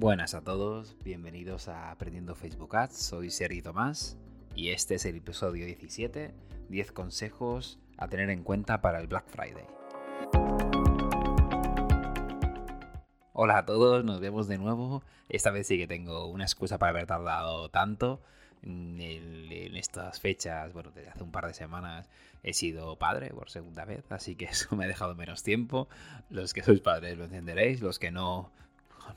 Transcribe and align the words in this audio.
Buenas 0.00 0.32
a 0.32 0.40
todos, 0.40 0.96
bienvenidos 1.04 1.68
a 1.68 1.90
Aprendiendo 1.90 2.34
Facebook 2.34 2.74
Ads, 2.74 2.96
soy 2.96 3.28
Sergi 3.28 3.60
Tomás 3.60 4.16
y 4.54 4.70
este 4.70 4.94
es 4.94 5.04
el 5.04 5.16
episodio 5.16 5.66
17, 5.66 6.32
10 6.70 6.92
consejos 6.92 7.78
a 7.98 8.08
tener 8.08 8.30
en 8.30 8.42
cuenta 8.42 8.80
para 8.80 8.98
el 8.98 9.08
Black 9.08 9.26
Friday. 9.26 9.66
Hola 13.34 13.58
a 13.58 13.66
todos, 13.66 14.02
nos 14.02 14.20
vemos 14.20 14.48
de 14.48 14.56
nuevo. 14.56 15.02
Esta 15.28 15.50
vez 15.50 15.66
sí 15.66 15.76
que 15.76 15.86
tengo 15.86 16.28
una 16.28 16.44
excusa 16.44 16.78
para 16.78 16.92
haber 16.92 17.04
tardado 17.04 17.68
tanto. 17.68 18.22
En, 18.62 18.98
estas 19.76 20.18
fechas, 20.18 20.72
bueno, 20.72 20.92
desde 20.92 21.10
hace 21.10 21.22
un 21.22 21.30
par 21.30 21.46
de 21.46 21.52
semanas 21.52 22.08
he 22.42 22.54
sido 22.54 22.98
padre 22.98 23.30
por 23.30 23.50
segunda 23.50 23.84
vez, 23.84 24.10
así 24.10 24.34
que 24.34 24.44
eso 24.46 24.74
me 24.76 24.86
ha 24.86 24.88
dejado 24.88 25.14
menos 25.14 25.42
tiempo. 25.42 25.90
Los 26.30 26.54
que 26.54 26.62
sois 26.62 26.80
padres 26.80 27.18
lo 27.18 27.24
entenderéis, 27.24 27.82
los 27.82 27.98
que 27.98 28.10
no, 28.10 28.50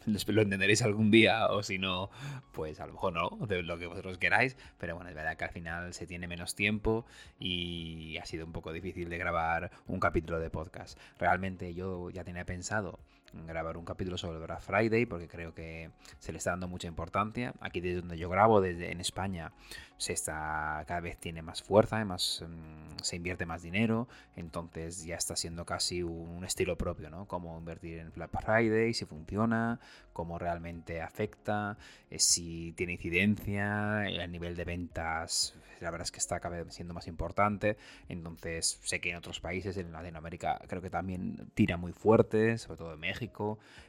lo 0.27 0.41
entenderéis 0.41 0.81
algún 0.81 1.11
día 1.11 1.47
o 1.47 1.63
si 1.63 1.77
no, 1.79 2.09
pues 2.51 2.79
a 2.79 2.87
lo 2.87 2.93
mejor 2.93 3.13
no, 3.13 3.45
de 3.47 3.63
lo 3.63 3.77
que 3.77 3.87
vosotros 3.87 4.17
queráis, 4.17 4.57
pero 4.77 4.95
bueno, 4.95 5.09
es 5.09 5.15
verdad 5.15 5.37
que 5.37 5.45
al 5.45 5.51
final 5.51 5.93
se 5.93 6.07
tiene 6.07 6.27
menos 6.27 6.55
tiempo 6.55 7.05
y 7.39 8.17
ha 8.17 8.25
sido 8.25 8.45
un 8.45 8.51
poco 8.51 8.71
difícil 8.71 9.09
de 9.09 9.17
grabar 9.17 9.71
un 9.87 9.99
capítulo 9.99 10.39
de 10.39 10.49
podcast. 10.49 10.97
Realmente 11.19 11.73
yo 11.73 12.09
ya 12.09 12.23
tenía 12.23 12.45
pensado 12.45 12.99
grabar 13.47 13.77
un 13.77 13.85
capítulo 13.85 14.17
sobre 14.17 14.39
Black 14.39 14.61
Friday 14.61 15.05
porque 15.05 15.27
creo 15.27 15.53
que 15.53 15.89
se 16.19 16.31
le 16.31 16.37
está 16.37 16.51
dando 16.51 16.67
mucha 16.67 16.87
importancia. 16.87 17.53
Aquí 17.59 17.81
desde 17.81 18.01
donde 18.01 18.17
yo 18.17 18.29
grabo, 18.29 18.61
desde 18.61 18.91
en 18.91 18.99
España, 19.01 19.51
se 19.97 20.13
está 20.13 20.83
cada 20.87 20.99
vez 20.99 21.17
tiene 21.17 21.41
más 21.41 21.63
fuerza, 21.63 22.03
más, 22.03 22.43
mm, 22.45 23.01
se 23.01 23.15
invierte 23.15 23.45
más 23.45 23.61
dinero, 23.61 24.07
entonces 24.35 25.05
ya 25.05 25.15
está 25.15 25.35
siendo 25.35 25.65
casi 25.65 26.03
un, 26.03 26.43
estilo 26.43 26.77
propio, 26.77 27.09
¿no? 27.09 27.25
Cómo 27.25 27.57
invertir 27.57 27.99
en 27.99 28.11
Black 28.13 28.31
Friday, 28.43 28.93
si 28.93 29.05
funciona, 29.05 29.79
cómo 30.11 30.37
realmente 30.37 31.01
afecta, 31.01 31.77
eh, 32.09 32.19
si 32.19 32.73
tiene 32.73 32.93
incidencia, 32.93 34.05
el 34.07 34.29
nivel 34.29 34.57
de 34.57 34.65
ventas, 34.65 35.55
la 35.79 35.89
verdad 35.89 36.05
es 36.05 36.11
que 36.11 36.19
está 36.19 36.39
cada 36.41 36.63
vez 36.63 36.73
siendo 36.73 36.93
más 36.93 37.07
importante, 37.07 37.77
entonces 38.09 38.79
sé 38.83 38.99
que 38.99 39.11
en 39.11 39.15
otros 39.15 39.39
países, 39.39 39.77
en 39.77 39.91
Latinoamérica, 39.91 40.59
creo 40.67 40.81
que 40.81 40.89
también 40.89 41.49
tira 41.53 41.77
muy 41.77 41.93
fuerte, 41.93 42.57
sobre 42.57 42.77
todo 42.77 42.93
en 42.93 42.99
México, 42.99 43.22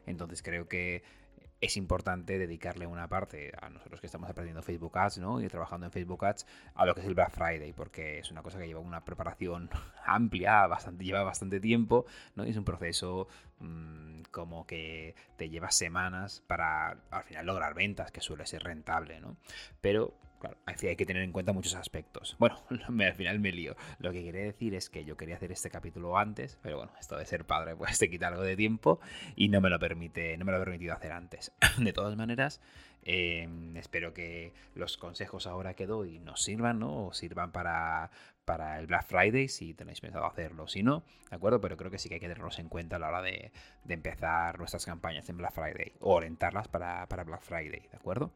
entonces 0.07 0.43
creo 0.43 0.69
que 0.69 1.03
es 1.65 1.77
importante 1.77 2.39
dedicarle 2.39 2.87
una 2.87 3.09
parte 3.09 3.53
a 3.61 3.71
nosotros 3.71 4.01
que 4.01 4.07
estamos 4.07 4.29
aprendiendo 4.29 4.63
Facebook 4.63 4.99
Ads 4.99 5.19
¿no? 5.19 5.41
y 5.41 5.49
trabajando 5.49 5.87
en 5.87 5.93
Facebook 5.93 6.25
Ads 6.25 6.47
a 6.75 6.85
lo 6.85 6.95
que 6.95 7.01
es 7.01 7.07
el 7.07 7.15
Black 7.15 7.31
Friday, 7.31 7.73
porque 7.73 8.19
es 8.19 8.31
una 8.31 8.43
cosa 8.43 8.59
que 8.59 8.67
lleva 8.67 8.81
una 8.81 9.05
preparación 9.05 9.71
amplia, 10.05 10.69
lleva 10.99 11.23
bastante 11.23 11.61
tiempo, 11.61 12.05
¿no? 12.35 12.47
Y 12.47 12.51
es 12.51 12.57
un 12.57 12.65
proceso 12.65 13.29
mmm, 13.61 14.23
como 14.31 14.67
que 14.67 15.15
te 15.37 15.49
lleva 15.49 15.71
semanas 15.71 16.43
para 16.47 16.99
al 17.11 17.25
final 17.25 17.47
lograr 17.47 17.75
ventas, 17.75 18.11
que 18.11 18.21
suele 18.21 18.47
ser 18.47 18.63
rentable, 18.63 19.21
¿no? 19.21 19.37
Pero 19.81 20.15
Hay 20.67 20.97
que 20.97 21.07
tener 21.07 21.23
en 21.23 21.33
cuenta 21.33 21.53
muchos 21.53 21.75
aspectos. 21.75 22.37
Bueno, 22.39 22.59
al 22.71 23.15
final 23.15 23.39
me 23.39 23.53
lío. 23.53 23.77
Lo 23.99 24.13
que 24.13 24.23
quería 24.23 24.43
decir 24.43 24.75
es 24.75 24.91
que 24.91 25.05
yo 25.05 25.17
quería 25.17 25.37
hacer 25.37 25.53
este 25.53 25.71
capítulo 25.71 26.19
antes, 26.19 26.59
pero 26.63 26.77
bueno, 26.77 26.93
esto 27.01 27.17
de 27.17 27.27
ser 27.27 27.47
padre 27.47 27.77
pues 27.77 27.99
te 27.99 28.11
quita 28.11 28.29
algo 28.29 28.43
de 28.43 28.57
tiempo 28.57 29.01
y 29.37 29.49
no 29.49 29.61
me 29.61 29.71
lo 29.71 29.79
permite, 29.79 30.37
no 30.37 30.45
me 30.45 30.53
lo 30.53 30.59
ha 30.59 30.61
permitido 30.61 30.95
hacer 30.95 31.13
antes. 31.13 31.53
De 31.79 31.93
todas 31.93 32.17
maneras, 32.17 32.61
em, 33.03 33.77
espero 33.77 34.15
que 34.15 34.53
los 34.75 34.97
consejos 34.97 35.47
ahora 35.47 35.75
que 35.75 35.87
doy 35.87 36.19
nos 36.19 36.43
sirvan, 36.43 36.79
¿no? 36.79 37.07
O 37.07 37.13
sirvan 37.13 37.53
para, 37.53 38.11
para 38.45 38.79
el 38.79 38.87
Black 38.87 39.07
Friday 39.07 39.49
si 39.49 39.75
tenéis 39.75 40.01
pensado 40.01 40.27
hacerlo. 40.27 40.69
Si 40.69 40.83
no, 40.83 41.05
¿de 41.31 41.37
acuerdo? 41.37 41.61
Pero 41.61 41.77
creo 41.77 41.91
que 41.91 41.99
sí 41.99 42.09
que 42.09 42.17
hay 42.17 42.21
que 42.21 42.29
tenerlos 42.29 42.59
en 42.59 42.69
cuenta 42.69 42.97
a 42.97 42.99
la 42.99 43.09
hora 43.09 43.23
de, 43.23 43.53
empezar 43.89 44.59
nuestras 44.59 44.85
campañas 44.85 45.29
en 45.29 45.37
Black 45.39 45.53
Friday 45.53 45.93
o 46.01 46.15
orientarlas 46.15 46.69
para, 46.69 47.07
para 47.09 47.25
Black 47.25 47.43
Friday, 47.43 47.89
¿de 47.91 47.97
acuerdo? 47.97 48.33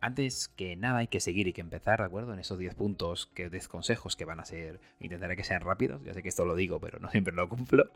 Antes 0.00 0.48
que 0.48 0.76
nada 0.76 0.98
hay 0.98 1.08
que 1.08 1.20
seguir 1.20 1.48
y 1.48 1.52
que 1.52 1.60
empezar, 1.60 2.00
¿de 2.00 2.06
acuerdo? 2.06 2.32
En 2.32 2.38
esos 2.38 2.58
10 2.58 2.74
puntos, 2.74 3.26
que 3.34 3.48
10 3.48 3.68
consejos 3.68 4.16
que 4.16 4.24
van 4.24 4.40
a 4.40 4.44
ser, 4.44 4.80
intentaré 5.00 5.36
que 5.36 5.44
sean 5.44 5.62
rápidos, 5.62 6.02
ya 6.04 6.12
sé 6.12 6.22
que 6.22 6.28
esto 6.28 6.44
lo 6.44 6.54
digo, 6.54 6.80
pero 6.80 6.98
no 6.98 7.10
siempre 7.12 7.34
lo 7.34 7.48
cumplo. 7.48 7.90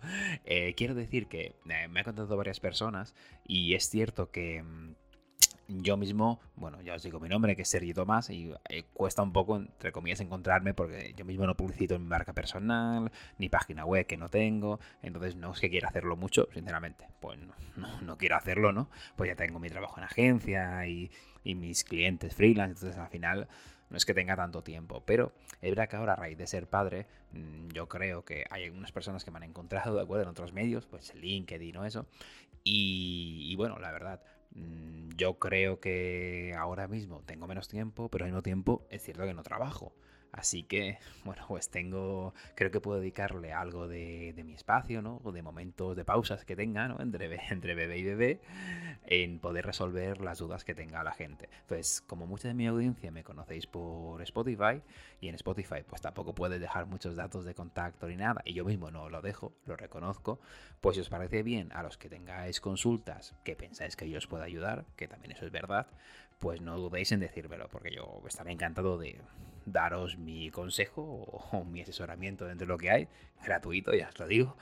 Eh, 0.44 0.74
quiero 0.76 0.94
decir 0.94 1.26
que 1.26 1.56
eh, 1.68 1.88
me 1.88 2.00
han 2.00 2.04
contado 2.04 2.36
varias 2.36 2.60
personas 2.60 3.14
y 3.46 3.74
es 3.74 3.88
cierto 3.88 4.30
que 4.30 4.62
mm, 4.62 4.94
yo 5.70 5.96
mismo, 5.96 6.40
bueno, 6.56 6.82
ya 6.82 6.94
os 6.94 7.02
digo 7.02 7.20
mi 7.20 7.28
nombre, 7.28 7.54
que 7.54 7.62
es 7.62 7.68
Sergio 7.68 7.94
Tomás, 7.94 8.30
y 8.30 8.52
eh, 8.68 8.84
cuesta 8.92 9.22
un 9.22 9.32
poco, 9.32 9.56
entre 9.56 9.92
comillas, 9.92 10.20
encontrarme 10.20 10.74
porque 10.74 11.14
yo 11.16 11.24
mismo 11.24 11.46
no 11.46 11.56
publicito 11.56 11.98
mi 11.98 12.06
marca 12.06 12.32
personal, 12.32 13.12
ni 13.38 13.48
página 13.48 13.84
web 13.84 14.06
que 14.06 14.16
no 14.16 14.28
tengo, 14.28 14.80
entonces 15.02 15.36
no 15.36 15.52
es 15.52 15.60
que 15.60 15.70
quiera 15.70 15.88
hacerlo 15.88 16.16
mucho, 16.16 16.48
sinceramente, 16.52 17.06
pues 17.20 17.38
no, 17.38 17.54
no, 18.02 18.18
quiero 18.18 18.36
hacerlo, 18.36 18.72
¿no? 18.72 18.90
Pues 19.16 19.28
ya 19.28 19.36
tengo 19.36 19.60
mi 19.60 19.68
trabajo 19.68 19.98
en 19.98 20.04
agencia 20.04 20.86
y, 20.86 21.10
y 21.44 21.54
mis 21.54 21.84
clientes 21.84 22.34
freelance, 22.34 22.80
entonces 22.80 22.98
al 22.98 23.08
final 23.08 23.48
no 23.88 23.96
es 23.96 24.04
que 24.04 24.14
tenga 24.14 24.36
tanto 24.36 24.62
tiempo, 24.62 25.02
pero 25.04 25.32
es 25.60 25.70
verdad 25.70 25.88
que 25.88 25.96
ahora 25.96 26.12
a 26.12 26.16
raíz 26.16 26.38
de 26.38 26.46
ser 26.46 26.68
padre, 26.68 27.06
mm, 27.32 27.68
yo 27.68 27.88
creo 27.88 28.24
que 28.24 28.44
hay 28.50 28.64
algunas 28.64 28.92
personas 28.92 29.24
que 29.24 29.30
me 29.30 29.38
han 29.38 29.44
encontrado, 29.44 29.94
¿de 29.96 30.02
acuerdo? 30.02 30.24
En 30.24 30.30
otros 30.30 30.52
medios, 30.52 30.86
pues 30.86 31.14
LinkedIn 31.14 31.76
o 31.76 31.84
eso, 31.84 32.06
y, 32.62 33.48
y 33.50 33.56
bueno, 33.56 33.78
la 33.78 33.90
verdad, 33.90 34.20
Mm, 34.54 35.10
yo 35.16 35.38
creo 35.38 35.80
que 35.80 36.54
ahora 36.58 36.88
mismo 36.88 37.22
tengo 37.24 37.46
menos 37.46 37.68
tiempo, 37.68 38.08
pero 38.08 38.24
al 38.24 38.30
mismo 38.30 38.42
tiempo 38.42 38.86
es 38.90 39.02
cierto 39.02 39.24
que 39.24 39.34
no 39.34 39.42
trabajo. 39.42 39.92
Así 40.32 40.62
que, 40.62 40.98
bueno, 41.24 41.44
pues 41.48 41.70
tengo, 41.70 42.34
creo 42.54 42.70
que 42.70 42.80
puedo 42.80 43.00
dedicarle 43.00 43.52
algo 43.52 43.88
de, 43.88 44.34
mi 44.44 44.54
espacio, 44.54 45.02
¿no? 45.02 45.20
O 45.24 45.32
de 45.32 45.42
momentos 45.42 45.96
de 45.96 46.04
pausas 46.04 46.44
que 46.44 46.56
tenga, 46.56 46.88
¿no? 46.88 47.00
Entre, 47.00 47.40
entre 47.50 47.74
bebé 47.74 47.98
y 47.98 48.04
bebé, 48.04 48.40
en 49.10 49.40
poder 49.40 49.66
resolver 49.66 50.20
las 50.20 50.38
dudas 50.38 50.64
que 50.64 50.74
tenga 50.74 51.02
la 51.02 51.12
gente. 51.12 51.50
Pues 51.66 52.00
como 52.00 52.26
mucha 52.26 52.48
de 52.48 52.54
mi 52.54 52.66
audiencia 52.66 53.10
me 53.10 53.24
conocéis 53.24 53.66
por 53.66 54.22
Spotify, 54.22 54.80
y 55.20 55.28
en 55.28 55.34
Spotify 55.34 55.82
pues 55.86 56.00
tampoco 56.00 56.34
puedes 56.34 56.60
dejar 56.60 56.86
muchos 56.86 57.16
datos 57.16 57.44
de 57.44 57.54
contacto 57.54 58.06
ni 58.06 58.16
nada, 58.16 58.40
y 58.44 58.54
yo 58.54 58.64
mismo 58.64 58.90
no 58.90 59.10
lo 59.10 59.20
dejo, 59.20 59.52
lo 59.66 59.76
reconozco, 59.76 60.40
pues 60.80 60.94
si 60.94 61.00
os 61.00 61.08
parece 61.10 61.42
bien 61.42 61.72
a 61.72 61.82
los 61.82 61.98
que 61.98 62.08
tengáis 62.08 62.60
consultas 62.60 63.34
que 63.44 63.56
pensáis 63.56 63.96
que 63.96 64.08
yo 64.08 64.18
os 64.18 64.28
pueda 64.28 64.44
ayudar, 64.44 64.86
que 64.96 65.08
también 65.08 65.32
eso 65.32 65.44
es 65.44 65.50
verdad, 65.50 65.88
pues 66.38 66.60
no 66.60 66.78
dudéis 66.78 67.10
en 67.10 67.20
decírmelo, 67.20 67.68
porque 67.68 67.90
yo 67.90 68.22
estaré 68.26 68.52
encantado 68.52 68.96
de 68.96 69.20
daros 69.66 70.18
mi 70.18 70.50
consejo 70.50 71.02
o, 71.02 71.64
mi 71.64 71.82
asesoramiento 71.82 72.46
dentro 72.46 72.66
de 72.66 72.72
lo 72.72 72.78
que 72.78 72.90
hay, 72.90 73.08
gratuito, 73.44 73.92
ya 73.94 74.08
os 74.08 74.18
lo 74.18 74.26
digo, 74.26 74.56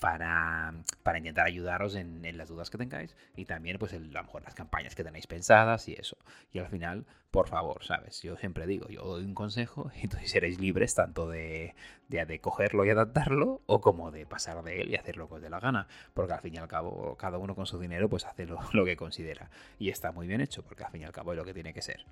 para, 0.00 0.74
para 1.02 1.18
intentar 1.18 1.46
ayudaros 1.46 1.94
en, 1.94 2.20
las 2.36 2.48
dudas 2.48 2.70
que 2.70 2.78
tengáis 2.78 3.16
y 3.36 3.44
también, 3.44 3.78
pues, 3.78 3.92
a 3.92 3.98
lo 3.98 4.22
mejor 4.22 4.42
las 4.42 4.54
campañas 4.54 4.94
que 4.94 5.04
tenéis 5.04 5.26
pensadas 5.26 5.88
y 5.88 5.94
eso. 5.94 6.16
Y 6.52 6.58
al 6.58 6.68
final, 6.68 7.06
por 7.30 7.48
favor, 7.48 7.84
¿sabes? 7.84 8.22
Yo 8.22 8.36
siempre 8.36 8.66
digo, 8.66 8.88
yo 8.88 9.02
doy 9.02 9.24
un 9.24 9.34
consejo 9.34 9.90
y 9.96 10.04
entonces 10.04 10.30
seréis 10.30 10.60
libres 10.60 10.94
tanto 10.94 11.28
de, 11.28 11.74
de, 12.08 12.40
cogerlo 12.40 12.84
y 12.84 12.90
adaptarlo 12.90 13.62
o 13.66 13.80
como 13.80 14.10
de 14.10 14.26
pasar 14.26 14.62
de 14.62 14.80
él 14.80 14.90
y 14.90 14.96
hacer 14.96 15.16
lo 15.16 15.28
que 15.28 15.34
os 15.34 15.42
dé 15.42 15.50
la 15.50 15.60
gana, 15.60 15.88
porque 16.14 16.32
al 16.32 16.40
fin 16.40 16.54
y 16.54 16.58
al 16.58 16.68
cabo, 16.68 17.16
cada 17.16 17.38
uno 17.38 17.54
con 17.54 17.66
su 17.66 17.78
dinero, 17.78 18.08
pues 18.08 18.26
hace 18.26 18.46
lo, 18.46 18.58
lo 18.72 18.84
que 18.84 18.96
considera. 18.96 19.50
Y 19.78 19.90
está 19.90 20.12
muy 20.12 20.26
bien 20.26 20.40
hecho, 20.40 20.62
porque 20.62 20.84
al 20.84 20.92
fin 20.92 21.02
y 21.02 21.04
al 21.04 21.12
cabo 21.12 21.32
es 21.32 21.38
lo 21.38 21.44
que 21.44 21.54
tiene 21.54 21.74
que 21.74 21.82
ser. 21.82 22.04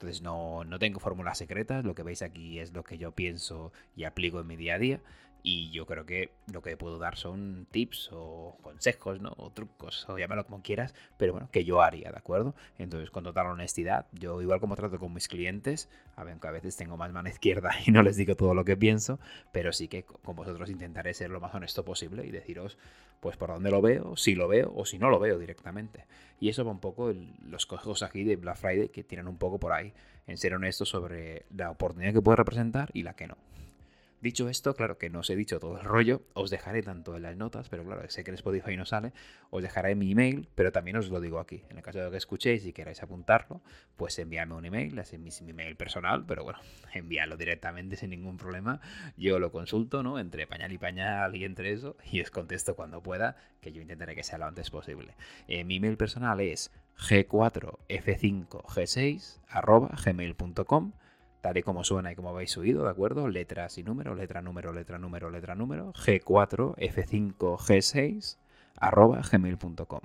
Entonces 0.00 0.22
no, 0.22 0.64
no 0.64 0.78
tengo 0.78 0.98
fórmulas 0.98 1.36
secretas, 1.36 1.84
lo 1.84 1.94
que 1.94 2.02
veis 2.02 2.22
aquí 2.22 2.58
es 2.58 2.72
lo 2.72 2.84
que 2.84 2.96
yo 2.96 3.12
pienso 3.12 3.70
y 3.94 4.04
aplico 4.04 4.40
en 4.40 4.46
mi 4.46 4.56
día 4.56 4.76
a 4.76 4.78
día. 4.78 5.00
Y 5.42 5.70
yo 5.70 5.86
creo 5.86 6.04
que 6.06 6.32
lo 6.52 6.62
que 6.62 6.76
puedo 6.76 6.98
dar 6.98 7.16
son 7.16 7.66
tips 7.70 8.10
o 8.12 8.58
consejos, 8.62 9.20
¿no? 9.20 9.32
O 9.36 9.50
trucos, 9.50 10.06
o 10.08 10.18
llámalo 10.18 10.44
como 10.44 10.62
quieras, 10.62 10.94
pero 11.16 11.32
bueno, 11.32 11.48
que 11.50 11.64
yo 11.64 11.82
haría, 11.82 12.10
¿de 12.10 12.18
acuerdo? 12.18 12.54
Entonces, 12.78 13.10
con 13.10 13.24
total 13.24 13.46
honestidad, 13.46 14.06
yo 14.12 14.40
igual 14.42 14.60
como 14.60 14.76
trato 14.76 14.98
con 14.98 15.12
mis 15.14 15.28
clientes, 15.28 15.88
a 16.16 16.24
ver, 16.24 16.38
que 16.38 16.48
a 16.48 16.50
veces 16.50 16.76
tengo 16.76 16.96
más 16.96 17.12
mano 17.12 17.28
izquierda 17.28 17.70
y 17.86 17.90
no 17.90 18.02
les 18.02 18.16
digo 18.16 18.36
todo 18.36 18.54
lo 18.54 18.64
que 18.64 18.76
pienso, 18.76 19.18
pero 19.52 19.72
sí 19.72 19.88
que 19.88 20.04
con 20.04 20.36
vosotros 20.36 20.68
intentaré 20.70 21.14
ser 21.14 21.30
lo 21.30 21.40
más 21.40 21.54
honesto 21.54 21.84
posible 21.84 22.26
y 22.26 22.30
deciros, 22.30 22.78
pues 23.20 23.36
por 23.36 23.50
dónde 23.50 23.70
lo 23.70 23.80
veo, 23.80 24.16
si 24.16 24.34
lo 24.34 24.48
veo 24.48 24.72
o 24.74 24.84
si 24.84 24.98
no 24.98 25.10
lo 25.10 25.18
veo 25.18 25.38
directamente. 25.38 26.06
Y 26.38 26.48
eso 26.48 26.64
va 26.64 26.70
un 26.70 26.80
poco 26.80 27.12
los 27.44 27.66
consejos 27.66 28.02
aquí 28.02 28.24
de 28.24 28.36
Black 28.36 28.56
Friday 28.56 28.88
que 28.88 29.04
tiran 29.04 29.28
un 29.28 29.38
poco 29.38 29.58
por 29.58 29.72
ahí, 29.72 29.92
en 30.26 30.36
ser 30.36 30.54
honestos 30.54 30.88
sobre 30.88 31.44
la 31.54 31.70
oportunidad 31.70 32.12
que 32.12 32.22
puede 32.22 32.36
representar 32.36 32.90
y 32.92 33.02
la 33.02 33.14
que 33.14 33.26
no. 33.26 33.36
Dicho 34.20 34.50
esto, 34.50 34.74
claro 34.74 34.98
que 34.98 35.08
no 35.08 35.20
os 35.20 35.30
he 35.30 35.36
dicho 35.36 35.58
todo 35.60 35.78
el 35.78 35.84
rollo, 35.84 36.20
os 36.34 36.50
dejaré 36.50 36.82
tanto 36.82 37.16
en 37.16 37.22
las 37.22 37.38
notas, 37.38 37.70
pero 37.70 37.84
claro, 37.84 38.02
sé 38.10 38.22
que 38.22 38.30
en 38.30 38.34
Spotify 38.34 38.76
no 38.76 38.84
sale, 38.84 39.14
os 39.48 39.62
dejaré 39.62 39.94
mi 39.94 40.12
email, 40.12 40.46
pero 40.54 40.72
también 40.72 40.98
os 40.98 41.08
lo 41.08 41.20
digo 41.20 41.38
aquí. 41.38 41.62
En 41.70 41.78
el 41.78 41.82
caso 41.82 42.00
de 42.00 42.10
que 42.10 42.18
escuchéis 42.18 42.66
y 42.66 42.74
queráis 42.74 43.02
apuntarlo, 43.02 43.62
pues 43.96 44.18
envíame 44.18 44.54
un 44.54 44.66
email, 44.66 44.98
es 44.98 45.18
mi, 45.18 45.30
mi 45.42 45.50
email 45.52 45.74
personal, 45.76 46.26
pero 46.26 46.44
bueno, 46.44 46.58
envíalo 46.92 47.38
directamente 47.38 47.96
sin 47.96 48.10
ningún 48.10 48.36
problema. 48.36 48.82
Yo 49.16 49.38
lo 49.38 49.50
consulto, 49.52 50.02
¿no? 50.02 50.18
Entre 50.18 50.46
pañal 50.46 50.72
y 50.72 50.78
pañal 50.78 51.34
y 51.34 51.44
entre 51.44 51.72
eso, 51.72 51.96
y 52.12 52.20
os 52.20 52.30
contesto 52.30 52.76
cuando 52.76 53.02
pueda, 53.02 53.36
que 53.62 53.72
yo 53.72 53.80
intentaré 53.80 54.14
que 54.14 54.22
sea 54.22 54.36
lo 54.36 54.44
antes 54.44 54.70
posible. 54.70 55.14
Eh, 55.48 55.64
mi 55.64 55.76
email 55.76 55.96
personal 55.96 56.40
es 56.40 56.70
g4f5g6 56.98 59.38
gmail.com 60.04 60.92
tal 61.40 61.56
y 61.56 61.62
como 61.62 61.84
suena 61.84 62.12
y 62.12 62.14
como 62.14 62.30
habéis 62.30 62.56
oído, 62.58 62.84
¿de 62.84 62.90
acuerdo? 62.90 63.28
Letras 63.28 63.78
y 63.78 63.82
números, 63.82 64.16
letra, 64.16 64.42
número, 64.42 64.72
letra, 64.72 64.98
número, 64.98 65.30
letra, 65.30 65.54
número, 65.54 65.92
G4, 65.94 66.76
F5, 66.76 67.58
G6, 67.58 68.36
arroba 68.76 69.22
gmail.com. 69.30 70.00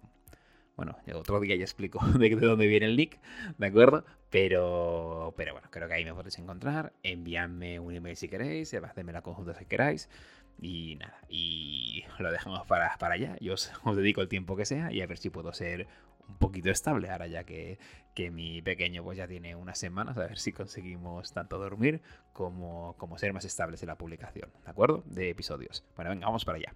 Bueno, 0.76 0.98
otro 1.14 1.40
día 1.40 1.56
ya 1.56 1.64
explico 1.64 2.00
de, 2.20 2.30
dónde 2.36 2.68
viene 2.68 2.86
el 2.88 2.98
nick, 2.98 3.20
¿de 3.58 3.68
acuerdo? 3.68 4.04
Pero, 4.30 5.34
pero 5.38 5.54
bueno, 5.54 5.70
creo 5.72 5.88
que 5.88 5.94
ahí 5.94 6.04
me 6.04 6.14
podéis 6.14 6.38
encontrar. 6.40 6.92
Enviadme 7.04 7.80
un 7.80 7.94
email 7.94 8.18
si 8.18 8.28
queréis, 8.28 8.74
hacedme 8.74 9.14
la 9.14 9.22
conjunta 9.22 9.54
si 9.54 9.66
queráis. 9.66 10.10
Y 10.62 10.96
nada, 10.96 11.18
y 11.30 12.04
lo 12.20 12.32
dejamos 12.32 12.66
para, 12.68 12.98
para 12.98 13.16
allá. 13.16 13.38
Yo 13.40 13.54
os, 13.54 13.72
dedico 13.96 14.22
el 14.22 14.28
tiempo 14.28 14.56
que 14.56 14.66
sea 14.66 14.92
y 14.92 15.02
a 15.02 15.08
ver 15.08 15.18
si 15.18 15.30
puedo 15.30 15.54
ser 15.54 15.88
un 16.28 16.38
poquito 16.38 16.70
estable 16.70 17.10
ahora 17.10 17.28
ya 17.28 17.44
que, 17.44 17.78
que, 18.14 18.32
mi 18.32 18.62
pequeño 18.62 19.04
pues 19.04 19.18
ya 19.18 19.28
tiene 19.28 19.56
unas 19.56 19.78
semanas, 19.78 20.18
a 20.18 20.22
ver 20.22 20.38
si 20.38 20.52
conseguimos 20.52 21.34
tanto 21.34 21.58
dormir 21.58 22.02
como, 22.34 22.96
como 22.98 23.18
ser 23.18 23.34
más 23.34 23.46
estables 23.46 23.82
en 23.84 23.88
la 23.88 23.98
publicación, 23.98 24.50
¿de 24.64 24.72
acuerdo? 24.72 25.04
De 25.06 25.30
episodios. 25.30 25.84
Bueno, 25.96 26.12
venga, 26.12 26.26
vamos 26.28 26.46
para 26.46 26.58
allá. 26.58 26.74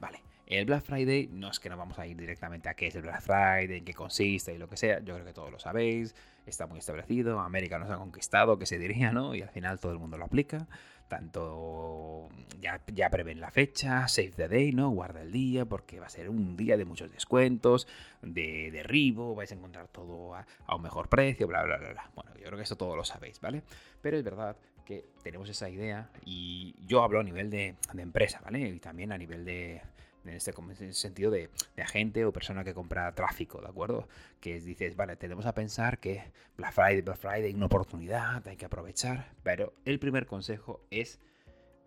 Vale. 0.00 0.22
El 0.46 0.66
Black 0.66 0.82
Friday 0.82 1.28
no 1.32 1.50
es 1.50 1.60
que 1.60 1.70
nos 1.70 1.78
vamos 1.78 1.98
a 1.98 2.06
ir 2.06 2.16
directamente 2.16 2.68
a 2.68 2.74
qué 2.74 2.88
es 2.88 2.94
el 2.96 3.02
Black 3.02 3.22
Friday, 3.22 3.78
en 3.78 3.84
qué 3.84 3.94
consiste 3.94 4.52
y 4.52 4.58
lo 4.58 4.68
que 4.68 4.76
sea. 4.76 4.98
Yo 4.98 5.14
creo 5.14 5.24
que 5.24 5.32
todos 5.32 5.50
lo 5.50 5.58
sabéis. 5.58 6.14
Está 6.44 6.66
muy 6.66 6.80
establecido. 6.80 7.40
América 7.40 7.78
nos 7.78 7.88
ha 7.90 7.96
conquistado, 7.96 8.58
que 8.58 8.66
se 8.66 8.78
diría, 8.78 9.12
¿no? 9.12 9.34
Y 9.34 9.40
al 9.40 9.48
final 9.48 9.80
todo 9.80 9.92
el 9.92 9.98
mundo 9.98 10.18
lo 10.18 10.24
aplica. 10.24 10.66
Tanto 11.12 12.30
ya, 12.58 12.80
ya 12.86 13.10
prevén 13.10 13.38
la 13.38 13.50
fecha, 13.50 14.08
save 14.08 14.30
the 14.30 14.48
day, 14.48 14.72
¿no? 14.72 14.88
Guarda 14.88 15.20
el 15.20 15.30
día, 15.30 15.66
porque 15.66 16.00
va 16.00 16.06
a 16.06 16.08
ser 16.08 16.30
un 16.30 16.56
día 16.56 16.78
de 16.78 16.86
muchos 16.86 17.12
descuentos, 17.12 17.86
de 18.22 18.70
derribo, 18.70 19.34
vais 19.34 19.52
a 19.52 19.54
encontrar 19.54 19.88
todo 19.88 20.34
a, 20.34 20.46
a 20.64 20.74
un 20.74 20.80
mejor 20.80 21.10
precio, 21.10 21.46
bla, 21.46 21.64
bla, 21.64 21.76
bla, 21.76 21.90
bla. 21.90 22.10
Bueno, 22.14 22.30
yo 22.36 22.44
creo 22.46 22.56
que 22.56 22.62
eso 22.62 22.76
todo 22.76 22.96
lo 22.96 23.04
sabéis, 23.04 23.42
¿vale? 23.42 23.62
Pero 24.00 24.16
es 24.16 24.24
verdad 24.24 24.56
que 24.86 25.04
tenemos 25.22 25.50
esa 25.50 25.68
idea 25.68 26.08
y 26.24 26.76
yo 26.86 27.02
hablo 27.02 27.20
a 27.20 27.22
nivel 27.22 27.50
de, 27.50 27.76
de 27.92 28.02
empresa, 28.02 28.40
¿vale? 28.42 28.60
Y 28.60 28.80
también 28.80 29.12
a 29.12 29.18
nivel 29.18 29.44
de, 29.44 29.82
en 30.24 30.34
este 30.34 30.92
sentido 30.92 31.30
de, 31.30 31.50
agente 31.82 32.24
o 32.24 32.32
persona 32.32 32.64
que 32.64 32.74
compra 32.74 33.14
tráfico, 33.14 33.60
¿de 33.60 33.68
acuerdo? 33.68 34.08
Que 34.40 34.60
dices, 34.60 34.96
vale, 34.96 35.16
tenemos 35.16 35.46
a 35.46 35.54
pensar 35.54 35.98
que 35.98 36.32
Black 36.56 36.72
Friday, 36.72 37.02
Black 37.02 37.18
Friday, 37.18 37.54
una 37.54 37.66
oportunidad, 37.66 38.46
hay 38.46 38.56
que 38.56 38.66
aprovechar, 38.66 39.32
pero 39.42 39.74
el 39.84 39.98
primer 39.98 40.26
consejo 40.26 40.84
es 40.90 41.18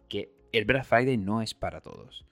que 0.10 0.34
el 0.52 0.66
Black 0.66 0.86
Friday 0.86 1.18
no 1.18 1.42
es 1.42 1.54
para 1.54 1.82
todos. 1.82 2.26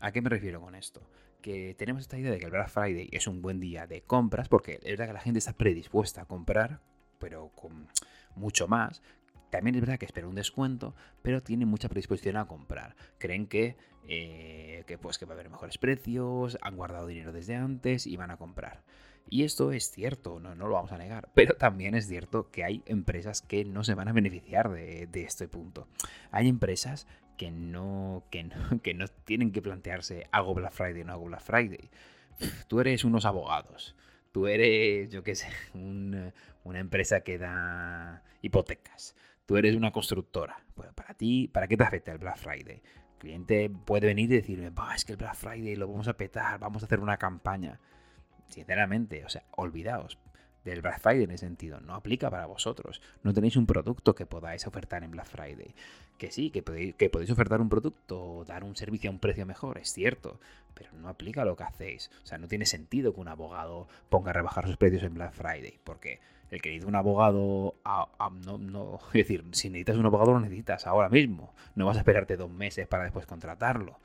¿A 0.00 0.12
qué 0.12 0.22
me 0.22 0.30
refiero 0.30 0.60
con 0.60 0.74
esto? 0.74 1.08
Que 1.42 1.74
tenemos 1.74 2.02
esta 2.02 2.18
idea 2.18 2.30
de 2.30 2.38
que 2.38 2.46
el 2.46 2.52
Black 2.52 2.68
Friday 2.68 3.08
es 3.12 3.26
un 3.26 3.42
buen 3.42 3.60
día 3.60 3.86
de 3.86 4.02
compras, 4.02 4.48
porque 4.48 4.80
es 4.82 4.90
verdad 4.90 5.06
que 5.06 5.12
la 5.12 5.20
gente 5.20 5.38
está 5.38 5.52
predispuesta 5.52 6.22
a 6.22 6.24
comprar, 6.26 6.80
pero 7.18 7.50
con 7.50 7.88
mucho 8.36 8.68
más 8.68 9.02
también 9.50 9.76
es 9.76 9.80
verdad 9.80 9.98
que 9.98 10.06
espera 10.06 10.28
un 10.28 10.34
descuento, 10.34 10.94
pero 11.22 11.42
tiene 11.42 11.66
mucha 11.66 11.88
predisposición 11.88 12.36
a 12.36 12.46
comprar. 12.46 12.96
Creen 13.18 13.46
que, 13.46 13.76
eh, 14.08 14.84
que, 14.86 14.98
pues, 14.98 15.18
que 15.18 15.26
va 15.26 15.32
a 15.32 15.34
haber 15.34 15.50
mejores 15.50 15.78
precios, 15.78 16.58
han 16.62 16.76
guardado 16.76 17.06
dinero 17.06 17.32
desde 17.32 17.54
antes 17.54 18.06
y 18.06 18.16
van 18.16 18.30
a 18.30 18.36
comprar. 18.36 18.82
Y 19.30 19.44
esto 19.44 19.72
es 19.72 19.90
cierto, 19.90 20.40
no, 20.40 20.54
no 20.54 20.68
lo 20.68 20.74
vamos 20.74 20.92
a 20.92 20.98
negar, 20.98 21.28
pero 21.34 21.54
también 21.54 21.94
es 21.94 22.08
cierto 22.08 22.50
que 22.50 22.64
hay 22.64 22.82
empresas 22.86 23.42
que 23.42 23.64
no 23.64 23.84
se 23.84 23.94
van 23.94 24.08
a 24.08 24.12
beneficiar 24.12 24.70
de, 24.70 25.06
de 25.06 25.22
este 25.22 25.48
punto. 25.48 25.86
Hay 26.30 26.48
empresas 26.48 27.06
que 27.36 27.50
no, 27.50 28.24
que, 28.30 28.44
no, 28.44 28.54
que 28.82 28.94
no 28.94 29.06
tienen 29.24 29.52
que 29.52 29.62
plantearse 29.62 30.26
hago 30.32 30.54
Black 30.54 30.72
Friday 30.72 31.02
o 31.02 31.04
no 31.04 31.12
hago 31.12 31.26
Black 31.26 31.42
Friday. 31.42 31.90
Tú 32.68 32.80
eres 32.80 33.04
unos 33.04 33.26
abogados, 33.26 33.94
tú 34.32 34.46
eres, 34.46 35.10
yo 35.10 35.22
qué 35.22 35.34
sé, 35.34 35.48
un, 35.74 36.32
una 36.64 36.78
empresa 36.78 37.20
que 37.20 37.36
da 37.36 38.22
hipotecas 38.40 39.14
tú 39.48 39.56
eres 39.56 39.74
una 39.74 39.90
constructora. 39.90 40.62
Bueno, 40.76 40.92
para 40.92 41.14
ti, 41.14 41.48
¿para 41.48 41.66
qué 41.66 41.76
te 41.78 41.82
afecta 41.82 42.12
el 42.12 42.18
Black 42.18 42.36
Friday? 42.36 42.82
Cliente 43.18 43.70
puede 43.70 44.06
venir 44.06 44.30
y 44.32 44.36
decirme, 44.36 44.72
es 44.94 45.04
que 45.04 45.12
el 45.12 45.18
Black 45.18 45.34
Friday 45.34 45.76
lo 45.76 45.88
vamos 45.88 46.08
a 46.08 46.16
petar, 46.16 46.58
vamos 46.58 46.82
a 46.82 46.86
hacer 46.86 47.00
una 47.00 47.16
campaña. 47.16 47.80
Sinceramente, 48.48 49.24
o 49.24 49.28
sea, 49.28 49.44
olvidaos 49.56 50.18
del 50.64 50.82
Black 50.82 51.00
Friday 51.00 51.24
en 51.24 51.30
ese 51.30 51.46
sentido. 51.46 51.80
No 51.80 51.94
aplica 51.94 52.30
para 52.30 52.46
vosotros. 52.46 53.00
No 53.22 53.32
tenéis 53.32 53.56
un 53.56 53.66
producto 53.66 54.14
que 54.14 54.26
podáis 54.26 54.66
ofertar 54.66 55.04
en 55.04 55.10
Black 55.10 55.26
Friday. 55.26 55.74
Que 56.16 56.30
sí, 56.30 56.50
que 56.50 56.62
podéis, 56.62 56.94
que 56.94 57.10
podéis 57.10 57.30
ofertar 57.30 57.60
un 57.60 57.68
producto 57.68 58.20
o 58.22 58.44
dar 58.44 58.64
un 58.64 58.76
servicio 58.76 59.10
a 59.10 59.12
un 59.12 59.18
precio 59.18 59.46
mejor, 59.46 59.78
es 59.78 59.92
cierto. 59.92 60.40
Pero 60.74 60.90
no 60.92 61.08
aplica 61.08 61.44
lo 61.44 61.56
que 61.56 61.64
hacéis. 61.64 62.10
O 62.22 62.26
sea, 62.26 62.38
no 62.38 62.48
tiene 62.48 62.66
sentido 62.66 63.14
que 63.14 63.20
un 63.20 63.28
abogado 63.28 63.88
ponga 64.08 64.30
a 64.30 64.34
rebajar 64.34 64.66
sus 64.66 64.76
precios 64.76 65.02
en 65.02 65.14
Black 65.14 65.32
Friday. 65.32 65.78
Porque 65.84 66.20
el 66.50 66.62
que 66.62 66.70
necesita 66.70 66.88
un 66.88 66.96
abogado, 66.96 67.74
no, 68.44 68.58
no, 68.58 68.98
es 69.08 69.12
decir, 69.12 69.44
si 69.52 69.68
necesitas 69.68 69.96
un 69.96 70.06
abogado 70.06 70.32
lo 70.32 70.40
necesitas 70.40 70.86
ahora 70.86 71.08
mismo, 71.08 71.52
no 71.74 71.86
vas 71.86 71.96
a 71.96 72.00
esperarte 72.00 72.36
dos 72.36 72.50
meses 72.50 72.86
para 72.86 73.04
después 73.04 73.26
contratarlo. 73.26 73.98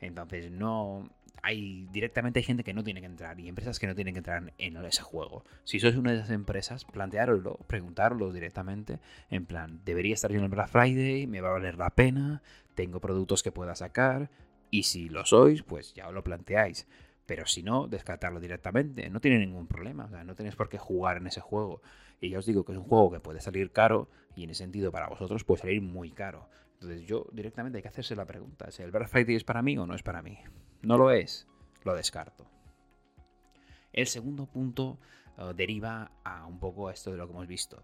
Entonces 0.00 0.50
no, 0.50 1.10
hay 1.42 1.86
directamente 1.92 2.40
hay 2.40 2.44
gente 2.44 2.64
que 2.64 2.74
no 2.74 2.84
tiene 2.84 3.00
que 3.00 3.06
entrar 3.06 3.38
y 3.40 3.48
empresas 3.48 3.78
que 3.78 3.86
no 3.86 3.94
tienen 3.94 4.14
que 4.14 4.18
entrar 4.18 4.52
en 4.58 4.76
ese 4.84 5.02
juego. 5.02 5.44
Si 5.64 5.80
sois 5.80 5.96
una 5.96 6.12
de 6.12 6.18
esas 6.18 6.30
empresas, 6.30 6.84
planteároslo, 6.84 7.58
preguntarlo 7.66 8.32
directamente, 8.32 8.98
en 9.30 9.46
plan, 9.46 9.80
debería 9.84 10.14
estar 10.14 10.30
yo 10.30 10.38
en 10.38 10.44
el 10.44 10.50
Black 10.50 10.68
Friday, 10.68 11.26
me 11.26 11.40
va 11.40 11.48
a 11.50 11.52
valer 11.52 11.76
la 11.76 11.90
pena, 11.90 12.42
tengo 12.74 13.00
productos 13.00 13.42
que 13.42 13.52
pueda 13.52 13.74
sacar, 13.74 14.30
y 14.70 14.84
si 14.84 15.08
lo 15.08 15.24
sois, 15.24 15.62
pues 15.62 15.94
ya 15.94 16.08
os 16.08 16.14
lo 16.14 16.22
planteáis. 16.22 16.86
Pero 17.26 17.46
si 17.46 17.62
no, 17.62 17.86
descartarlo 17.86 18.40
directamente. 18.40 19.08
No 19.08 19.20
tiene 19.20 19.38
ningún 19.38 19.66
problema. 19.66 20.06
O 20.06 20.10
sea, 20.10 20.24
no 20.24 20.34
tenéis 20.34 20.56
por 20.56 20.68
qué 20.68 20.78
jugar 20.78 21.18
en 21.18 21.28
ese 21.28 21.40
juego. 21.40 21.80
Y 22.20 22.30
ya 22.30 22.38
os 22.38 22.46
digo 22.46 22.64
que 22.64 22.72
es 22.72 22.78
un 22.78 22.84
juego 22.84 23.10
que 23.12 23.20
puede 23.20 23.40
salir 23.40 23.70
caro 23.70 24.08
y 24.34 24.44
en 24.44 24.50
ese 24.50 24.64
sentido 24.64 24.90
para 24.90 25.08
vosotros 25.08 25.44
puede 25.44 25.62
salir 25.62 25.80
muy 25.80 26.10
caro. 26.10 26.48
Entonces 26.74 27.06
yo 27.06 27.26
directamente 27.32 27.78
hay 27.78 27.82
que 27.82 27.88
hacerse 27.88 28.16
la 28.16 28.26
pregunta. 28.26 28.70
¿Si 28.70 28.82
el 28.82 28.90
Black 28.90 29.08
Friday 29.08 29.36
es 29.36 29.44
para 29.44 29.62
mí 29.62 29.78
o 29.78 29.86
no 29.86 29.94
es 29.94 30.02
para 30.02 30.22
mí? 30.22 30.38
No 30.82 30.96
lo 30.96 31.10
es. 31.10 31.46
Lo 31.84 31.94
descarto. 31.94 32.46
El 33.92 34.06
segundo 34.06 34.46
punto 34.46 34.98
uh, 35.38 35.52
deriva 35.52 36.12
a 36.24 36.46
un 36.46 36.58
poco 36.58 36.88
a 36.88 36.92
esto 36.92 37.10
de 37.10 37.16
lo 37.16 37.26
que 37.26 37.32
hemos 37.32 37.46
visto. 37.46 37.82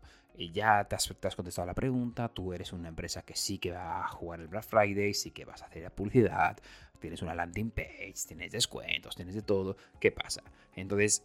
Ya 0.52 0.84
te 0.84 0.94
has, 0.94 1.14
te 1.18 1.28
has, 1.28 1.34
contestado 1.34 1.66
la 1.66 1.74
pregunta, 1.74 2.28
tú 2.28 2.52
eres 2.52 2.72
una 2.74 2.88
empresa 2.88 3.22
que 3.22 3.34
sí 3.34 3.58
que 3.58 3.72
va 3.72 4.04
a 4.04 4.08
jugar 4.08 4.40
el 4.40 4.48
Black 4.48 4.64
Friday, 4.64 5.14
sí 5.14 5.30
que 5.30 5.46
vas 5.46 5.62
a 5.62 5.66
hacer 5.66 5.82
la 5.82 5.88
publicidad, 5.88 6.58
tienes 7.00 7.22
una 7.22 7.34
landing 7.34 7.70
page, 7.70 8.14
tienes 8.28 8.52
descuentos, 8.52 9.16
tienes 9.16 9.34
de 9.34 9.40
todo. 9.40 9.78
¿Qué 9.98 10.12
pasa? 10.12 10.42
Entonces, 10.74 11.24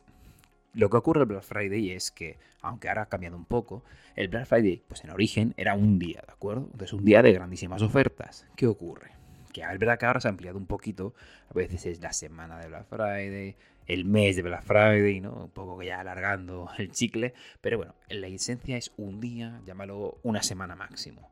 lo 0.74 0.89
que 0.89 0.97
ocurre 0.97 1.21
el 1.21 1.27
Black 1.27 1.44
Friday 1.44 1.91
es 1.91 2.12
que, 2.12 2.38
aunque 2.62 2.88
ahora 2.88 3.03
ha 3.03 3.10
cambiado 3.10 3.36
un 3.36 3.46
poco, 3.46 3.84
el 4.15 4.29
Black 4.29 4.46
Friday, 4.46 4.81
pues 4.88 5.03
en 5.03 5.10
origen 5.10 5.53
era 5.57 5.75
un 5.75 6.00
día, 6.00 6.24
¿de 6.25 6.31
acuerdo? 6.31 6.69
Entonces, 6.72 6.93
un 6.93 7.03
día 7.03 7.22
de 7.22 7.34
grandísimas 7.34 7.81
ofertas. 7.81 8.48
¿Qué 8.55 8.67
ocurre? 8.67 9.21
Que 9.51 9.62
es 9.62 9.79
verdad 9.79 9.98
que 10.00 10.05
ahora 10.05 10.20
se 10.20 10.27
ha 10.27 10.31
ampliado 10.31 10.58
un 10.58 10.65
poquito, 10.65 11.13
a 11.50 11.53
veces 11.53 11.86
es 11.86 12.01
la 12.01 12.13
semana 12.13 12.60
de 12.60 12.67
Black 12.67 12.88
Friday, 12.88 13.55
el 13.88 14.05
mes 14.05 14.36
de 14.36 14.41
Black 14.43 14.63
Friday, 14.63 15.20
¿no? 15.22 15.34
Un 15.34 15.50
poco 15.50 15.77
que 15.77 15.88
ya 15.88 16.00
alargando 16.00 16.70
el 16.77 16.91
chicle, 16.91 17.34
pero 17.62 17.77
bueno, 17.77 17.96
la 18.10 18.27
esencia 18.27 18.77
es 18.77 18.91
un 18.98 19.20
día, 19.20 19.62
llámalo 19.65 20.17
una 20.24 20.43
semana 20.43 20.75
máximo. 20.75 21.31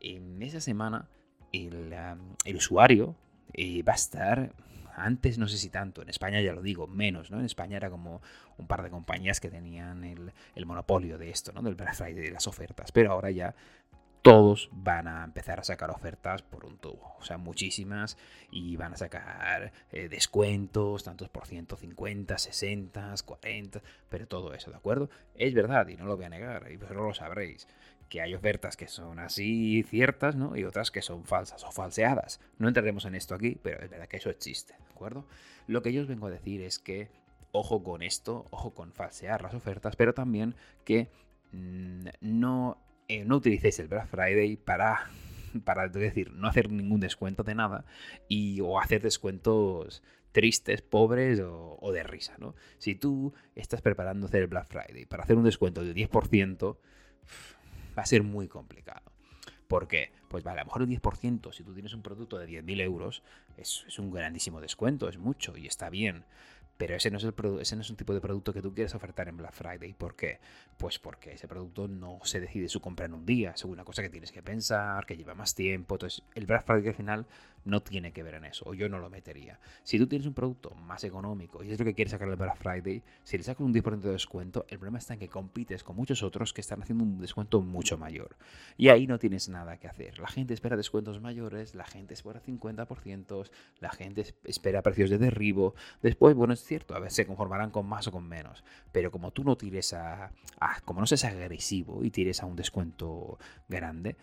En 0.00 0.42
esa 0.42 0.60
semana, 0.60 1.08
el, 1.52 1.94
el 2.44 2.56
usuario 2.56 3.14
y 3.52 3.82
va 3.82 3.92
a 3.92 3.96
estar 3.96 4.52
antes 4.94 5.38
no 5.38 5.48
sé 5.48 5.56
si 5.56 5.70
tanto, 5.70 6.02
en 6.02 6.08
España 6.08 6.40
ya 6.40 6.52
lo 6.52 6.62
digo, 6.62 6.86
menos, 6.86 7.30
¿no? 7.30 7.38
En 7.38 7.46
España 7.46 7.76
era 7.76 7.90
como 7.90 8.20
un 8.58 8.66
par 8.66 8.82
de 8.82 8.90
compañías 8.90 9.40
que 9.40 9.48
tenían 9.48 10.04
el, 10.04 10.32
el 10.54 10.66
monopolio 10.66 11.18
de 11.18 11.30
esto, 11.30 11.52
¿no? 11.52 11.62
Del 11.62 11.74
Black 11.74 11.94
Friday, 11.94 12.22
de 12.22 12.30
las 12.30 12.46
ofertas, 12.46 12.92
pero 12.92 13.12
ahora 13.12 13.30
ya 13.30 13.54
todos 14.22 14.70
van 14.72 15.08
a 15.08 15.24
empezar 15.24 15.58
a 15.58 15.64
sacar 15.64 15.90
ofertas 15.90 16.42
por 16.42 16.64
un 16.64 16.78
tubo, 16.78 17.16
o 17.18 17.24
sea, 17.24 17.38
muchísimas, 17.38 18.16
y 18.52 18.76
van 18.76 18.94
a 18.94 18.96
sacar 18.96 19.72
eh, 19.90 20.08
descuentos, 20.08 21.02
tantos 21.02 21.28
por 21.28 21.46
ciento, 21.46 21.76
50, 21.76 22.38
60, 22.38 23.14
40, 23.24 23.82
pero 24.08 24.28
todo 24.28 24.54
eso, 24.54 24.70
¿de 24.70 24.76
acuerdo? 24.76 25.10
Es 25.34 25.52
verdad, 25.54 25.88
y 25.88 25.96
no 25.96 26.04
lo 26.06 26.16
voy 26.16 26.26
a 26.26 26.28
negar, 26.28 26.70
y 26.70 26.76
vosotros 26.76 27.04
lo 27.04 27.14
sabréis 27.14 27.66
que 28.08 28.20
hay 28.20 28.34
ofertas 28.34 28.76
que 28.76 28.88
son 28.88 29.18
así 29.18 29.82
ciertas, 29.84 30.36
¿no? 30.36 30.54
Y 30.54 30.64
otras 30.64 30.90
que 30.90 31.00
son 31.00 31.24
falsas 31.24 31.64
o 31.64 31.72
falseadas. 31.72 32.40
No 32.58 32.68
entraremos 32.68 33.06
en 33.06 33.14
esto 33.14 33.34
aquí, 33.34 33.58
pero 33.62 33.82
es 33.82 33.88
verdad 33.88 34.06
que 34.06 34.18
eso 34.18 34.28
existe, 34.28 34.74
¿de 34.74 34.90
acuerdo? 34.90 35.24
Lo 35.66 35.82
que 35.82 35.94
yo 35.94 36.02
os 36.02 36.08
vengo 36.08 36.26
a 36.26 36.30
decir 36.30 36.60
es 36.60 36.78
que 36.78 37.08
ojo 37.52 37.82
con 37.82 38.02
esto, 38.02 38.46
ojo 38.50 38.74
con 38.74 38.92
falsear 38.92 39.40
las 39.40 39.54
ofertas, 39.54 39.96
pero 39.96 40.12
también 40.12 40.54
que 40.84 41.08
mmm, 41.52 42.08
no, 42.20 42.76
eh, 43.12 43.24
no 43.24 43.36
utilicéis 43.36 43.78
el 43.78 43.88
Black 43.88 44.08
Friday 44.08 44.56
para 44.56 45.10
para 45.64 45.88
decir, 45.88 46.32
no 46.32 46.48
hacer 46.48 46.70
ningún 46.70 47.00
descuento 47.00 47.42
de 47.42 47.54
nada 47.54 47.84
y 48.28 48.60
o 48.60 48.80
hacer 48.80 49.02
descuentos 49.02 50.02
tristes, 50.32 50.80
pobres 50.80 51.40
o, 51.44 51.92
de 51.92 52.02
risa, 52.02 52.34
¿no? 52.38 52.54
Si 52.78 52.94
tú 52.94 53.34
estás 53.54 53.82
preparando 53.82 54.26
hacer 54.26 54.42
el 54.42 54.48
Black 54.48 54.66
Friday 54.66 55.04
para 55.04 55.24
hacer 55.24 55.36
un 55.36 55.44
descuento 55.44 55.84
del 55.84 55.94
10%, 55.94 56.76
va 57.96 58.02
a 58.02 58.06
ser 58.06 58.22
muy 58.22 58.48
complicado. 58.48 59.12
¿Por 59.68 59.88
qué? 59.88 60.12
Pues 60.28 60.42
vale, 60.42 60.60
a 60.60 60.64
lo 60.64 60.68
mejor 60.68 60.82
un 60.82 60.90
10%, 60.90 61.52
si 61.52 61.62
tú 61.64 61.74
tienes 61.74 61.92
un 61.92 62.02
producto 62.02 62.38
de 62.38 62.48
10.000 62.48 62.80
euros, 62.80 63.22
es, 63.58 63.98
un 63.98 64.10
grandísimo 64.10 64.60
descuento, 64.60 65.08
es 65.08 65.18
mucho 65.18 65.56
y 65.56 65.66
está 65.66 65.90
bien. 65.90 66.24
Pero 66.76 66.96
ese 66.96 67.10
no, 67.10 67.18
es 67.18 67.24
el 67.24 67.34
ese 67.60 67.76
no 67.76 67.82
es 67.82 67.90
un 67.90 67.96
tipo 67.96 68.12
de 68.14 68.20
producto 68.20 68.52
que 68.52 68.62
tú 68.62 68.74
quieres 68.74 68.94
ofertar 68.94 69.28
en 69.28 69.36
Black 69.36 69.52
Friday. 69.52 69.94
¿Por 69.94 70.16
qué? 70.16 70.40
Pues 70.76 70.98
porque 70.98 71.32
ese 71.32 71.46
producto 71.46 71.86
no 71.88 72.18
se 72.24 72.40
decide 72.40 72.68
su 72.68 72.80
compra 72.80 73.06
en 73.06 73.14
un 73.14 73.24
día. 73.24 73.52
Es 73.52 73.64
una 73.64 73.84
cosa 73.84 74.02
que 74.02 74.10
tienes 74.10 74.32
que 74.32 74.42
pensar, 74.42 75.06
que 75.06 75.16
lleva 75.16 75.34
más 75.34 75.54
tiempo. 75.54 75.94
Entonces, 75.94 76.22
el 76.34 76.46
Black 76.46 76.64
Friday 76.64 76.88
al 76.88 76.94
final 76.94 77.26
no 77.64 77.80
tiene 77.82 78.12
que 78.12 78.22
ver 78.22 78.34
en 78.34 78.44
eso. 78.44 78.64
O 78.66 78.74
yo 78.74 78.88
no 78.88 78.98
lo 78.98 79.10
metería. 79.10 79.58
Si 79.82 79.98
tú 79.98 80.06
tienes 80.06 80.26
un 80.26 80.34
producto 80.34 80.70
más 80.70 81.04
económico 81.04 81.62
y 81.62 81.70
es 81.70 81.78
lo 81.78 81.84
que 81.84 81.94
quieres 81.94 82.10
sacar 82.12 82.28
del 82.28 82.36
Black 82.36 82.56
Friday, 82.56 83.02
si 83.24 83.38
le 83.38 83.44
sacas 83.44 83.64
un 83.64 83.72
10% 83.72 84.00
de 84.00 84.12
descuento, 84.12 84.64
el 84.68 84.78
problema 84.78 84.98
está 84.98 85.14
en 85.14 85.20
que 85.20 85.28
compites 85.28 85.84
con 85.84 85.96
muchos 85.96 86.22
otros 86.22 86.52
que 86.52 86.60
están 86.60 86.82
haciendo 86.82 87.04
un 87.04 87.20
descuento 87.20 87.60
mucho 87.60 87.98
mayor. 87.98 88.36
Y 88.76 88.88
ahí 88.88 89.06
no 89.06 89.18
tienes 89.18 89.48
nada 89.48 89.78
que 89.78 89.88
hacer. 89.88 90.18
La 90.18 90.28
gente 90.28 90.54
espera 90.54 90.76
descuentos 90.76 91.20
mayores, 91.20 91.74
la 91.74 91.84
gente 91.84 92.14
espera 92.14 92.42
50%, 92.42 93.50
la 93.80 93.90
gente 93.90 94.34
espera 94.44 94.82
precios 94.82 95.10
de 95.10 95.18
derribo. 95.18 95.74
Después, 96.02 96.34
bueno, 96.34 96.54
cierto, 96.64 96.94
a 96.94 96.98
veces 96.98 97.16
se 97.16 97.26
conformarán 97.26 97.70
con 97.70 97.86
más 97.86 98.06
o 98.06 98.12
con 98.12 98.28
menos, 98.28 98.64
pero 98.90 99.10
como 99.10 99.30
tú 99.30 99.44
no 99.44 99.56
tires 99.56 99.92
a, 99.92 100.32
como 100.84 101.00
no 101.00 101.06
seas 101.06 101.24
agresivo 101.24 102.04
y 102.04 102.10
tires 102.10 102.42
a 102.42 102.46
un 102.46 102.56
descuento 102.56 103.38
grande, 103.68 104.16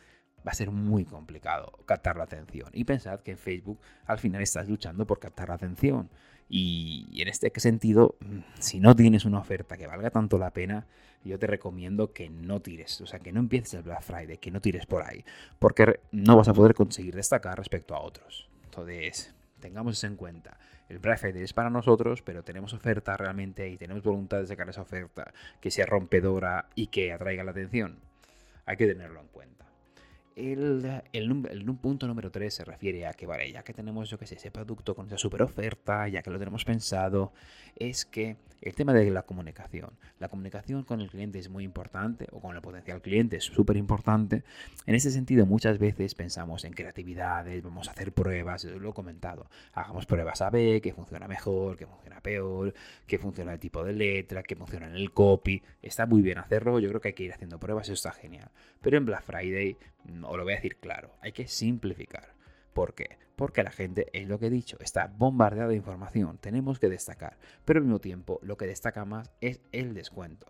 va 0.46 0.52
a 0.52 0.56
ser 0.56 0.72
muy 0.72 1.06
complicado 1.06 1.80
captar 1.86 2.18
la 2.18 2.24
atención. 2.24 2.70
Y 2.74 2.86
pensad 2.86 3.20
que 3.22 3.32
en 3.32 3.38
Facebook 3.38 3.80
al 4.06 4.20
final 4.20 4.42
estás 4.42 4.68
luchando 4.68 5.06
por 5.06 5.20
captar 5.20 5.50
la 5.50 5.56
atención. 5.56 6.10
Y 6.48 7.22
en 7.22 7.28
este 7.28 7.52
sentido, 7.60 8.16
mm, 8.22 8.40
si 8.60 8.80
no 8.80 8.96
tienes 8.96 9.26
una 9.26 9.40
oferta 9.40 9.78
que 9.78 9.86
valga 9.86 10.10
tanto 10.10 10.40
la 10.40 10.52
pena, 10.52 10.88
yo 11.24 11.38
te 11.38 11.48
recomiendo 11.48 12.14
que 12.14 12.30
no 12.30 12.62
tires, 12.62 13.02
o 13.02 13.06
sea, 13.06 13.20
que 13.20 13.32
no 13.32 13.40
empieces 13.40 13.76
el 13.76 13.84
Black 13.84 14.02
Friday, 14.02 14.38
que 14.38 14.52
no 14.52 14.62
tires 14.62 14.86
por 14.86 15.04
ahí, 15.04 15.26
porque 15.60 16.00
no 16.12 16.38
vas 16.38 16.48
a 16.48 16.54
poder 16.54 16.74
conseguir 16.74 17.16
destacar 17.16 17.58
respecto 17.58 17.94
a 17.96 18.00
otros. 18.00 18.50
Entonces, 18.64 19.36
tengamos 19.60 19.98
eso 19.98 20.08
en 20.08 20.16
cuenta. 20.16 20.58
El 20.90 20.98
Black 20.98 21.20
Friday 21.20 21.44
es 21.44 21.54
para 21.54 21.70
nosotros, 21.70 22.24
pero 22.24 22.44
tenemos 22.44 22.74
oferta 22.74 23.16
realmente 23.16 23.70
y 23.70 23.78
tenemos 23.78 24.04
voluntad 24.04 24.40
de 24.40 24.48
sacar 24.48 24.68
esa 24.70 24.82
oferta 24.82 25.32
que 25.62 25.70
sea 25.70 25.86
rompedora 25.86 26.68
y 26.74 26.88
que 26.88 27.14
atraiga 27.14 27.44
la 27.44 27.52
atención. 27.52 28.00
Hay 28.66 28.76
que 28.76 28.88
tenerlo 28.88 29.22
en 29.22 29.28
cuenta. 29.28 29.69
El, 30.40 31.04
el, 31.12 31.76
punto 31.76 32.08
número 32.08 32.32
3 32.32 32.54
se 32.54 32.64
refiere 32.64 33.06
a 33.06 33.14
que, 33.14 33.28
vale, 33.28 33.52
ya 33.52 33.62
que 33.64 33.74
tenemos, 33.74 34.10
yo 34.10 34.18
que 34.18 34.26
sé, 34.26 34.36
ese 34.36 34.52
producto 34.52 34.96
con 34.96 35.08
esa 35.08 35.18
super 35.18 35.42
oferta, 35.42 36.08
ya 36.08 36.22
que 36.22 36.30
lo 36.32 36.40
tenemos 36.40 36.64
pensado, 36.64 37.34
es 37.76 38.06
que 38.06 38.38
el 38.62 38.74
tema 38.74 38.94
de 38.94 39.10
la 39.10 39.24
comunicación. 39.24 39.92
La 40.20 40.30
comunicación 40.30 40.84
con 40.84 41.02
el 41.02 41.10
cliente 41.10 41.40
es 41.40 41.50
muy 41.50 41.64
importante, 41.66 42.28
o 42.32 42.40
con 42.40 42.56
el 42.56 42.62
potencial 42.62 43.02
cliente 43.02 43.38
es 43.38 43.44
súper 43.44 43.76
importante. 43.76 44.44
En 44.86 44.96
ese 44.96 45.12
sentido, 45.12 45.46
muchas 45.46 45.78
veces 45.78 46.16
pensamos 46.16 46.64
en 46.64 46.74
creatividades, 46.74 47.62
vamos 47.62 47.90
a 47.90 47.92
hacer 47.92 48.14
pruebas, 48.14 48.64
lo 48.64 48.90
he 48.90 48.94
comentado. 48.94 49.50
Hagamos 49.74 50.06
pruebas 50.06 50.42
a 50.42 50.50
B, 50.50 50.80
que 50.82 50.94
funciona 50.94 51.28
mejor, 51.28 51.76
que 51.76 51.86
funciona 51.86 52.22
peor, 52.22 52.74
que 53.08 53.18
funciona 53.18 53.54
el 53.54 53.60
tipo 53.60 53.84
de 53.84 53.94
letra, 53.94 54.44
que 54.44 54.56
funciona 54.56 54.88
en 54.88 54.96
el 54.96 55.12
copy. 55.12 55.62
Está 55.82 56.06
muy 56.06 56.22
bien 56.22 56.38
hacerlo, 56.38 56.80
yo 56.80 56.88
creo 56.90 57.02
que 57.02 57.10
hay 57.10 57.14
que 57.14 57.24
ir 57.24 57.34
haciendo 57.34 57.60
pruebas, 57.60 57.88
eso 57.88 57.94
está 57.94 58.12
genial. 58.12 58.52
Pero 58.82 58.98
en 58.98 59.06
Black 59.06 59.24
Friday, 59.24 59.78
mm, 60.06 60.24
os 60.24 60.38
lo 60.38 60.44
voy 60.44 60.54
a 60.54 60.58
decir 60.58 60.78
claro, 60.78 61.16
hay 61.22 61.32
que 61.32 61.48
simplificar. 61.48 62.36
¿Por 62.74 62.94
qué? 62.94 63.18
Porque 63.36 63.64
la 63.64 63.72
gente, 63.72 64.08
es 64.14 64.28
lo 64.28 64.40
que 64.40 64.48
he 64.48 64.50
dicho, 64.50 64.78
está 64.80 65.08
bombardeada 65.08 65.70
de 65.70 65.76
información, 65.76 66.38
tenemos 66.38 66.80
que 66.80 66.90
destacar, 66.90 67.38
pero 67.66 67.80
al 67.80 67.86
mismo 67.86 68.00
tiempo 68.00 68.40
lo 68.44 68.58
que 68.58 68.68
destaca 68.68 69.06
más 69.06 69.32
es 69.42 69.62
el 69.72 69.94
descuento. 69.94 70.48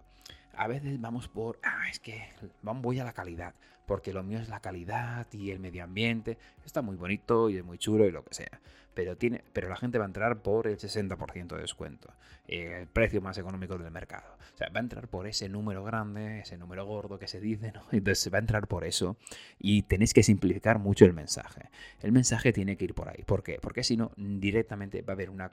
A 0.53 0.67
veces 0.67 1.00
vamos 1.00 1.27
por, 1.29 1.59
ah, 1.63 1.88
es 1.89 2.00
que 2.00 2.21
voy 2.62 3.00
a 3.00 3.03
la 3.03 3.13
calidad, 3.13 3.55
porque 3.89 4.13
lo 4.13 4.22
mío 4.22 4.38
es 4.38 4.50
la 4.50 4.60
calidad 4.60 5.25
y 5.34 5.50
el 5.50 5.60
medio 5.60 5.84
ambiente, 5.84 6.38
está 6.63 6.84
muy 6.84 6.96
bonito 6.96 7.50
y 7.50 7.58
es 7.58 7.65
muy 7.65 7.79
chulo 7.79 8.05
y 8.05 8.12
lo 8.12 8.24
que 8.24 8.36
sea 8.36 8.62
pero, 9.00 9.15
tiene, 9.15 9.46
pero 9.53 9.69
la 9.69 9.77
gente 9.77 9.98
va 9.98 10.03
a 10.03 10.08
entrar 10.08 10.41
por 10.41 10.67
el 10.67 10.77
60% 10.77 11.55
de 11.55 11.62
descuento, 11.62 12.13
el 12.48 12.86
precio 12.88 13.22
más 13.22 13.38
económico 13.38 13.77
del 13.77 13.91
mercado. 13.91 14.36
O 14.53 14.58
sea, 14.58 14.67
va 14.69 14.81
a 14.81 14.84
entrar 14.84 15.08
por 15.08 15.25
ese 15.25 15.48
número 15.48 15.86
grande, 15.86 16.41
ese 16.41 16.58
número 16.58 16.86
gordo 16.86 17.17
que 17.17 17.27
se 17.27 17.39
dice, 17.39 17.72
¿no? 17.72 17.81
Entonces 17.93 18.34
va 18.34 18.39
a 18.39 18.41
entrar 18.41 18.67
por 18.67 18.84
eso 18.84 19.15
y 19.58 19.84
tenéis 19.84 20.13
que 20.13 20.22
simplificar 20.22 20.79
mucho 20.79 21.05
el 21.05 21.13
mensaje. 21.13 21.69
El 22.01 22.12
mensaje 22.12 22.51
tiene 22.51 22.75
que 22.75 22.84
ir 22.84 22.93
por 22.93 23.08
ahí. 23.08 23.24
¿Por 23.25 23.41
qué? 23.41 23.58
Porque 23.62 23.84
si 23.84 23.96
no, 23.96 24.12
directamente 24.17 25.01
va 25.01 25.13
a 25.13 25.15
haber 25.15 25.29
una, 25.29 25.51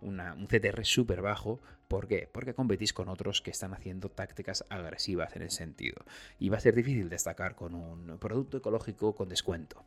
un 0.00 0.46
CTR 0.46 0.82
súper 0.86 1.20
bajo. 1.20 1.60
¿Por 1.88 2.08
qué? 2.08 2.30
Porque 2.32 2.54
competís 2.54 2.94
con 2.94 3.10
otros 3.10 3.42
que 3.42 3.50
están 3.50 3.74
haciendo 3.74 4.08
tácticas 4.08 4.64
agresivas 4.70 5.36
en 5.36 5.42
ese 5.42 5.58
sentido. 5.58 6.02
Y 6.38 6.48
va 6.48 6.56
a 6.56 6.60
ser 6.60 6.74
difícil 6.74 7.10
destacar 7.10 7.54
con 7.56 7.74
un 7.76 8.18
producto 8.18 8.58
ecológico 8.58 9.14
con 9.14 9.28
descuento. 9.28 9.84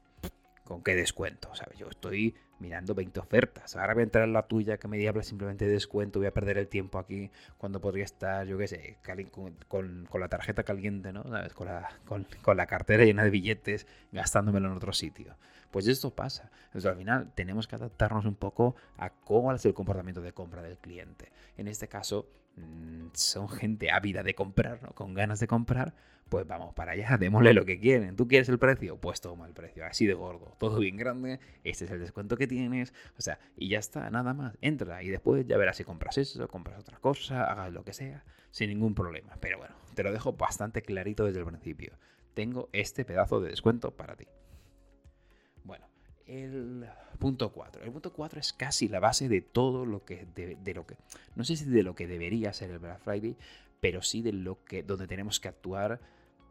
¿Con 0.70 0.84
qué 0.84 0.96
descuento? 0.96 1.54
¿Sabes? 1.56 1.80
Yo 1.80 1.90
estoy 1.90 2.36
mirando 2.60 2.94
20 2.94 3.20
ofertas. 3.20 3.76
Ahora 3.76 3.96
voy 3.96 4.02
a 4.02 4.04
entrar 4.04 4.26
en 4.26 4.34
la 4.34 4.44
tuya 4.44 4.78
que 4.78 4.88
me 4.88 5.08
habla 5.08 5.24
simplemente 5.24 5.66
de 5.66 5.72
descuento. 5.72 6.20
Voy 6.20 6.28
a 6.28 6.32
perder 6.32 6.60
el 6.60 6.68
tiempo 6.68 7.00
aquí 7.00 7.32
cuando 7.58 7.82
podría 7.82 8.04
estar, 8.04 8.46
yo 8.46 8.56
qué 8.58 8.68
sé, 8.68 8.98
con, 9.32 10.08
la 10.14 10.28
tarjeta 10.28 10.62
caliente, 10.62 11.12
¿no? 11.12 11.24
Con 11.56 11.66
la, 11.66 11.90
con, 12.06 12.58
la 12.58 12.68
cartera 12.68 13.04
llena 13.04 13.24
de 13.24 13.32
billetes, 13.32 13.88
gastándomelo 14.12 14.68
en 14.68 14.76
otro 14.76 14.94
sitio. 14.94 15.36
Pues 15.72 15.88
esto 15.88 16.16
pasa. 16.16 16.52
Entonces 16.66 16.90
al 16.90 16.98
final 16.98 17.32
tenemos 17.36 17.68
que 17.68 17.76
adaptarnos 17.76 18.26
un 18.26 18.36
poco 18.36 18.76
a 18.98 19.10
cómo 19.10 19.54
es 19.54 19.66
el 19.66 19.74
comportamiento 19.74 20.22
de 20.22 20.34
compra 20.34 20.62
del 20.62 20.78
cliente. 20.78 21.32
En 21.58 21.68
este 21.68 21.88
caso, 21.88 22.30
mm, 22.56 23.08
son 23.14 23.50
gente 23.50 23.92
ávida 23.92 24.24
de 24.24 24.36
comprar, 24.36 24.82
¿no? 24.84 24.90
Con 24.90 25.14
ganas 25.14 25.40
de 25.40 25.48
comprar 25.48 25.94
pues 26.30 26.48
vamos 26.48 26.74
para 26.74 26.94
allá, 26.94 27.18
démosle 27.20 27.54
lo 27.54 27.66
que 27.66 27.80
quieren. 27.80 28.16
¿Tú 28.16 28.28
quieres 28.28 28.48
el 28.50 28.60
precio? 28.60 28.98
Pues 28.98 29.20
toma 29.20 29.48
el 29.48 29.54
precio, 29.54 29.86
así 29.86 30.06
de 30.06 30.14
gordo, 30.14 30.56
todo 30.60 30.80
bien 30.80 30.96
grande, 30.96 31.40
este 31.64 31.86
es 31.86 31.92
el 31.92 32.00
descuento 32.00 32.38
que 32.38 32.48
tienes, 32.48 32.94
o 33.18 33.22
sea, 33.22 33.40
y 33.58 33.70
ya 33.70 33.80
está, 33.80 34.10
nada 34.10 34.34
más, 34.34 34.58
entra 34.62 35.04
y 35.04 35.10
después 35.10 35.46
ya 35.48 35.58
verás 35.58 35.78
si 35.78 35.84
compras 35.84 36.18
eso, 36.18 36.48
compras 36.48 36.80
otra 36.80 37.00
cosa, 37.00 37.44
hagas 37.46 37.74
lo 37.74 37.84
que 37.84 37.94
sea, 37.94 38.24
sin 38.52 38.70
ningún 38.70 38.96
problema. 38.96 39.36
Pero 39.40 39.58
bueno, 39.58 39.76
te 39.96 40.04
lo 40.04 40.12
dejo 40.12 40.34
bastante 40.34 40.82
clarito 40.82 41.26
desde 41.26 41.40
el 41.40 41.46
principio. 41.46 41.98
Tengo 42.34 42.70
este 42.72 43.04
pedazo 43.04 43.42
de 43.42 43.50
descuento 43.50 43.92
para 43.92 44.16
ti. 44.16 44.28
El 46.30 46.86
punto 47.18 47.52
4. 47.52 47.84
El 47.84 47.92
punto 47.92 48.14
4 48.14 48.40
es 48.40 48.54
casi 48.54 48.88
la 48.88 49.00
base 49.00 49.28
de 49.28 49.42
todo 49.42 49.84
lo 49.86 50.06
que, 50.06 50.28
de, 50.36 50.74
lo 50.76 50.86
que, 50.86 50.96
no 51.36 51.44
sé 51.44 51.56
si 51.56 51.66
de 51.66 51.82
lo 51.82 51.96
que 51.96 52.06
debería 52.06 52.54
ser 52.54 52.70
el 52.70 52.78
Black 52.78 53.00
Friday, 53.00 53.36
pero 53.80 54.04
sí 54.04 54.22
de 54.22 54.32
lo 54.32 54.64
que, 54.64 54.84
donde 54.84 55.08
tenemos 55.08 55.40
que 55.40 55.48
actuar 55.48 56.00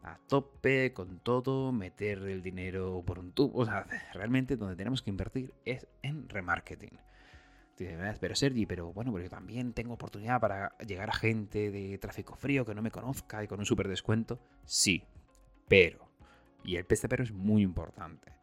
a 0.03 0.17
tope 0.27 0.91
con 0.91 1.19
todo, 1.19 1.71
meter 1.71 2.19
el 2.23 2.41
dinero 2.41 3.01
por 3.05 3.19
un 3.19 3.31
tubo. 3.31 3.57
O 3.57 3.65
sea, 3.65 3.87
realmente 4.13 4.57
donde 4.57 4.75
tenemos 4.75 5.01
que 5.01 5.11
invertir 5.11 5.53
es 5.63 5.87
en 6.01 6.27
remarketing. 6.27 6.99
Pero 8.19 8.35
Sergi, 8.35 8.65
pero 8.65 8.91
bueno, 8.91 9.13
pero 9.13 9.23
yo 9.23 9.29
también 9.29 9.71
tengo 9.71 9.93
oportunidad 9.93 10.41
para 10.41 10.77
llegar 10.79 11.09
a 11.09 11.13
gente 11.13 11.71
de 11.71 11.97
tráfico 11.99 12.35
frío 12.35 12.65
que 12.65 12.75
no 12.75 12.81
me 12.81 12.91
conozca 12.91 13.41
y 13.41 13.47
con 13.47 13.59
un 13.59 13.65
super 13.65 13.87
descuento. 13.87 14.41
Sí, 14.65 15.05
pero, 15.69 16.09
y 16.65 16.75
el 16.75 16.83
peste 16.83 17.07
pero 17.07 17.23
es 17.23 17.31
muy 17.31 17.61
importante. 17.61 18.38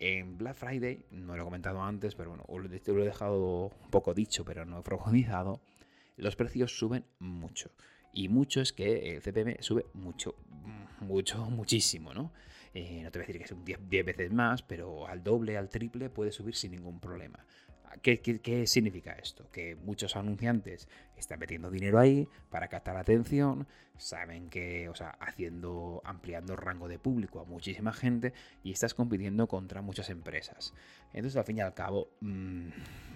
En 0.00 0.38
Black 0.38 0.54
Friday, 0.54 1.04
no 1.10 1.36
lo 1.36 1.42
he 1.42 1.44
comentado 1.44 1.82
antes, 1.82 2.14
pero 2.14 2.30
bueno, 2.30 2.44
lo 2.48 3.02
he 3.02 3.04
dejado 3.04 3.66
un 3.66 3.90
poco 3.90 4.14
dicho, 4.14 4.44
pero 4.44 4.64
no 4.64 4.78
he 4.78 4.82
profundizado, 4.82 5.60
los 6.16 6.36
precios 6.36 6.78
suben 6.78 7.04
mucho. 7.18 7.70
Y 8.12 8.28
mucho 8.28 8.60
es 8.60 8.72
que 8.72 9.16
el 9.16 9.22
CPM 9.22 9.56
sube 9.60 9.86
mucho, 9.94 10.34
mucho, 11.00 11.44
muchísimo, 11.50 12.14
¿no? 12.14 12.32
Eh, 12.74 13.02
no 13.02 13.10
te 13.10 13.18
voy 13.18 13.24
a 13.24 13.26
decir 13.26 13.38
que 13.38 13.72
es 13.72 13.88
10 13.88 14.04
veces 14.04 14.32
más, 14.32 14.62
pero 14.62 15.06
al 15.08 15.22
doble, 15.22 15.56
al 15.56 15.68
triple 15.68 16.10
puede 16.10 16.32
subir 16.32 16.54
sin 16.54 16.72
ningún 16.72 17.00
problema. 17.00 17.44
¿Qué, 18.02 18.20
qué, 18.20 18.66
significa 18.66 19.12
esto? 19.12 19.50
Que 19.50 19.74
muchos 19.74 20.14
anunciantes 20.16 20.88
están 21.20 21.38
metiendo 21.38 21.70
dinero 21.70 21.98
ahí 21.98 22.28
para 22.50 22.68
captar 22.68 22.96
atención, 22.96 23.66
saben 23.98 24.48
que, 24.48 24.88
o 24.88 24.94
sea, 24.94 25.10
haciendo, 25.20 26.00
ampliando 26.04 26.52
el 26.52 26.58
rango 26.58 26.88
de 26.88 26.98
público 26.98 27.40
a 27.40 27.44
muchísima 27.44 27.92
gente 27.92 28.32
y 28.62 28.72
estás 28.72 28.94
compitiendo 28.94 29.48
contra 29.48 29.82
muchas 29.82 30.08
empresas. 30.10 30.72
Entonces, 31.12 31.36
al 31.36 31.44
fin 31.44 31.58
y 31.58 31.60
al 31.60 31.74
cabo, 31.74 32.08
mm, 32.20 32.68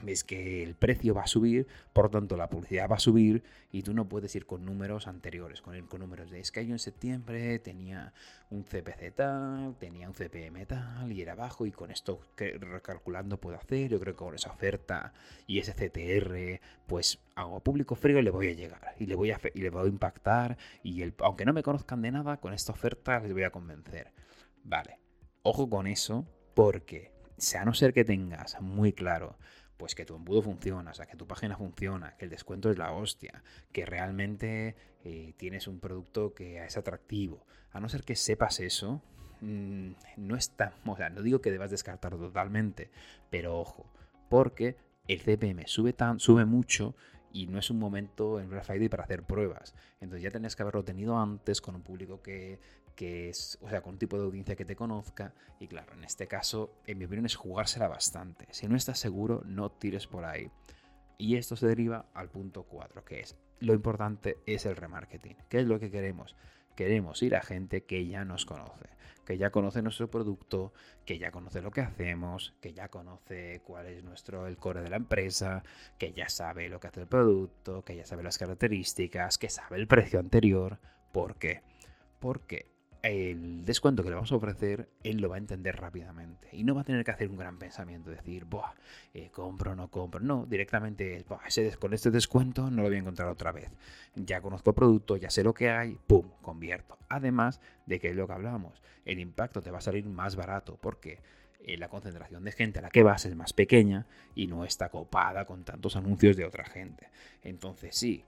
ves 0.02 0.24
que 0.24 0.62
el 0.62 0.74
precio 0.74 1.14
va 1.14 1.22
a 1.22 1.26
subir, 1.26 1.66
por 1.92 2.10
tanto, 2.10 2.36
la 2.36 2.48
publicidad 2.48 2.88
va 2.90 2.96
a 2.96 3.00
subir 3.00 3.42
y 3.70 3.82
tú 3.82 3.94
no 3.94 4.08
puedes 4.08 4.34
ir 4.34 4.46
con 4.46 4.64
números 4.64 5.06
anteriores, 5.06 5.62
con, 5.62 5.80
con 5.86 6.00
números 6.00 6.30
de 6.30 6.40
es 6.40 6.50
que 6.50 6.66
yo 6.66 6.72
en 6.72 6.78
septiembre 6.78 7.58
tenía 7.60 8.12
un 8.50 8.64
CPC 8.64 9.14
tal, 9.14 9.76
tenía 9.78 10.08
un 10.08 10.14
CPM 10.14 10.66
tal 10.66 11.10
y 11.12 11.22
era 11.22 11.34
bajo 11.34 11.64
y 11.64 11.72
con 11.72 11.90
esto 11.90 12.20
recalculando 12.36 13.38
puedo 13.38 13.56
hacer, 13.56 13.90
yo 13.90 14.00
creo 14.00 14.14
que 14.14 14.18
con 14.18 14.34
esa 14.34 14.50
oferta 14.50 15.12
y 15.46 15.58
ese 15.58 15.72
CTR, 15.72 16.60
pues 16.86 17.18
hago 17.34 17.60
público 17.60 17.91
frío 17.94 18.18
y 18.18 18.22
le 18.22 18.30
voy 18.30 18.48
a 18.48 18.52
llegar 18.52 18.94
y 18.98 19.06
le 19.06 19.14
voy 19.14 19.30
a, 19.30 19.40
y 19.54 19.60
le 19.60 19.70
voy 19.70 19.86
a 19.86 19.88
impactar 19.88 20.56
y 20.82 21.02
el, 21.02 21.14
aunque 21.18 21.44
no 21.44 21.52
me 21.52 21.62
conozcan 21.62 22.02
de 22.02 22.12
nada, 22.12 22.38
con 22.38 22.52
esta 22.52 22.72
oferta 22.72 23.20
les 23.20 23.32
voy 23.32 23.44
a 23.44 23.50
convencer. 23.50 24.12
Vale, 24.64 24.98
ojo 25.42 25.68
con 25.68 25.86
eso 25.86 26.26
porque, 26.54 27.12
a 27.58 27.64
no 27.64 27.74
ser 27.74 27.92
que 27.92 28.04
tengas 28.04 28.60
muy 28.60 28.92
claro 28.92 29.38
pues 29.82 29.96
que 29.96 30.04
tu 30.04 30.14
embudo 30.14 30.42
funciona, 30.42 30.92
o 30.92 30.94
sea, 30.94 31.06
que 31.06 31.16
tu 31.16 31.26
página 31.26 31.56
funciona, 31.56 32.16
que 32.16 32.26
el 32.26 32.30
descuento 32.30 32.70
es 32.70 32.78
la 32.78 32.92
hostia, 32.92 33.42
que 33.72 33.84
realmente 33.84 34.76
eh, 35.02 35.34
tienes 35.36 35.66
un 35.66 35.80
producto 35.80 36.34
que 36.34 36.64
es 36.64 36.76
atractivo. 36.76 37.44
A 37.72 37.80
no 37.80 37.88
ser 37.88 38.04
que 38.04 38.14
sepas 38.14 38.60
eso, 38.60 39.02
mm, 39.40 39.90
no 40.18 40.36
está, 40.36 40.76
o 40.86 40.96
sea, 40.96 41.10
no 41.10 41.20
digo 41.20 41.40
que 41.40 41.50
debas 41.50 41.72
descartarlo 41.72 42.16
totalmente, 42.18 42.92
pero 43.28 43.58
ojo, 43.58 43.92
porque 44.30 44.76
el 45.08 45.20
CPM 45.20 45.66
sube, 45.66 45.92
tan, 45.92 46.20
sube 46.20 46.44
mucho 46.44 46.94
y 47.32 47.46
no 47.46 47.58
es 47.58 47.70
un 47.70 47.78
momento 47.78 48.40
en 48.40 48.48
Black 48.48 48.64
Friday 48.64 48.88
para 48.88 49.04
hacer 49.04 49.22
pruebas. 49.24 49.74
Entonces 50.00 50.22
ya 50.22 50.30
tenés 50.30 50.56
que 50.56 50.62
haberlo 50.62 50.84
tenido 50.84 51.18
antes 51.18 51.60
con 51.60 51.74
un 51.74 51.82
público 51.82 52.22
que, 52.22 52.60
que 52.94 53.28
es, 53.28 53.58
o 53.62 53.68
sea, 53.68 53.82
con 53.82 53.94
un 53.94 53.98
tipo 53.98 54.18
de 54.18 54.24
audiencia 54.24 54.56
que 54.56 54.64
te 54.64 54.76
conozca. 54.76 55.34
Y 55.58 55.68
claro, 55.68 55.94
en 55.94 56.04
este 56.04 56.26
caso, 56.28 56.74
en 56.86 56.98
mi 56.98 57.04
opinión, 57.04 57.26
es 57.26 57.36
jugársela 57.36 57.88
bastante. 57.88 58.46
Si 58.50 58.68
no 58.68 58.76
estás 58.76 58.98
seguro, 58.98 59.42
no 59.44 59.70
tires 59.70 60.06
por 60.06 60.24
ahí. 60.24 60.50
Y 61.18 61.36
esto 61.36 61.56
se 61.56 61.66
deriva 61.66 62.06
al 62.14 62.30
punto 62.30 62.64
4, 62.64 63.04
que 63.04 63.20
es 63.20 63.36
lo 63.62 63.74
importante 63.74 64.38
es 64.44 64.66
el 64.66 64.76
remarketing. 64.76 65.36
¿Qué 65.48 65.60
es 65.60 65.66
lo 65.66 65.78
que 65.78 65.90
queremos? 65.90 66.36
Queremos 66.76 67.22
ir 67.22 67.36
a 67.36 67.42
gente 67.42 67.84
que 67.84 68.06
ya 68.06 68.24
nos 68.24 68.46
conoce, 68.46 68.88
que 69.26 69.36
ya 69.36 69.50
conoce 69.50 69.82
nuestro 69.82 70.10
producto, 70.10 70.72
que 71.04 71.18
ya 71.18 71.30
conoce 71.30 71.60
lo 71.60 71.70
que 71.70 71.82
hacemos, 71.82 72.54
que 72.60 72.72
ya 72.72 72.88
conoce 72.88 73.60
cuál 73.64 73.86
es 73.86 74.02
nuestro 74.02 74.46
el 74.46 74.56
core 74.56 74.82
de 74.82 74.90
la 74.90 74.96
empresa, 74.96 75.62
que 75.98 76.12
ya 76.12 76.28
sabe 76.28 76.68
lo 76.68 76.80
que 76.80 76.88
hace 76.88 77.02
el 77.02 77.08
producto, 77.08 77.84
que 77.84 77.96
ya 77.96 78.06
sabe 78.06 78.22
las 78.22 78.38
características, 78.38 79.38
que 79.38 79.50
sabe 79.50 79.76
el 79.76 79.86
precio 79.86 80.18
anterior. 80.18 80.78
¿Por 81.12 81.36
qué? 81.36 81.62
Porque 82.18 82.71
el 83.02 83.64
descuento 83.64 84.02
que 84.02 84.10
le 84.10 84.14
vamos 84.14 84.30
a 84.30 84.36
ofrecer, 84.36 84.88
él 85.02 85.20
lo 85.20 85.28
va 85.28 85.34
a 85.34 85.38
entender 85.38 85.76
rápidamente. 85.76 86.48
Y 86.52 86.62
no 86.62 86.74
va 86.74 86.82
a 86.82 86.84
tener 86.84 87.04
que 87.04 87.10
hacer 87.10 87.28
un 87.28 87.36
gran 87.36 87.58
pensamiento, 87.58 88.10
decir, 88.10 88.44
Buah, 88.44 88.74
eh, 89.12 89.30
compro 89.30 89.72
o 89.72 89.74
no 89.74 89.88
compro. 89.88 90.20
No, 90.20 90.46
directamente, 90.46 91.24
ese, 91.46 91.76
con 91.76 91.94
este 91.94 92.10
descuento 92.10 92.70
no 92.70 92.82
lo 92.82 92.88
voy 92.88 92.96
a 92.96 93.00
encontrar 93.00 93.28
otra 93.28 93.50
vez. 93.50 93.70
Ya 94.14 94.40
conozco 94.40 94.70
el 94.70 94.74
producto, 94.74 95.16
ya 95.16 95.30
sé 95.30 95.42
lo 95.42 95.52
que 95.52 95.70
hay, 95.70 95.98
¡pum! 96.06 96.30
Convierto. 96.42 96.96
Además 97.08 97.60
de 97.86 97.98
que 97.98 98.10
es 98.10 98.16
lo 98.16 98.26
que 98.26 98.34
hablamos, 98.34 98.82
el 99.04 99.18
impacto 99.18 99.62
te 99.62 99.72
va 99.72 99.78
a 99.78 99.82
salir 99.82 100.06
más 100.06 100.36
barato. 100.36 100.78
porque 100.80 101.20
eh, 101.64 101.76
la 101.76 101.88
concentración 101.88 102.42
de 102.42 102.50
gente 102.52 102.80
a 102.80 102.82
la 102.82 102.90
que 102.90 103.04
vas 103.04 103.24
es 103.24 103.36
más 103.36 103.52
pequeña 103.52 104.06
y 104.34 104.48
no 104.48 104.64
está 104.64 104.88
copada 104.88 105.44
con 105.44 105.64
tantos 105.64 105.94
anuncios 105.94 106.36
de 106.36 106.44
otra 106.44 106.64
gente. 106.64 107.08
Entonces 107.42 107.94
sí, 107.96 108.24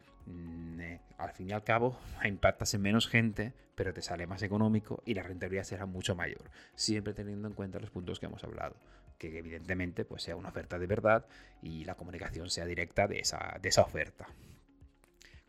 al 1.18 1.32
fin 1.32 1.50
y 1.50 1.52
al 1.52 1.64
cabo 1.64 1.98
impactas 2.24 2.74
en 2.74 2.82
menos 2.82 3.08
gente, 3.08 3.52
pero 3.74 3.92
te 3.92 4.02
sale 4.02 4.26
más 4.26 4.42
económico 4.42 5.02
y 5.04 5.14
la 5.14 5.22
rentabilidad 5.22 5.64
será 5.64 5.86
mucho 5.86 6.14
mayor, 6.14 6.50
siempre 6.74 7.14
teniendo 7.14 7.48
en 7.48 7.54
cuenta 7.54 7.80
los 7.80 7.90
puntos 7.90 8.20
que 8.20 8.26
hemos 8.26 8.44
hablado, 8.44 8.76
que 9.18 9.38
evidentemente 9.38 10.04
pues 10.04 10.22
sea 10.22 10.36
una 10.36 10.50
oferta 10.50 10.78
de 10.78 10.86
verdad 10.86 11.26
y 11.62 11.84
la 11.84 11.94
comunicación 11.94 12.50
sea 12.50 12.66
directa 12.66 13.06
de 13.08 13.18
esa, 13.20 13.58
de 13.60 13.68
esa 13.68 13.82
oferta. 13.82 14.28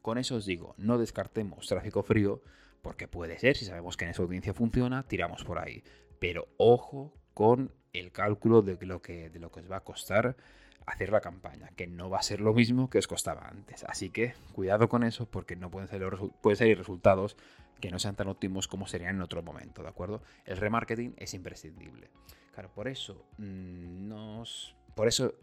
Con 0.01 0.17
eso 0.17 0.35
os 0.35 0.45
digo, 0.45 0.75
no 0.77 0.97
descartemos 0.97 1.67
tráfico 1.67 2.03
frío, 2.03 2.41
porque 2.81 3.07
puede 3.07 3.39
ser, 3.39 3.57
si 3.57 3.65
sabemos 3.65 3.97
que 3.97 4.05
en 4.05 4.11
esa 4.11 4.21
audiencia 4.21 4.53
funciona, 4.53 5.01
tiramos 5.01 5.43
por 5.43 5.57
ahí. 5.57 5.83
Pero 6.19 6.47
ojo 6.57 7.11
con 7.33 7.71
el 7.93 8.11
cálculo 8.11 8.61
de 8.61 8.77
lo 8.85 9.01
que, 9.01 9.31
de 9.31 9.39
lo 9.39 9.51
que 9.51 9.61
os 9.61 9.71
va 9.71 9.77
a 9.77 9.83
costar 9.83 10.35
hacer 10.85 11.11
la 11.11 11.21
campaña, 11.21 11.69
que 11.75 11.87
no 11.87 12.09
va 12.09 12.19
a 12.19 12.23
ser 12.23 12.41
lo 12.41 12.53
mismo 12.53 12.89
que 12.89 12.99
os 12.99 13.07
costaba 13.07 13.47
antes. 13.47 13.83
Así 13.85 14.09
que 14.09 14.33
cuidado 14.53 14.87
con 14.89 15.03
eso 15.03 15.25
porque 15.25 15.55
no 15.55 15.71
pueden 15.71 15.87
salir, 15.87 16.07
pueden 16.41 16.57
salir 16.57 16.77
resultados 16.77 17.35
que 17.79 17.91
no 17.91 17.99
sean 17.99 18.15
tan 18.15 18.27
óptimos 18.27 18.67
como 18.67 18.87
serían 18.87 19.15
en 19.15 19.21
otro 19.21 19.41
momento, 19.41 19.83
¿de 19.83 19.89
acuerdo? 19.89 20.21
El 20.45 20.57
remarketing 20.57 21.15
es 21.17 21.33
imprescindible. 21.33 22.09
Claro, 22.53 22.69
por 22.73 22.87
eso 22.87 23.25
mm, 23.37 24.07
nos... 24.07 24.75
Por 24.95 25.07
eso 25.07 25.33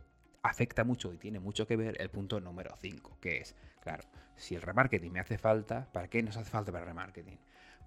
afecta 0.42 0.84
mucho 0.84 1.12
y 1.12 1.18
tiene 1.18 1.38
mucho 1.38 1.66
que 1.66 1.76
ver 1.76 2.00
el 2.00 2.08
punto 2.08 2.40
número 2.40 2.74
5, 2.80 3.18
que 3.20 3.38
es, 3.38 3.54
claro, 3.80 4.04
si 4.36 4.54
el 4.54 4.62
remarketing 4.62 5.12
me 5.12 5.20
hace 5.20 5.38
falta, 5.38 5.88
¿para 5.92 6.08
qué 6.08 6.22
nos 6.22 6.36
hace 6.36 6.50
falta 6.50 6.72
para 6.72 6.84
el 6.84 6.88
remarketing? 6.88 7.38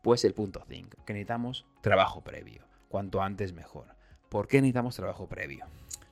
Pues 0.01 0.23
el 0.25 0.33
punto 0.33 0.63
5, 0.67 1.03
que 1.05 1.13
necesitamos 1.13 1.65
trabajo 1.81 2.21
previo, 2.21 2.63
cuanto 2.87 3.21
antes 3.21 3.51
mejor. 3.51 3.95
¿Por 4.29 4.47
qué 4.47 4.61
necesitamos 4.61 4.95
trabajo 4.95 5.27
previo? 5.27 5.65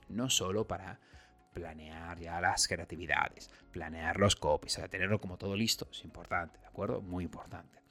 No 0.08 0.28
solo 0.28 0.66
para 0.66 0.98
planear 1.54 2.18
ya 2.18 2.40
las 2.40 2.68
creatividades, 2.68 3.50
planear 3.70 4.18
los 4.18 4.36
copies, 4.36 4.74
o 4.74 4.80
sea, 4.80 4.88
tenerlo 4.88 5.20
como 5.20 5.38
todo 5.38 5.56
listo 5.56 5.88
es 5.90 6.04
importante, 6.04 6.58
¿de 6.58 6.66
acuerdo? 6.66 7.00
Muy 7.00 7.24
importante. 7.24 7.84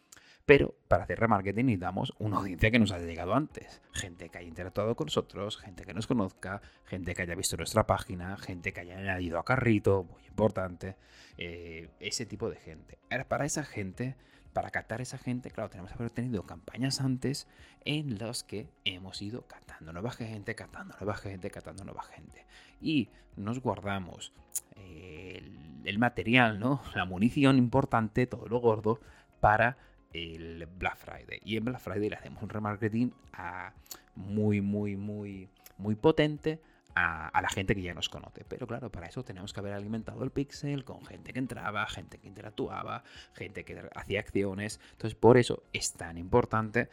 Pero 0.46 0.76
para 0.90 1.04
hacer 1.04 1.20
remarketing 1.20 1.68
necesitamos 1.68 2.14
una 2.20 2.38
audiencia 2.38 2.70
que 2.70 2.78
nos 2.78 2.92
haya 2.92 3.06
llegado 3.06 3.34
antes. 3.34 3.82
Gente 3.94 4.28
que 4.28 4.40
haya 4.40 4.48
interactuado 4.48 4.94
con 4.96 5.06
nosotros, 5.06 5.58
gente 5.58 5.86
que 5.86 5.94
nos 5.94 6.06
conozca, 6.06 6.62
gente 6.84 7.16
que 7.16 7.22
haya 7.22 7.36
visto 7.36 7.56
nuestra 7.56 7.88
página, 7.88 8.36
gente 8.36 8.74
que 8.74 8.82
haya 8.82 8.98
añadido 8.98 9.40
a 9.40 9.46
carrito, 9.46 10.04
muy 10.04 10.26
importante. 10.26 10.98
Eh, 11.38 11.90
ese 12.02 12.26
tipo 12.26 12.50
de 12.50 12.58
gente. 12.58 13.00
Para 13.30 13.46
esa 13.46 13.64
gente 13.64 14.18
para 14.54 14.70
captar 14.70 15.02
esa 15.02 15.18
gente, 15.18 15.50
claro, 15.50 15.70
tenemos 15.70 15.92
que 15.92 15.98
haber 15.98 16.12
tenido 16.12 16.44
campañas 16.44 17.02
antes 17.02 17.48
en 17.86 18.20
las 18.20 18.44
que 18.44 18.70
hemos 18.86 19.22
ido 19.22 19.48
captando 19.48 19.92
nueva 19.92 20.12
gente, 20.12 20.56
captando 20.56 20.96
nueva 21.00 21.16
gente, 21.16 21.50
captando 21.50 21.84
nueva 21.84 22.04
gente. 22.04 22.46
Y 22.80 23.10
nos 23.36 23.60
guardamos 23.60 24.32
eh, 24.76 25.42
el, 25.84 26.00
material, 26.00 26.60
¿no? 26.60 26.82
La 26.96 27.06
munición 27.06 27.58
importante, 27.58 28.28
todo 28.28 28.48
lo 28.48 28.60
gordo, 28.60 29.00
para 29.40 29.78
el 30.14 30.68
Black 30.78 30.98
Friday. 30.98 31.40
Y 31.44 31.58
en 31.58 31.66
Black 31.66 31.82
Friday 31.82 32.10
le 32.10 32.16
hacemos 32.16 32.44
un 32.44 32.50
remarketing 32.50 33.14
a 33.34 33.74
muy, 34.16 34.62
muy, 34.62 34.96
muy, 34.96 35.50
muy 35.78 35.96
potente 35.96 36.62
a, 36.96 37.42
la 37.42 37.50
gente 37.50 37.76
que 37.76 37.82
ya 37.82 37.94
nos 37.94 38.10
conoce. 38.10 38.46
Pero 38.48 38.68
claro, 38.68 38.92
para 38.92 39.08
eso 39.08 39.24
tenemos 39.24 39.54
que 39.54 39.60
haber 39.60 39.74
alimentado 39.74 40.24
el 40.24 40.32
pixel 40.32 40.84
con 40.84 41.06
gente 41.06 41.34
que 41.34 41.40
entraba, 41.40 41.86
gente 41.88 42.18
que 42.20 42.28
interactuaba, 42.28 43.04
gente 43.34 43.64
que 43.64 43.90
hacía 43.96 44.20
acciones. 44.20 44.80
Entonces, 44.92 45.16
por 45.16 45.38
eso 45.38 45.64
es 45.74 45.94
tan 45.94 46.18
importante 46.18 46.90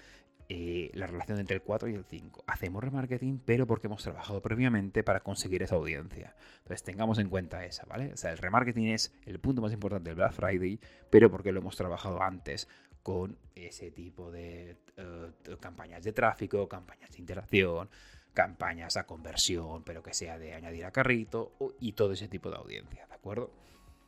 eh, 0.52 0.90
la 0.94 1.06
relación 1.06 1.38
entre 1.38 1.54
el 1.54 1.62
4 1.62 1.90
y 1.90 1.94
el 1.94 2.04
5. 2.04 2.42
Hacemos 2.48 2.82
remarketing, 2.82 3.38
pero 3.38 3.68
porque 3.68 3.86
hemos 3.86 4.02
trabajado 4.02 4.42
previamente 4.42 5.04
para 5.04 5.20
conseguir 5.20 5.62
esa 5.62 5.76
audiencia. 5.76 6.34
Entonces 6.58 6.82
tengamos 6.82 7.18
en 7.18 7.28
cuenta 7.28 7.64
esa, 7.64 7.86
¿vale? 7.86 8.12
O 8.12 8.16
sea, 8.16 8.32
el 8.32 8.38
remarketing 8.38 8.88
es 8.88 9.14
el 9.26 9.38
punto 9.38 9.62
más 9.62 9.72
importante 9.72 10.10
del 10.10 10.16
Black 10.16 10.32
Friday, 10.32 10.80
pero 11.08 11.30
porque 11.30 11.52
lo 11.52 11.60
hemos 11.60 11.76
trabajado 11.76 12.20
antes 12.20 12.66
con 13.04 13.38
ese 13.54 13.92
tipo 13.92 14.32
de 14.32 14.76
eh, 14.96 15.56
campañas 15.60 16.02
de 16.02 16.12
tráfico, 16.12 16.68
campañas 16.68 17.12
de 17.12 17.18
interacción, 17.18 17.88
campañas 18.34 18.96
a 18.96 19.06
conversión, 19.06 19.82
pero 19.84 20.02
que 20.02 20.14
sea 20.14 20.38
de 20.38 20.54
añadir 20.54 20.84
a 20.84 20.92
carrito 20.92 21.52
y 21.80 21.92
todo 21.92 22.12
ese 22.12 22.28
tipo 22.28 22.50
de 22.50 22.56
audiencia, 22.56 23.06
¿de 23.06 23.14
acuerdo? 23.14 23.50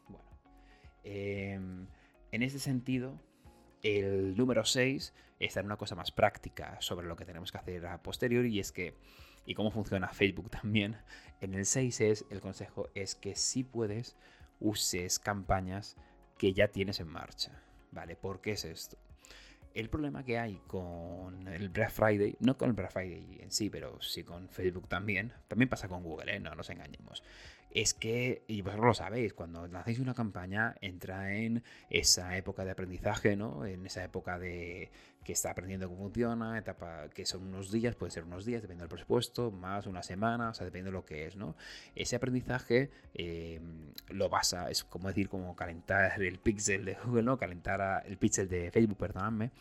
Bueno, 0.08 0.28
em, 1.04 1.87
en 2.30 2.42
ese 2.42 2.58
sentido, 2.58 3.18
el 3.82 4.37
número 4.37 4.64
6 4.64 5.12
está 5.40 5.61
en 5.61 5.66
una 5.66 5.76
cosa 5.76 5.94
más 5.94 6.12
práctica 6.12 6.76
sobre 6.80 7.06
lo 7.06 7.16
que 7.16 7.24
tenemos 7.24 7.50
que 7.50 7.58
hacer 7.58 7.87
a 7.87 8.02
posteriori 8.02 8.48
y 8.54 8.61
es 8.61 8.72
que, 8.72 8.94
y 9.44 9.54
cómo 9.54 9.70
funciona 9.70 10.08
Facebook 10.08 10.50
también, 10.62 10.96
en 11.40 11.54
el 11.54 11.66
6 11.66 12.00
es, 12.00 12.24
el 12.30 12.40
consejo 12.40 12.88
es 12.94 13.14
que 13.14 13.35
si 13.35 13.64
puedes, 13.64 14.16
uses 14.61 15.18
campañas 15.18 15.96
que 16.38 16.52
ya 16.52 16.68
tienes 16.68 17.00
en 17.00 17.08
marcha, 17.08 17.61
¿vale? 17.90 18.14
¿Por 18.14 18.40
qué 18.40 18.52
es 18.52 18.64
esto? 18.64 18.96
El 19.74 19.88
problema 19.88 20.24
que 20.24 20.38
hay 20.38 20.61
con 20.66 21.48
el 21.48 21.68
Black 21.68 21.90
Friday, 21.90 22.37
no 22.40 22.56
con 22.56 22.68
el 22.68 22.74
Black 22.74 22.92
Friday 22.92 23.38
en 23.40 23.50
sí, 23.50 23.70
pero 23.70 24.00
sí 24.02 24.22
con 24.22 24.48
Facebook 24.48 24.88
también, 24.88 25.32
también 25.48 25.68
pasa 25.68 25.88
con 25.88 26.02
Google, 26.02 26.35
¿eh? 26.37 26.40
no 26.40 26.54
nos 26.54 26.68
engañemos, 26.70 27.22
es 27.74 27.94
que, 27.94 28.42
y 28.46 28.62
vosotros 28.62 28.87
lo 28.87 28.94
sabéis, 28.94 29.32
cuando 29.32 29.68
hacéis 29.74 29.98
una 29.98 30.14
campaña 30.14 30.74
entra 30.80 31.35
en 31.35 31.62
esa 31.90 32.37
época 32.37 32.64
de 32.64 32.72
aprendizaje, 32.72 33.37
¿no? 33.37 33.64
En 33.64 33.87
esa 33.87 34.04
época 34.04 34.38
de 34.38 34.90
que 35.24 35.32
está 35.32 35.50
aprendiendo 35.50 35.88
cómo 35.88 36.02
funciona, 36.02 36.58
etapa 36.58 37.08
que 37.11 37.24
son 37.24 37.42
unos 37.44 37.70
días, 37.70 37.94
puede 37.94 38.11
ser 38.11 38.24
unos 38.24 38.44
días, 38.44 38.61
dependiendo 38.61 38.85
del 38.85 38.96
presupuesto, 38.96 39.50
más 39.50 39.87
una 39.87 40.02
semana, 40.02 40.50
o 40.50 40.54
sea, 40.54 40.64
depende 40.64 40.90
de 40.90 40.92
lo 40.92 41.04
que 41.04 41.26
es, 41.26 41.37
¿no? 41.37 41.56
Ese 41.94 42.16
aprendizaje 42.16 42.90
eh, 43.14 43.61
lo 44.08 44.28
basa, 44.28 44.70
es 44.70 44.85
como 44.85 45.08
decir, 45.08 45.28
como 45.28 45.54
calentar 45.54 46.20
el 46.20 46.38
pixel 46.38 46.85
de 46.85 46.94
Google, 47.04 47.22
¿no? 47.22 47.38
Calentar 47.38 48.04
el 48.06 48.18
pixel 48.18 48.48
de 48.48 48.70
Facebook, 48.70 48.98
perdóname, 48.98 49.52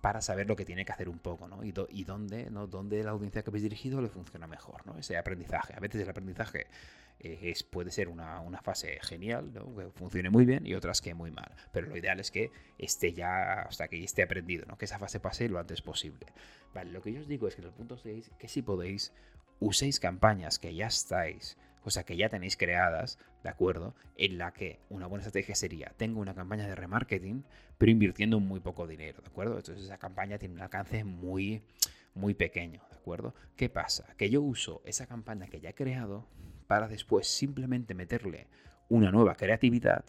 para 0.00 0.20
saber 0.20 0.46
lo 0.46 0.56
que 0.56 0.64
tiene 0.64 0.84
que 0.84 0.92
hacer 0.92 1.08
un 1.08 1.18
poco, 1.18 1.48
¿no? 1.48 1.64
Y, 1.64 1.72
y 1.90 2.04
dónde, 2.04 2.50
¿no? 2.50 2.66
Dónde 2.66 3.02
la 3.02 3.10
audiencia 3.12 3.42
que 3.42 3.50
habéis 3.50 3.64
dirigido 3.64 4.00
le 4.02 4.08
funciona 4.08 4.46
mejor, 4.46 4.86
¿no? 4.86 4.98
Ese 4.98 5.16
aprendizaje. 5.16 5.74
A 5.74 5.80
veces 5.80 6.02
el 6.02 6.08
aprendizaje 6.08 6.66
es, 7.18 7.62
puede 7.62 7.90
ser 7.90 8.08
una, 8.08 8.42
fase 8.62 8.98
genial, 9.02 9.50
que 9.52 9.90
funcione 9.94 10.30
muy 10.30 10.44
bien 10.44 10.66
y 10.66 10.74
otras 10.74 11.00
que 11.00 11.14
muy 11.14 11.30
mal. 11.30 11.52
Pero 11.72 11.88
lo 11.88 11.96
ideal 11.96 12.20
es 12.20 12.30
que 12.30 12.50
esté 12.78 13.12
ya, 13.12 13.62
hasta 13.62 13.88
que 13.88 14.02
esté 14.02 14.22
aprendido, 14.22 14.66
¿no? 14.66 14.76
que 14.76 14.84
esa 14.86 14.98
fase 14.98 15.20
pase 15.20 15.48
lo 15.48 15.58
antes 15.58 15.82
posible. 15.82 16.26
Vale, 16.74 16.90
lo 16.90 17.02
que 17.02 17.12
yo 17.12 17.20
os 17.20 17.28
digo 17.28 17.48
es 17.48 17.54
que 17.54 17.62
en 17.62 17.68
el 17.68 17.74
punto 17.74 17.96
6, 17.96 18.32
que 18.38 18.48
si 18.48 18.62
podéis, 18.62 19.12
uséis 19.60 20.00
campañas 20.00 20.58
que 20.58 20.74
ya 20.74 20.86
estáis, 20.86 21.56
o 21.84 21.90
sea, 21.90 22.04
que 22.04 22.16
ya 22.16 22.28
tenéis 22.28 22.56
creadas, 22.56 23.18
¿de 23.42 23.48
acuerdo? 23.48 23.94
En 24.16 24.38
la 24.38 24.52
que 24.52 24.80
una 24.88 25.06
buena 25.06 25.22
estrategia 25.22 25.54
sería, 25.54 25.92
tengo 25.96 26.20
una 26.20 26.34
campaña 26.34 26.66
de 26.66 26.74
remarketing, 26.74 27.44
pero 27.78 27.90
invirtiendo 27.90 28.40
muy 28.40 28.60
poco 28.60 28.86
dinero, 28.86 29.20
¿de 29.20 29.28
acuerdo? 29.28 29.56
Entonces 29.56 29.84
esa 29.84 29.98
campaña 29.98 30.38
tiene 30.38 30.54
un 30.54 30.60
alcance 30.60 31.04
muy, 31.04 31.62
muy 32.14 32.34
pequeño, 32.34 32.82
¿de 32.90 32.96
acuerdo? 32.96 33.34
¿Qué 33.56 33.68
pasa? 33.68 34.06
Que 34.16 34.30
yo 34.30 34.42
uso 34.42 34.82
esa 34.84 35.06
campaña 35.06 35.46
que 35.46 35.60
ya 35.60 35.70
he 35.70 35.74
creado 35.74 36.26
para 36.66 36.88
después 36.88 37.26
simplemente 37.26 37.94
meterle 37.94 38.48
una 38.88 39.10
nueva 39.10 39.34
creatividad 39.34 40.04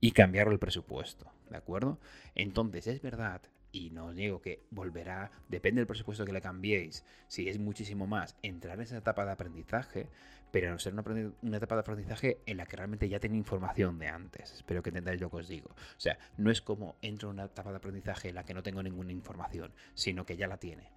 y 0.00 0.12
cambiar 0.12 0.48
el 0.48 0.58
presupuesto, 0.58 1.30
¿de 1.50 1.56
acuerdo? 1.56 1.98
Entonces 2.34 2.86
es 2.86 3.00
verdad, 3.00 3.40
y 3.74 3.90
no 3.90 4.06
os 4.06 4.14
digo 4.14 4.40
que 4.40 4.62
volverá, 4.70 5.30
depende 5.48 5.80
del 5.80 5.86
presupuesto 5.86 6.24
que 6.24 6.32
le 6.32 6.40
cambiéis, 6.40 7.04
si 7.26 7.48
es 7.48 7.58
muchísimo 7.58 8.06
más, 8.06 8.36
entrar 8.42 8.76
en 8.76 8.82
esa 8.82 8.98
etapa 8.98 9.24
de 9.24 9.32
aprendizaje, 9.32 10.08
pero 10.52 10.70
no 10.70 10.78
ser 10.78 10.94
una, 10.94 11.56
etapa 11.56 11.74
de 11.74 11.80
aprendizaje 11.80 12.38
en 12.46 12.58
la 12.58 12.66
que 12.66 12.76
realmente 12.76 13.08
ya 13.08 13.18
tiene 13.18 13.36
información 13.36 13.98
de 13.98 14.06
antes. 14.06 14.52
Espero 14.52 14.82
que 14.82 14.90
entendáis 14.90 15.20
lo 15.20 15.28
que 15.28 15.38
os 15.38 15.48
digo. 15.48 15.70
O 15.70 16.00
sea, 16.00 16.16
no 16.36 16.52
es 16.52 16.60
como 16.62 16.96
entro 17.02 17.30
en 17.30 17.34
una 17.34 17.46
etapa 17.46 17.70
de 17.70 17.78
aprendizaje 17.78 18.28
en 18.28 18.36
la 18.36 18.44
que 18.44 18.54
no 18.54 18.62
tengo 18.62 18.80
ninguna 18.80 19.10
información, 19.10 19.72
sino 19.94 20.24
que 20.24 20.36
ya 20.36 20.46
la 20.46 20.58
tiene 20.58 20.92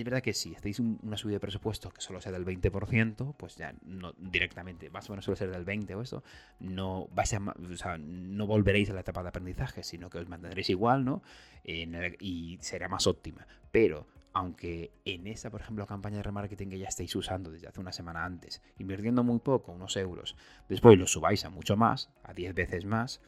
es 0.00 0.04
verdad 0.04 0.22
que 0.22 0.34
si 0.34 0.52
estáis 0.52 0.78
una 0.78 1.16
subida 1.16 1.36
de 1.36 1.40
presupuesto 1.40 1.90
que 1.90 2.00
solo 2.00 2.20
sea 2.20 2.32
del 2.32 2.44
20%, 2.44 3.34
pues 3.36 3.56
ya 3.56 3.74
no 3.84 4.12
directamente, 4.18 4.90
más 4.90 5.08
o 5.08 5.12
menos 5.12 5.24
suele 5.24 5.38
ser 5.38 5.50
del 5.50 5.64
20 5.64 5.94
o 5.94 6.02
eso, 6.02 6.22
no 6.60 7.08
vais 7.12 7.32
a, 7.32 7.98
no 7.98 8.46
volveréis 8.46 8.90
a 8.90 8.94
la 8.94 9.00
etapa 9.00 9.22
de 9.22 9.30
aprendizaje, 9.30 9.82
sino 9.82 10.10
que 10.10 10.18
os 10.18 10.28
mantendréis 10.28 10.70
igual, 10.70 11.04
¿no? 11.04 11.22
y 11.64 12.58
será 12.60 12.88
más 12.88 13.06
óptima. 13.06 13.46
Pero 13.72 14.06
aunque 14.34 14.92
en 15.06 15.26
esa, 15.26 15.50
por 15.50 15.62
ejemplo, 15.62 15.86
campaña 15.86 16.18
de 16.18 16.22
remarketing 16.24 16.68
que 16.68 16.78
ya 16.78 16.88
estáis 16.88 17.16
usando 17.16 17.50
desde 17.50 17.68
hace 17.68 17.80
una 17.80 17.92
semana 17.92 18.24
antes, 18.24 18.60
invirtiendo 18.78 19.24
muy 19.24 19.38
poco, 19.38 19.72
unos 19.72 19.96
euros, 19.96 20.36
después 20.68 20.98
lo 20.98 21.06
subáis 21.06 21.46
a 21.46 21.48
mucho 21.48 21.74
más, 21.78 22.10
a 22.22 22.34
10 22.34 22.54
veces 22.54 22.84
más, 22.84 23.22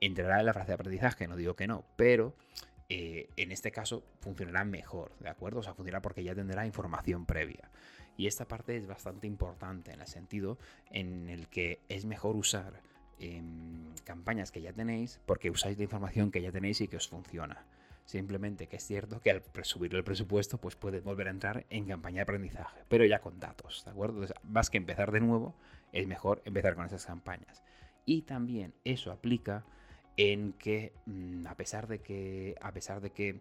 entrará 0.00 0.38
en 0.38 0.46
la 0.46 0.54
fase 0.54 0.68
de 0.68 0.74
aprendizaje, 0.74 1.26
no 1.26 1.34
digo 1.34 1.56
que 1.56 1.66
no, 1.66 1.84
pero 1.96 2.36
eh, 2.88 3.30
en 3.36 3.52
este 3.52 3.72
caso 3.72 4.04
funcionará 4.20 4.64
mejor, 4.64 5.16
¿de 5.18 5.28
acuerdo? 5.28 5.60
O 5.60 5.62
sea, 5.62 5.74
funcionará 5.74 6.02
porque 6.02 6.22
ya 6.22 6.34
tendrá 6.34 6.66
información 6.66 7.24
previa. 7.26 7.70
Y 8.16 8.26
esta 8.26 8.46
parte 8.46 8.76
es 8.76 8.86
bastante 8.86 9.26
importante 9.26 9.92
en 9.92 10.00
el 10.00 10.06
sentido 10.06 10.58
en 10.90 11.28
el 11.28 11.48
que 11.48 11.80
es 11.88 12.04
mejor 12.04 12.36
usar 12.36 12.82
em, 13.18 13.94
campañas 14.04 14.52
que 14.52 14.60
ya 14.60 14.72
tenéis 14.72 15.20
porque 15.26 15.50
usáis 15.50 15.76
la 15.78 15.84
información 15.84 16.30
que 16.30 16.42
ya 16.42 16.52
tenéis 16.52 16.80
y 16.80 16.88
que 16.88 16.96
os 16.96 17.08
funciona. 17.08 17.66
Simplemente 18.04 18.66
que 18.66 18.76
es 18.76 18.86
cierto 18.86 19.20
que 19.20 19.30
al 19.30 19.42
subir 19.62 19.94
el 19.94 20.04
presupuesto, 20.04 20.58
pues 20.58 20.76
puedes 20.76 21.02
volver 21.02 21.28
a 21.28 21.30
entrar 21.30 21.64
en 21.70 21.86
campaña 21.86 22.16
de 22.16 22.22
aprendizaje, 22.22 22.80
pero 22.88 23.06
ya 23.06 23.20
con 23.20 23.40
datos, 23.40 23.82
¿de 23.84 23.92
acuerdo? 23.92 24.22
Entonces, 24.22 24.36
más 24.44 24.68
que 24.68 24.76
empezar 24.76 25.10
de 25.10 25.20
nuevo, 25.20 25.54
es 25.90 26.06
mejor 26.06 26.42
empezar 26.44 26.74
con 26.74 26.84
esas 26.84 27.06
campañas. 27.06 27.62
Y 28.04 28.22
también 28.22 28.74
eso 28.84 29.10
aplica 29.10 29.64
en 30.16 30.52
que 30.54 30.92
mm, 31.06 31.46
a 31.46 31.56
pesar 31.56 31.86
de 31.86 32.00
que 32.00 32.54
a 32.60 32.72
pesar 32.72 33.00
de 33.00 33.10
que 33.10 33.40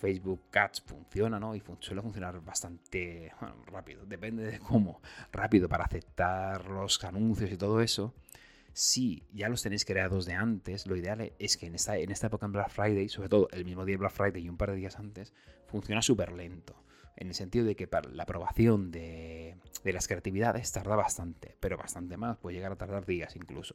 Facebook 0.00 0.42
Ads 0.52 0.82
funciona, 0.82 1.40
¿no? 1.40 1.54
Y 1.54 1.62
suele 1.80 2.02
funcionar 2.02 2.40
bastante 2.40 3.32
rápido, 3.66 4.04
depende 4.06 4.44
de 4.44 4.58
cómo, 4.58 5.00
rápido 5.32 5.68
para 5.68 5.84
aceptar 5.84 6.66
los 6.66 7.02
anuncios 7.04 7.50
y 7.50 7.56
todo 7.56 7.80
eso. 7.80 8.14
Si 8.72 9.24
ya 9.32 9.48
los 9.48 9.62
tenéis 9.62 9.84
creados 9.84 10.24
de 10.24 10.34
antes, 10.34 10.86
lo 10.86 10.94
ideal 10.94 11.32
es 11.38 11.56
que 11.56 11.66
en 11.66 11.74
esta, 11.74 11.96
en 11.96 12.12
esta 12.12 12.28
época 12.28 12.46
en 12.46 12.52
Black 12.52 12.70
Friday, 12.70 13.08
sobre 13.08 13.28
todo 13.28 13.48
el 13.50 13.64
mismo 13.64 13.84
día 13.84 13.94
de 13.94 13.98
Black 13.98 14.12
Friday 14.12 14.44
y 14.44 14.48
un 14.48 14.56
par 14.56 14.70
de 14.70 14.76
días 14.76 14.98
antes, 14.98 15.32
funciona 15.66 16.00
súper 16.00 16.32
lento. 16.32 16.76
En 17.16 17.26
el 17.26 17.34
sentido 17.34 17.64
de 17.64 17.74
que 17.74 17.88
para 17.88 18.08
la 18.10 18.22
aprobación 18.22 18.92
de, 18.92 19.56
de 19.82 19.92
las 19.92 20.06
creatividades 20.06 20.70
tarda 20.70 20.94
bastante, 20.94 21.56
pero 21.58 21.76
bastante 21.76 22.16
más, 22.16 22.36
puede 22.38 22.54
llegar 22.54 22.70
a 22.70 22.76
tardar 22.76 23.04
días 23.04 23.34
incluso. 23.34 23.74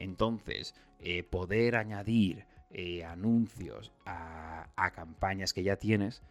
Entonces, 0.00 0.74
eh, 0.98 1.22
poder 1.22 1.76
añadir 1.76 2.46
eh, 2.70 3.04
anuncios 3.04 3.92
a, 4.06 4.66
campañas 4.94 5.52
que 5.52 5.62
ya 5.62 5.76
tienes 5.76 6.22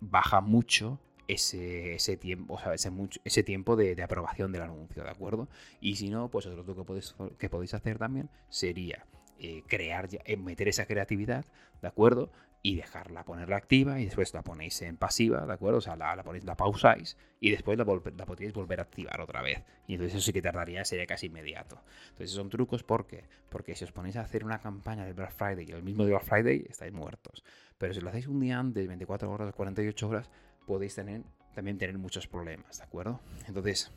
baja 0.00 0.40
mucho 0.40 1.00
ese, 1.28 1.96
tiempo, 2.18 2.54
o 2.54 2.58
sea, 2.58 2.74
ese, 2.74 2.90
ese 3.24 3.42
tiempo 3.42 3.74
de, 3.74 4.00
aprobación 4.02 4.52
del 4.52 4.62
anuncio, 4.62 5.02
¿de 5.02 5.10
acuerdo? 5.10 5.48
Y 5.80 5.96
si 5.96 6.10
no, 6.10 6.30
pues 6.30 6.46
otro 6.46 6.64
que 6.64 6.84
podéis, 6.84 7.16
que 7.38 7.48
podéis 7.48 7.74
hacer 7.74 7.98
también 7.98 8.30
sería 8.48 9.06
eh, 9.38 9.62
crear, 9.66 10.08
meter 10.38 10.68
esa 10.68 10.86
creatividad, 10.86 11.46
¿de 11.80 11.88
acuerdo? 11.88 12.30
Y 12.62 12.76
dejarla, 12.76 13.24
ponerla 13.24 13.56
activa 13.56 14.00
y 14.00 14.04
después 14.04 14.34
la 14.34 14.42
ponéis 14.42 14.82
en 14.82 14.96
pasiva, 14.98 15.46
¿de 15.46 15.52
acuerdo? 15.52 15.78
O 15.78 15.80
sea, 15.80 15.96
la, 15.96 16.22
ponéis, 16.22 16.44
la 16.44 16.56
pausáis 16.56 17.16
y 17.40 17.50
después 17.50 17.78
la, 17.78 17.84
la, 17.84 18.26
podríais 18.26 18.52
volver 18.52 18.80
a 18.80 18.82
activar 18.82 19.20
otra 19.20 19.40
vez. 19.40 19.62
Y 19.86 19.94
entonces 19.94 20.16
eso 20.16 20.26
sí 20.26 20.32
que 20.32 20.42
tardaría, 20.42 20.84
sería 20.84 21.06
casi 21.06 21.26
inmediato. 21.26 21.82
Entonces 22.10 22.32
son 22.32 22.50
trucos, 22.50 22.82
¿por 22.82 23.06
qué? 23.06 23.24
Porque 23.48 23.74
si 23.74 23.84
os 23.84 23.92
ponéis 23.92 24.16
a 24.16 24.20
hacer 24.20 24.44
una 24.44 24.60
campaña 24.60 25.06
de 25.06 25.14
Black 25.14 25.32
Friday 25.32 25.66
y 25.68 25.72
el 25.72 25.82
mismo 25.82 26.04
de 26.04 26.10
Black 26.10 26.24
Friday, 26.24 26.66
estáis 26.68 26.92
muertos. 26.92 27.44
Pero 27.78 27.94
si 27.94 28.00
lo 28.00 28.10
hacéis 28.10 28.26
un 28.26 28.40
día 28.40 28.58
antes, 28.58 28.86
24 28.86 29.30
horas, 29.30 29.54
48 29.54 30.08
horas, 30.08 30.30
podéis 30.66 30.94
tener, 30.94 31.22
también 31.54 31.78
tener 31.78 31.96
muchos 31.96 32.26
problemas, 32.26 32.78
¿de 32.78 32.84
acuerdo? 32.84 33.20
Entonces, 33.46 33.90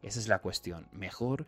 esa 0.00 0.20
es 0.20 0.28
la 0.28 0.38
cuestión. 0.38 0.88
Mejor 0.92 1.46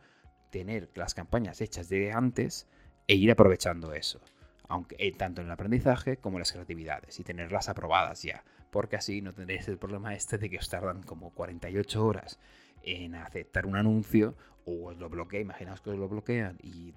tener 0.51 0.91
las 0.95 1.15
campañas 1.15 1.63
hechas 1.63 1.89
de 1.89 2.13
antes 2.13 2.69
e 3.09 3.15
ir 3.15 3.31
aprovechando 3.31 3.95
eso 3.95 4.21
aunque 4.69 4.97
eh, 4.99 5.13
tanto 5.13 5.41
en 5.41 5.47
el 5.47 5.53
aprendizaje 5.53 6.17
como 6.17 6.37
en 6.37 6.41
las 6.41 6.53
creatividades 6.53 7.19
y 7.21 7.25
tenerlas 7.25 7.69
aprobadas 7.69 8.23
ya, 8.23 8.45
porque 8.71 8.97
así 8.97 9.23
no 9.23 9.33
tendréis 9.33 9.69
el 9.69 9.79
problema 9.79 10.15
este 10.15 10.39
de 10.39 10.51
que 10.51 10.59
os 10.59 10.69
tardan 10.69 11.03
como 11.03 11.31
48 11.31 12.05
horas 12.05 12.39
en 12.83 13.15
aceptar 13.15 13.67
un 13.67 13.77
anuncio 13.77 14.35
o 14.65 14.89
os 14.89 14.97
lo 14.99 15.09
bloquea, 15.09 15.41
imaginaos 15.41 15.81
que 15.81 15.91
os 15.91 15.99
lo 15.99 16.09
bloquean 16.09 16.59
y, 16.63 16.93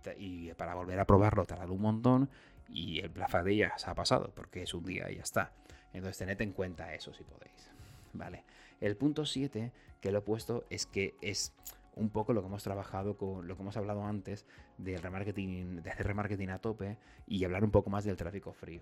para 0.55 0.75
volver 0.75 0.99
a 0.99 1.05
probarlo 1.05 1.45
tardan 1.45 1.69
un 1.69 1.82
montón 1.82 2.29
y 2.67 2.99
el 2.99 3.10
plazo 3.10 3.43
de 3.43 3.55
ya 3.55 3.77
se 3.77 3.89
ha 3.89 3.95
pasado 3.95 4.32
porque 4.36 4.63
es 4.63 4.73
un 4.73 4.86
día 4.86 5.10
y 5.12 5.15
ya 5.15 5.23
está. 5.23 5.53
Entonces 5.93 6.17
tened 6.17 6.41
en 6.41 6.51
cuenta 6.51 6.93
eso 6.93 7.13
si 7.13 7.23
podéis. 7.23 7.71
Vale. 8.13 8.43
El 8.79 8.95
punto 8.95 9.25
7 9.25 9.71
que 10.01 10.12
lo 10.12 10.19
he 10.19 10.21
puesto 10.21 10.65
es 10.69 10.86
que 10.86 11.15
es 11.21 11.53
un 11.95 12.10
poco 12.10 12.34
lo 12.34 12.41
que 12.41 12.47
hemos 12.47 12.63
trabajado 12.63 13.17
con 13.17 13.47
lo 13.47 13.56
que 13.56 13.62
hemos 13.62 13.78
hablado 13.78 14.04
antes 14.04 14.45
del 14.78 15.02
remarketing, 15.02 15.82
de 15.82 15.89
hacer 15.89 16.08
remarketing 16.08 16.49
a 16.49 16.60
tope 16.60 16.97
y 17.28 17.43
hablar 17.43 17.63
un 17.63 17.71
poco 17.71 17.89
más 17.89 18.04
del 18.04 18.17
tráfico 18.17 18.54
frío. 18.54 18.82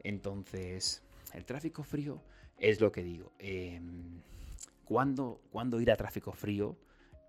Entonces, 0.00 1.02
el 1.32 1.44
tráfico 1.44 1.82
frío 1.82 2.22
es 2.58 2.80
lo 2.80 2.92
que 2.92 3.02
digo. 3.02 3.32
Eh, 3.38 3.80
¿cuándo, 4.84 5.40
ir 5.80 5.90
a 5.90 5.96
tráfico 5.96 6.32
frío 6.32 6.76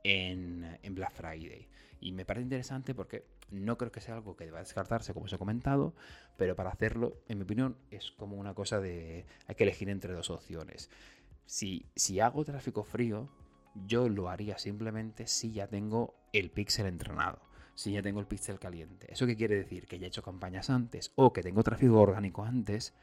en, 0.03 0.77
Black 0.91 1.13
Friday? 1.13 1.67
Y 1.99 2.11
me 2.11 2.25
parece 2.25 2.43
interesante 2.43 2.93
porque 2.93 3.25
no 3.49 3.77
creo 3.77 3.91
que 3.91 4.01
sea 4.01 4.15
algo 4.15 4.35
que 4.35 4.45
deba 4.45 4.59
descartarse, 4.59 5.13
como 5.13 5.25
os 5.25 5.33
he 5.33 5.37
comentado, 5.37 5.95
pero 6.37 6.55
para 6.55 6.69
hacerlo, 6.69 7.17
en 7.27 7.39
mi 7.39 7.43
opinión, 7.43 7.77
es 7.89 8.11
como 8.11 8.37
una 8.37 8.53
cosa 8.53 8.79
de. 8.79 9.25
hay 9.47 9.55
que 9.55 9.63
elegir 9.63 9.89
entre 9.89 10.13
dos 10.13 10.29
opciones. 10.29 10.89
Si, 11.45 11.85
si 11.95 12.19
hago 12.19 12.43
tráfico 12.43 12.83
frío, 12.83 13.29
yo 13.85 14.09
lo 14.09 14.29
haría 14.29 14.57
simplemente 14.57 15.27
si 15.27 15.51
ya 15.51 15.67
tengo 15.67 16.15
el 16.33 16.49
pixel 16.49 16.85
entrenado, 16.87 17.41
si 17.75 17.91
ya 17.91 18.01
tengo 18.01 18.19
el 18.19 18.27
pixel 18.27 18.59
caliente. 18.59 19.11
¿Eso 19.11 19.25
qué 19.25 19.35
quiere 19.35 19.55
decir? 19.55 19.87
Que 19.87 19.99
ya 19.99 20.05
he 20.05 20.07
hecho 20.07 20.23
campañas 20.23 20.69
antes 20.69 21.11
o 21.15 21.33
que 21.33 21.43
tengo 21.43 21.63
tráfico 21.63 21.99
orgánico 21.99 22.43
antes 22.43 22.93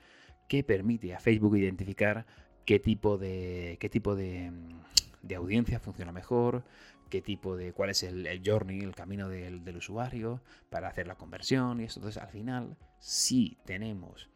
que 0.48 0.64
permite 0.64 1.14
a 1.14 1.20
Facebook 1.20 1.56
identificar 1.56 2.26
qué 2.64 2.78
tipo 2.78 3.18
de, 3.18 3.76
qué 3.80 3.88
tipo 3.88 4.14
de, 4.14 4.50
mm, 4.50 5.35
audiencia 5.37 5.80
funciona 5.80 6.12
mejor, 6.12 6.64
qué 7.08 7.22
tipo 7.22 7.56
de, 7.56 7.72
cuál 7.72 7.90
es 7.90 8.02
el, 8.02 8.42
journey, 8.44 8.80
el 8.80 8.94
camino 8.94 9.28
del, 9.28 9.64
del, 9.64 9.76
usuario 9.76 10.42
para 10.70 10.88
hacer 10.88 11.06
la 11.06 11.16
conversión 11.16 11.80
y 11.80 11.85
eso. 11.85 12.00
Entonces, 12.00 12.22
al 12.22 12.28
final, 12.28 12.76
si 12.98 13.58
tenemos 13.64 14.28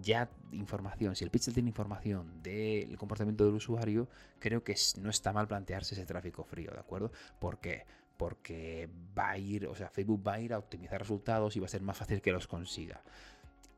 ya 0.00 0.30
información, 0.52 1.16
si 1.16 1.24
el 1.24 1.30
pixel 1.30 1.54
tiene 1.54 1.68
información 1.68 2.42
del 2.42 2.96
comportamiento 2.96 3.44
del 3.44 3.54
usuario, 3.54 4.08
creo 4.38 4.62
que 4.64 4.74
no 5.00 5.10
está 5.10 5.32
mal 5.32 5.48
plantearse 5.48 5.94
ese 5.94 6.06
tráfico 6.06 6.44
frío, 6.44 6.70
¿de 6.72 6.80
acuerdo? 6.80 7.12
¿Por 7.38 7.58
qué? 7.58 7.84
Porque 8.16 8.88
va 9.16 9.30
a 9.30 9.38
ir, 9.38 9.66
o 9.66 9.74
sea, 9.74 9.88
Facebook 9.88 10.26
va 10.26 10.34
a 10.34 10.40
ir 10.40 10.52
a 10.52 10.58
optimizar 10.58 11.00
resultados 11.00 11.56
y 11.56 11.60
va 11.60 11.66
a 11.66 11.68
ser 11.68 11.82
más 11.82 11.96
fácil 11.96 12.20
que 12.20 12.32
los 12.32 12.46
consiga. 12.46 13.02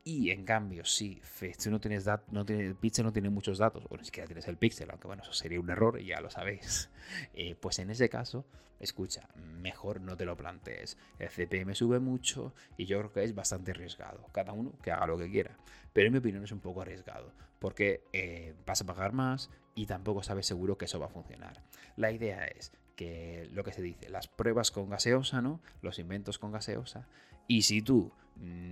Y 0.07 0.29
en 0.29 0.45
cambio, 0.45 0.85
si 0.85 1.19
no 1.67 1.81
tienes 1.81 2.05
no 2.29 2.45
tiene, 2.45 2.67
el 2.67 2.75
pixel 2.75 3.05
no 3.05 3.11
tiene 3.11 3.31
muchos 3.31 3.57
datos, 3.57 3.87
o 3.89 3.97
ni 3.97 4.05
siquiera 4.05 4.27
tienes 4.27 4.47
el 4.47 4.55
pixel, 4.55 4.91
aunque 4.91 5.07
bueno, 5.07 5.23
eso 5.23 5.33
sería 5.33 5.59
un 5.59 5.67
error 5.67 5.99
ya 5.99 6.21
lo 6.21 6.29
sabéis, 6.29 6.91
eh, 7.33 7.55
pues 7.59 7.79
en 7.79 7.89
ese 7.89 8.07
caso, 8.07 8.45
escucha, 8.79 9.27
mejor 9.33 10.01
no 10.01 10.15
te 10.15 10.25
lo 10.25 10.37
plantees. 10.37 10.95
El 11.17 11.29
CPM 11.29 11.73
sube 11.73 11.97
mucho 11.99 12.53
y 12.77 12.85
yo 12.85 12.99
creo 12.99 13.13
que 13.13 13.23
es 13.23 13.33
bastante 13.33 13.71
arriesgado. 13.71 14.27
Cada 14.31 14.53
uno 14.53 14.73
que 14.83 14.91
haga 14.91 15.07
lo 15.07 15.17
que 15.17 15.31
quiera. 15.31 15.57
Pero 15.91 16.05
en 16.05 16.13
mi 16.13 16.19
opinión 16.19 16.43
es 16.43 16.51
un 16.51 16.59
poco 16.59 16.83
arriesgado, 16.83 17.33
porque 17.57 18.03
eh, 18.13 18.53
vas 18.63 18.81
a 18.81 18.85
pagar 18.85 19.11
más 19.11 19.49
y 19.73 19.87
tampoco 19.87 20.21
sabes 20.21 20.45
seguro 20.45 20.77
que 20.77 20.85
eso 20.85 20.99
va 20.99 21.07
a 21.07 21.09
funcionar. 21.09 21.63
La 21.95 22.11
idea 22.11 22.45
es 22.45 22.73
que 22.95 23.49
lo 23.51 23.63
que 23.63 23.73
se 23.73 23.81
dice, 23.81 24.09
las 24.09 24.27
pruebas 24.27 24.69
con 24.69 24.87
gaseosa, 24.87 25.41
¿no? 25.41 25.61
Los 25.81 25.97
inventos 25.97 26.37
con 26.37 26.51
gaseosa. 26.51 27.07
Y 27.47 27.63
si 27.63 27.81
tú 27.81 28.13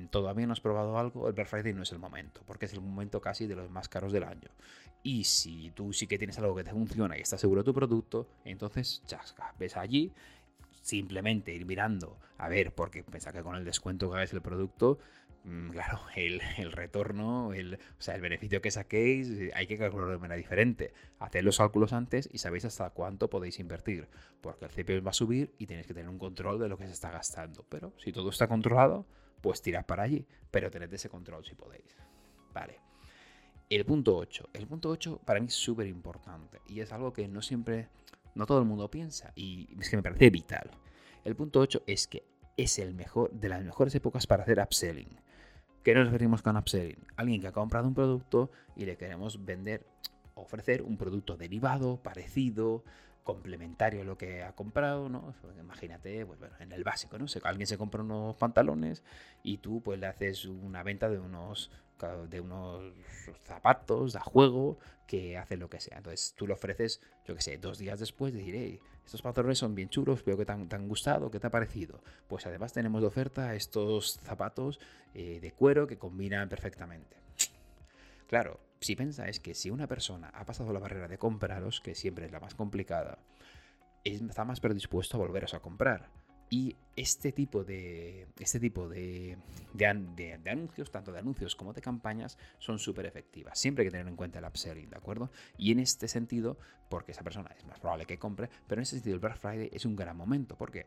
todavía 0.10 0.46
no 0.46 0.54
has 0.54 0.62
probado 0.62 0.98
algo, 0.98 1.28
el 1.28 1.34
Black 1.34 1.48
Friday 1.48 1.74
no 1.74 1.84
es 1.84 1.92
el 1.92 2.00
momento, 2.00 2.42
porque 2.46 2.66
es 2.66 2.74
el 2.74 2.82
momento 2.82 3.22
casi 3.22 3.48
de 3.48 3.56
los 3.56 3.70
más 3.70 3.90
caros 3.90 4.12
del 4.12 4.24
año. 4.24 4.50
Y 5.04 5.24
si 5.24 5.72
tú 5.72 5.94
sí 5.94 6.08
que 6.08 6.18
tienes 6.18 6.38
algo 6.40 6.56
que 6.56 6.64
te 6.64 6.72
funciona 6.72 7.18
y 7.18 7.22
estás 7.22 7.42
seguro 7.42 7.62
de 7.62 7.66
tu 7.66 7.74
producto, 7.74 8.28
entonces 8.46 9.02
chasca, 9.06 9.54
ves 9.60 9.78
allí, 9.78 10.12
simplemente 10.82 11.54
ir 11.54 11.66
mirando, 11.66 12.20
a 12.38 12.50
ver, 12.50 12.74
porque 12.74 13.04
pensá 13.04 13.32
que 13.32 13.42
con 13.42 13.56
el 13.56 13.66
descuento 13.66 14.10
que 14.10 14.16
hagáis 14.16 14.34
el 14.34 14.42
producto, 14.42 15.00
Mm, 15.44 15.72
claro, 15.72 16.00
el, 16.16 16.72
retorno, 16.72 17.54
el, 17.54 17.76
o 17.76 18.02
sea, 18.02 18.16
el 18.16 18.22
beneficio 18.22 18.62
que 18.62 18.72
saquéis, 18.72 19.30
eh, 19.30 19.52
hay 19.54 19.68
que 19.68 19.78
calcularlo 19.78 20.14
de 20.14 20.20
manera 20.20 20.38
diferente. 20.38 20.94
Haced 21.20 21.44
los 21.44 21.58
cálculos 21.58 21.94
antes 21.94 22.30
y 22.32 22.38
sabéis 22.38 22.66
hasta 22.66 22.90
cuánto 22.92 23.30
podéis 23.30 23.60
invertir, 23.60 24.08
porque 24.42 24.66
el 24.66 24.72
CPO 24.72 25.04
va 25.04 25.12
a 25.12 25.14
subir 25.14 25.54
y 25.58 25.68
tenéis 25.68 25.88
que 25.88 25.94
tener 25.94 26.10
un 26.10 26.20
control 26.20 26.60
de 26.60 26.70
lo 26.70 26.78
que 26.78 26.88
se 26.88 26.94
está 26.94 27.12
gastando. 27.12 27.66
Pero 27.70 27.94
si 27.98 28.12
todo 28.12 28.30
está 28.30 28.48
controlado, 28.48 29.06
pues 29.44 29.62
tirad 29.62 29.86
para 29.86 30.04
allí, 30.04 30.26
pero 30.50 30.72
tened 30.72 30.92
ese 30.94 31.10
control 31.10 31.44
si 31.46 31.54
podéis. 31.54 31.98
Vale. 32.54 32.80
El 33.70 33.86
punto 33.86 34.16
8. 34.16 34.50
El 34.54 34.68
punto 34.68 34.90
8 34.90 35.20
para 35.26 35.42
mí 35.42 35.48
es 35.48 35.54
súper 35.54 35.86
importante 35.88 36.62
y 36.66 36.80
es 36.80 36.94
algo 36.94 37.12
que 37.12 37.28
no 37.28 37.42
siempre 37.42 37.90
no 38.36 38.46
todo 38.46 38.60
el 38.60 38.66
mundo 38.66 38.90
piensa 38.90 39.34
y 39.36 39.68
es 39.78 39.90
que 39.90 39.98
me 39.98 40.04
parece 40.04 40.30
vital. 40.30 40.72
El 41.26 41.36
punto 41.36 41.60
8 41.60 41.84
es 41.88 42.08
que 42.08 42.24
es 42.56 42.80
el 42.80 42.94
mejor 42.94 43.32
de 43.32 43.50
las 43.50 43.64
mejores 43.66 43.94
épocas 43.96 44.26
para 44.28 44.44
hacer 44.44 44.60
upselling. 44.60 45.20
¿Qué 45.84 45.94
nos 45.94 46.06
referimos 46.06 46.42
con 46.42 46.56
upselling? 46.56 47.06
Alguien 47.18 47.42
que 47.42 47.48
ha 47.48 47.52
comprado 47.52 47.86
un 47.86 47.94
producto 47.94 48.50
y 48.78 48.86
le 48.86 48.96
queremos 48.96 49.44
vender, 49.44 49.86
ofrecer 50.36 50.84
un 50.84 50.96
producto 50.96 51.36
derivado, 51.36 51.98
parecido, 52.02 52.86
complementario 53.24 54.02
a 54.02 54.04
lo 54.04 54.18
que 54.18 54.44
ha 54.44 54.54
comprado, 54.54 55.10
¿no? 55.10 55.34
Imagínate, 55.60 56.26
pues 56.26 56.40
bueno, 56.40 56.56
en 56.60 56.72
el 56.72 56.84
básico, 56.84 57.18
¿no? 57.18 57.26
Alguien 57.44 57.68
se 57.68 57.78
compra 57.78 58.02
unos 58.02 58.36
pantalones 58.36 59.04
y 59.44 59.58
tú 59.58 59.82
pues 59.82 60.00
le 60.00 60.08
haces 60.08 60.46
una 60.46 60.84
venta 60.84 61.10
de 61.10 61.20
unos 61.20 61.72
de 62.30 62.42
unos 62.42 62.94
zapatos 63.46 64.16
a 64.16 64.20
juego 64.20 64.78
que 65.08 65.38
hacen 65.38 65.60
lo 65.60 65.70
que 65.70 65.80
sea. 65.80 65.98
Entonces 65.98 66.34
tú 66.36 66.48
lo 66.48 66.54
ofreces, 66.54 67.02
yo 67.26 67.36
que 67.36 67.42
sé, 67.42 67.58
dos 67.58 67.78
días 67.78 68.00
después 68.00 68.34
de 68.34 68.40
decir, 68.40 68.82
estos 69.06 69.22
pantalones 69.22 69.58
son 69.58 69.76
bien 69.76 69.90
chulos, 69.90 70.24
veo 70.24 70.38
que 70.38 70.46
te 70.46 70.52
han, 70.52 70.88
gustado, 70.88 71.30
¿qué 71.30 71.40
te 71.40 71.48
ha 71.48 71.52
parecido? 71.52 72.02
Pues 72.28 72.46
además 72.46 72.74
tenemos 72.74 73.02
de 73.02 73.08
oferta 73.08 73.56
estos 73.56 74.20
zapatos 74.24 74.80
eh, 75.14 75.40
de 75.42 75.52
cuero 75.52 75.88
que 75.88 75.98
combinan 75.98 76.50
perfectamente. 76.50 77.18
Claro, 78.28 78.60
si 78.84 78.96
pensáis 78.96 79.40
que 79.40 79.56
si 79.56 79.70
una 79.70 79.88
persona 79.88 80.30
ha 80.30 80.46
pasado 80.46 80.74
la 80.74 80.80
barrera 80.80 81.08
de 81.08 81.18
compraros, 81.18 81.82
que 81.82 81.96
siempre 81.96 82.26
es 82.26 82.32
la 82.32 82.40
más 82.40 82.56
complicada, 82.56 83.20
está 84.04 84.46
más 84.46 84.60
predispuesto 84.60 85.18
a 85.18 85.20
volveros 85.20 85.54
a 85.54 85.60
comprar. 85.60 86.10
Y 86.50 86.76
este 86.96 87.32
tipo 87.32 87.64
de, 87.64 88.28
este 88.38 88.60
tipo 88.60 88.88
de, 88.88 89.38
de, 89.74 90.50
anuncios, 90.52 90.92
tanto 90.92 91.12
de 91.12 91.18
anuncios 91.18 91.56
como 91.56 91.74
de 91.74 91.82
campañas, 91.82 92.38
son 92.60 92.78
súper 92.78 93.08
efectivas. 93.08 93.58
Siempre 93.58 93.82
hay 93.82 93.88
que 93.88 93.92
tener 93.92 94.08
en 94.08 94.16
cuenta 94.16 94.38
el 94.38 94.46
upselling, 94.46 94.90
¿de 94.90 94.98
acuerdo? 94.98 95.32
Y 95.58 95.72
en 95.72 95.80
este 95.80 96.08
sentido, 96.08 96.60
porque 96.90 97.12
esa 97.12 97.24
persona 97.24 97.50
es 97.58 97.66
más 97.66 97.80
probable 97.80 98.06
que 98.06 98.20
compre, 98.20 98.50
pero 98.68 98.80
en 98.80 98.84
ese 98.84 98.98
sentido 98.98 99.16
el 99.16 99.20
Black 99.20 99.38
Friday 99.38 99.70
es 99.74 99.86
un 99.86 99.96
gran 99.96 100.16
momento. 100.16 100.56
porque 100.56 100.86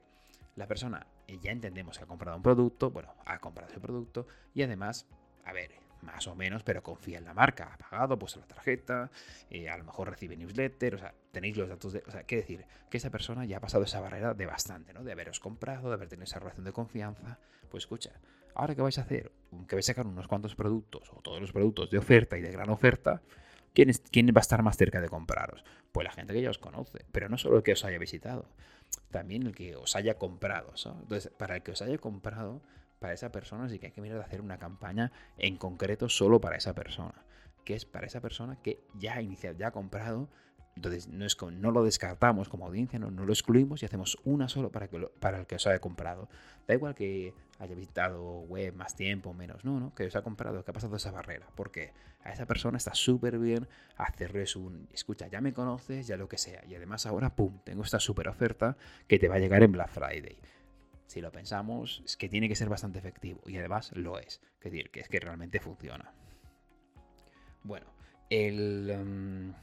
La 0.55 0.69
persona 0.69 1.05
eh, 1.27 1.39
ya 1.43 1.51
entendemos 1.51 1.99
que 1.99 2.05
ha 2.05 2.07
comprado 2.07 2.37
un 2.37 2.45
producto, 2.45 2.93
bueno, 2.93 3.13
ha 3.25 3.39
comprado 3.41 3.71
ese 3.71 3.81
producto 3.81 4.29
y 4.55 4.63
además, 4.63 5.07
a 5.45 5.53
ver, 5.53 5.86
más 6.03 6.27
o 6.27 6.35
menos, 6.35 6.63
pero 6.63 6.83
confía 6.83 7.19
en 7.19 7.25
la 7.25 7.35
marca. 7.35 7.71
Ha 7.73 7.79
pagado, 7.79 8.19
puesto 8.19 8.41
la 8.41 8.47
tarjeta, 8.47 9.11
eh, 9.51 9.69
a 9.69 9.77
lo 9.77 9.85
mejor 9.85 10.11
recibe 10.11 10.37
newsletter, 10.37 10.95
o 10.95 10.99
sea, 10.99 11.15
tenéis 11.33 11.57
los 11.57 11.69
datos 11.69 11.93
de. 11.93 12.03
O 12.07 12.11
sea, 12.11 12.25
quiere 12.25 12.43
decir 12.43 12.65
que 12.91 12.97
esa 12.97 13.11
persona 13.11 13.45
ya 13.45 13.59
ha 13.59 13.61
pasado 13.61 13.85
esa 13.85 14.01
barrera 14.01 14.35
de 14.35 14.47
bastante, 14.47 14.93
¿no? 14.93 15.05
De 15.05 15.13
haberos 15.13 15.41
comprado, 15.41 15.89
de 15.89 15.95
haber 15.95 16.09
tenido 16.09 16.25
esa 16.25 16.39
relación 16.39 16.65
de 16.65 16.73
confianza. 16.73 17.39
Pues 17.71 17.85
escucha, 17.85 18.13
ahora 18.55 18.75
que 18.75 18.83
vais 18.83 18.99
a 18.99 19.03
hacer, 19.03 19.33
que 19.69 19.77
vais 19.77 19.87
a 19.87 19.93
sacar 19.93 20.07
unos 20.07 20.29
cuantos 20.29 20.55
productos 20.55 21.11
o 21.13 21.21
todos 21.21 21.41
los 21.41 21.53
productos 21.53 21.91
de 21.91 21.99
oferta 21.99 22.39
y 22.39 22.43
de 22.43 22.51
gran 22.51 22.71
oferta, 22.71 23.23
¿quién, 23.75 23.91
¿quién 24.11 24.27
va 24.29 24.39
a 24.39 24.41
estar 24.41 24.63
más 24.63 24.77
cerca 24.77 25.01
de 25.01 25.09
compraros? 25.09 25.65
Pues 25.93 26.05
la 26.05 26.13
gente 26.13 26.33
que 26.33 26.43
ya 26.43 26.51
os 26.51 26.59
conoce, 26.59 27.05
pero 27.13 27.29
no 27.29 27.39
solo 27.39 27.59
el 27.59 27.63
que 27.63 27.73
os 27.73 27.85
haya 27.85 27.99
visitado, 27.99 28.49
también 29.11 29.45
el 29.45 29.55
que 29.55 29.77
os 29.77 29.97
haya 29.97 30.19
comprado. 30.19 30.73
Entonces, 31.01 31.33
para 31.37 31.57
el 31.57 31.63
que 31.63 31.73
os 31.73 31.83
haya 31.83 31.99
comprado, 31.99 32.63
para 32.99 33.15
esa 33.15 33.31
persona, 33.31 33.69
sí 33.69 33.79
que 33.79 33.87
hay 33.87 33.93
que 33.93 34.01
mirar 34.01 34.19
de 34.19 34.25
hacer 34.25 34.41
una 34.41 34.59
campaña 34.59 35.13
en 35.39 35.57
concreto 35.57 36.09
solo 36.09 36.41
para 36.41 36.57
esa 36.57 36.75
persona. 36.75 37.15
Que 37.65 37.75
es 37.75 37.85
para 37.85 38.07
esa 38.07 38.21
persona 38.21 38.59
que 38.63 38.81
ya 38.95 39.15
ha 39.15 39.23
iniciado, 39.23 39.57
ya 39.57 39.69
ha 39.69 39.71
comprado. 39.73 40.29
Entonces 40.77 41.09
no, 41.09 41.25
es 41.25 41.37
no 41.41 41.71
lo 41.71 41.85
descartamos 41.85 42.51
como 42.51 42.67
audiencia, 42.67 42.99
no, 42.99 43.11
no, 43.11 43.25
lo 43.25 43.33
excluimos 43.33 43.83
y 43.83 43.87
hacemos 43.87 44.19
una 44.25 44.47
solo 44.47 44.71
para, 44.71 44.89
que 44.89 44.99
para 45.21 45.39
el 45.39 45.47
que 45.47 45.55
os 45.55 45.67
haya 45.67 45.79
comprado. 45.79 46.29
Da 46.69 46.75
igual 46.75 46.95
que 46.95 47.33
haya 47.59 47.75
visitado 47.75 48.41
web 48.41 48.75
más 48.75 48.95
tiempo 48.95 49.33
menos, 49.33 49.65
no, 49.65 49.81
no, 49.81 49.95
que 49.95 50.05
os 50.05 50.17
ha 50.17 50.23
comprado, 50.23 50.63
que 50.65 50.71
ha 50.71 50.75
pasado 50.75 50.97
esa 50.97 51.11
barrera. 51.11 51.47
Porque 51.55 51.93
a 52.25 52.31
esa 52.31 52.45
persona 52.45 52.77
está 52.77 52.95
súper 52.95 53.39
bien 53.39 53.67
hacerles 53.97 54.55
un, 54.55 54.87
escucha, 54.93 55.29
ya 55.29 55.41
me 55.41 55.55
conoces, 55.55 56.07
ya 56.07 56.19
lo 56.19 56.29
que 56.29 56.37
sea. 56.37 56.63
Y 56.67 56.75
además 56.75 57.07
ahora, 57.07 57.35
pum, 57.35 57.59
tengo 57.65 57.83
esta 57.83 57.99
súper 57.99 58.29
oferta 58.29 58.77
que 59.09 59.19
te 59.19 59.29
va 59.29 59.37
a 59.37 59.39
llegar 59.39 59.63
en 59.63 59.73
Black 59.73 59.89
Friday 59.89 60.37
si 61.07 61.21
lo 61.21 61.33
pensamos, 61.33 62.03
es 62.05 62.17
que 62.17 62.29
tiene 62.29 62.49
que 62.49 62.57
ser 62.57 62.69
bastante 62.69 62.99
efectivo. 62.99 63.41
Y 63.47 63.57
además 63.57 63.93
lo 63.95 64.19
es. 64.19 64.41
Es 64.61 64.73
decir, 64.73 64.91
que 64.91 65.01
es 65.01 65.09
que 65.09 65.21
realmente 65.21 65.61
funciona. 65.61 66.13
Bueno, 67.63 67.87
el, 68.31 68.91
em, 68.91 69.55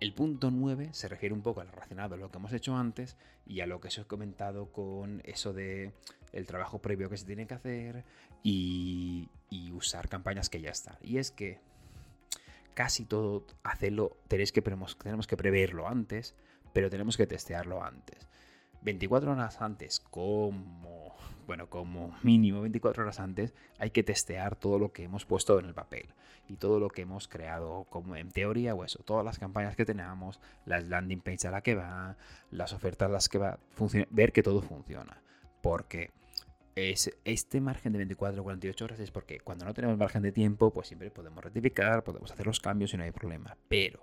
el 0.00 0.14
punto 0.14 0.50
9 0.50 0.90
se 0.92 1.08
refiere 1.08 1.34
un 1.34 1.42
poco 1.42 1.60
al 1.60 1.68
relacionado 1.68 2.14
a 2.14 2.18
lo 2.18 2.30
que 2.30 2.38
hemos 2.38 2.52
hecho 2.52 2.76
antes 2.76 3.16
y 3.44 3.60
a 3.60 3.66
lo 3.66 3.80
que 3.80 3.88
os 3.88 3.98
he 3.98 4.04
comentado 4.04 4.70
con 4.72 5.20
eso 5.24 5.52
de 5.52 5.92
el 6.32 6.46
trabajo 6.46 6.80
previo 6.80 7.08
que 7.10 7.16
se 7.16 7.26
tiene 7.26 7.46
que 7.46 7.54
hacer 7.54 8.04
y, 8.42 9.28
y 9.50 9.72
usar 9.72 10.08
campañas 10.08 10.50
que 10.50 10.60
ya 10.60 10.70
están. 10.70 10.96
Y 11.02 11.18
es 11.18 11.30
que 11.30 11.60
casi 12.74 13.04
todo 13.04 13.44
hacerlo, 13.64 14.18
tenéis 14.28 14.52
que, 14.52 14.62
tenemos 14.62 15.26
que 15.26 15.36
preverlo 15.36 15.88
antes, 15.88 16.36
pero 16.72 16.88
tenemos 16.90 17.16
que 17.16 17.26
testearlo 17.26 17.82
antes. 17.82 18.28
24 18.82 19.32
horas 19.32 19.60
antes, 19.60 20.00
como, 20.00 21.14
bueno, 21.46 21.68
como 21.68 22.16
mínimo 22.22 22.60
24 22.60 23.02
horas 23.02 23.20
antes, 23.20 23.54
hay 23.78 23.90
que 23.90 24.02
testear 24.02 24.56
todo 24.56 24.78
lo 24.78 24.92
que 24.92 25.04
hemos 25.04 25.24
puesto 25.24 25.58
en 25.58 25.66
el 25.66 25.74
papel 25.74 26.08
y 26.48 26.56
todo 26.56 26.80
lo 26.80 26.88
que 26.88 27.02
hemos 27.02 27.28
creado 27.28 27.84
como 27.90 28.16
en 28.16 28.30
teoría 28.30 28.74
o 28.74 28.84
eso, 28.84 29.02
todas 29.02 29.24
las 29.24 29.38
campañas 29.38 29.76
que 29.76 29.84
tenemos, 29.84 30.40
las 30.64 30.84
landing 30.84 31.20
pages 31.20 31.44
a 31.46 31.50
la 31.50 31.60
que 31.60 31.74
va, 31.74 32.16
las 32.50 32.72
ofertas 32.72 33.08
a 33.08 33.12
las 33.12 33.28
que 33.28 33.38
va, 33.38 33.58
ver 34.10 34.32
que 34.32 34.42
todo 34.42 34.62
funciona. 34.62 35.22
Porque 35.60 36.10
es, 36.74 37.10
este 37.24 37.60
margen 37.60 37.92
de 37.92 37.98
24 37.98 38.40
o 38.40 38.44
48 38.44 38.84
horas 38.84 39.00
es 39.00 39.10
porque 39.10 39.40
cuando 39.40 39.64
no 39.64 39.74
tenemos 39.74 39.98
margen 39.98 40.22
de 40.22 40.32
tiempo, 40.32 40.72
pues 40.72 40.88
siempre 40.88 41.10
podemos 41.10 41.42
rectificar, 41.42 42.04
podemos 42.04 42.30
hacer 42.30 42.46
los 42.46 42.60
cambios 42.60 42.94
y 42.94 42.96
no 42.96 43.02
hay 43.02 43.10
problema. 43.10 43.56
Pero 43.68 44.00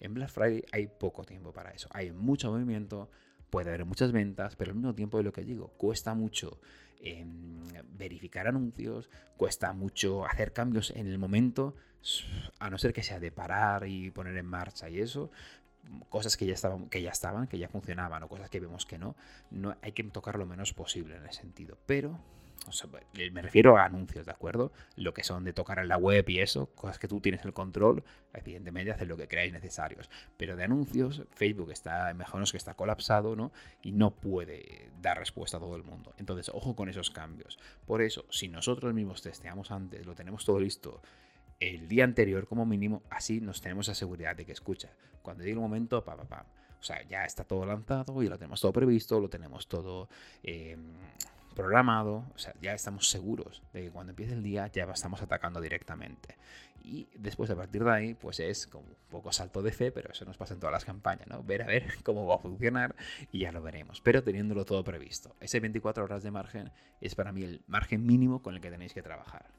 en 0.00 0.14
Black 0.14 0.30
Friday 0.30 0.64
hay 0.72 0.86
poco 0.86 1.24
tiempo 1.24 1.52
para 1.52 1.70
eso. 1.70 1.88
Hay 1.92 2.12
mucho 2.12 2.50
movimiento, 2.50 3.10
puede 3.52 3.68
haber 3.68 3.84
muchas 3.84 4.12
ventas, 4.12 4.56
pero 4.56 4.70
al 4.70 4.76
mismo 4.76 4.94
tiempo 4.94 5.18
de 5.18 5.24
lo 5.24 5.32
que 5.32 5.44
digo, 5.44 5.68
cuesta 5.76 6.14
mucho 6.14 6.58
em, 7.02 7.60
verificar 7.98 8.48
anuncios, 8.48 9.10
cuesta 9.36 9.74
mucho 9.74 10.24
hacer 10.24 10.54
cambios 10.54 10.90
en 10.96 11.06
el 11.06 11.18
momento, 11.18 11.76
a 12.58 12.70
no 12.70 12.78
ser 12.78 12.94
que 12.94 13.02
sea 13.02 13.20
de 13.20 13.30
parar 13.30 13.86
y 13.86 14.10
poner 14.10 14.38
en 14.38 14.46
marcha 14.46 14.88
y 14.88 15.00
eso, 15.00 15.30
cosas 16.08 16.38
que 16.38 16.46
ya 16.46 16.54
estaban, 16.54 16.88
que 16.88 17.02
ya 17.02 17.10
estaban, 17.10 17.46
que 17.46 17.58
ya 17.58 17.68
funcionaban, 17.68 18.22
o 18.22 18.28
cosas 18.28 18.48
que 18.48 18.58
vemos 18.58 18.86
que 18.86 18.96
no, 18.96 19.16
no 19.50 19.76
hay 19.82 19.92
que 19.92 20.02
tocar 20.04 20.38
lo 20.38 20.46
menos 20.46 20.72
posible 20.72 21.16
en 21.16 21.26
ese 21.26 21.42
sentido. 21.42 21.76
Pero 21.84 22.18
me 23.32 23.42
refiero 23.42 23.76
a 23.76 23.84
anuncios, 23.84 24.26
¿de 24.26 24.32
acuerdo? 24.32 24.72
Lo 24.96 25.14
que 25.14 25.24
son 25.24 25.44
de 25.44 25.52
tocar 25.52 25.78
en 25.78 25.88
la 25.88 25.96
web 25.96 26.28
y 26.28 26.40
eso, 26.40 26.66
cosas 26.74 26.98
que 26.98 27.08
tú 27.08 27.20
tienes 27.20 27.44
el 27.44 27.52
control, 27.52 28.04
evidentemente 28.32 28.92
hacer 28.92 29.08
lo 29.08 29.16
que 29.16 29.28
creáis 29.28 29.52
necesarios. 29.52 30.10
Pero 30.36 30.56
de 30.56 30.64
anuncios, 30.64 31.22
Facebook 31.30 31.70
está, 31.70 32.12
mejor 32.14 32.42
que 32.50 32.56
está 32.56 32.74
colapsado, 32.74 33.36
¿no? 33.36 33.52
Y 33.82 33.92
no 33.92 34.10
puede 34.10 34.90
dar 35.00 35.18
respuesta 35.18 35.58
a 35.58 35.60
todo 35.60 35.76
el 35.76 35.84
mundo. 35.84 36.14
Entonces, 36.18 36.48
ojo 36.48 36.74
con 36.74 36.88
esos 36.88 37.10
cambios. 37.10 37.58
Por 37.86 38.02
eso, 38.02 38.24
si 38.30 38.48
nosotros 38.48 38.92
mismos 38.94 39.22
testeamos 39.22 39.70
antes, 39.70 40.04
lo 40.06 40.14
tenemos 40.14 40.44
todo 40.44 40.58
listo 40.58 41.00
el 41.60 41.86
día 41.86 42.02
anterior 42.02 42.46
como 42.48 42.66
mínimo, 42.66 43.02
así 43.08 43.40
nos 43.40 43.60
tenemos 43.60 43.86
la 43.86 43.94
seguridad 43.94 44.34
de 44.34 44.44
que 44.44 44.52
escucha. 44.52 44.90
Cuando 45.22 45.44
llegue 45.44 45.54
el 45.54 45.60
momento, 45.60 46.04
pa, 46.04 46.16
pa, 46.16 46.24
pa. 46.24 46.46
O 46.80 46.84
sea, 46.84 47.00
ya 47.06 47.24
está 47.24 47.44
todo 47.44 47.64
lanzado 47.64 48.20
y 48.24 48.28
lo 48.28 48.36
tenemos 48.36 48.60
todo 48.60 48.72
previsto, 48.72 49.20
lo 49.20 49.28
tenemos 49.28 49.68
todo... 49.68 50.08
Eh, 50.42 50.76
programado, 51.52 52.24
o 52.34 52.38
sea, 52.38 52.54
ya 52.60 52.72
estamos 52.74 53.08
seguros 53.08 53.62
de 53.72 53.82
que 53.82 53.90
cuando 53.90 54.10
empiece 54.10 54.32
el 54.34 54.42
día 54.42 54.66
ya 54.68 54.84
estamos 54.84 55.22
atacando 55.22 55.60
directamente. 55.60 56.36
Y 56.84 57.08
después 57.14 57.48
a 57.50 57.56
partir 57.56 57.84
de 57.84 57.90
ahí, 57.92 58.14
pues 58.14 58.40
es 58.40 58.66
como 58.66 58.86
un 58.86 58.96
poco 59.08 59.32
salto 59.32 59.62
de 59.62 59.70
fe, 59.70 59.92
pero 59.92 60.10
eso 60.10 60.24
nos 60.24 60.36
pasa 60.36 60.54
en 60.54 60.60
todas 60.60 60.72
las 60.72 60.84
campañas, 60.84 61.28
¿no? 61.28 61.42
Ver 61.42 61.62
a 61.62 61.66
ver 61.66 61.94
cómo 62.02 62.26
va 62.26 62.36
a 62.36 62.38
funcionar 62.38 62.96
y 63.30 63.40
ya 63.40 63.52
lo 63.52 63.62
veremos, 63.62 64.00
pero 64.00 64.22
teniéndolo 64.22 64.64
todo 64.64 64.82
previsto. 64.82 65.36
Ese 65.40 65.60
24 65.60 66.04
horas 66.04 66.22
de 66.22 66.30
margen 66.30 66.72
es 67.00 67.14
para 67.14 67.32
mí 67.32 67.42
el 67.42 67.62
margen 67.66 68.04
mínimo 68.04 68.42
con 68.42 68.54
el 68.54 68.60
que 68.60 68.70
tenéis 68.70 68.94
que 68.94 69.02
trabajar. 69.02 69.52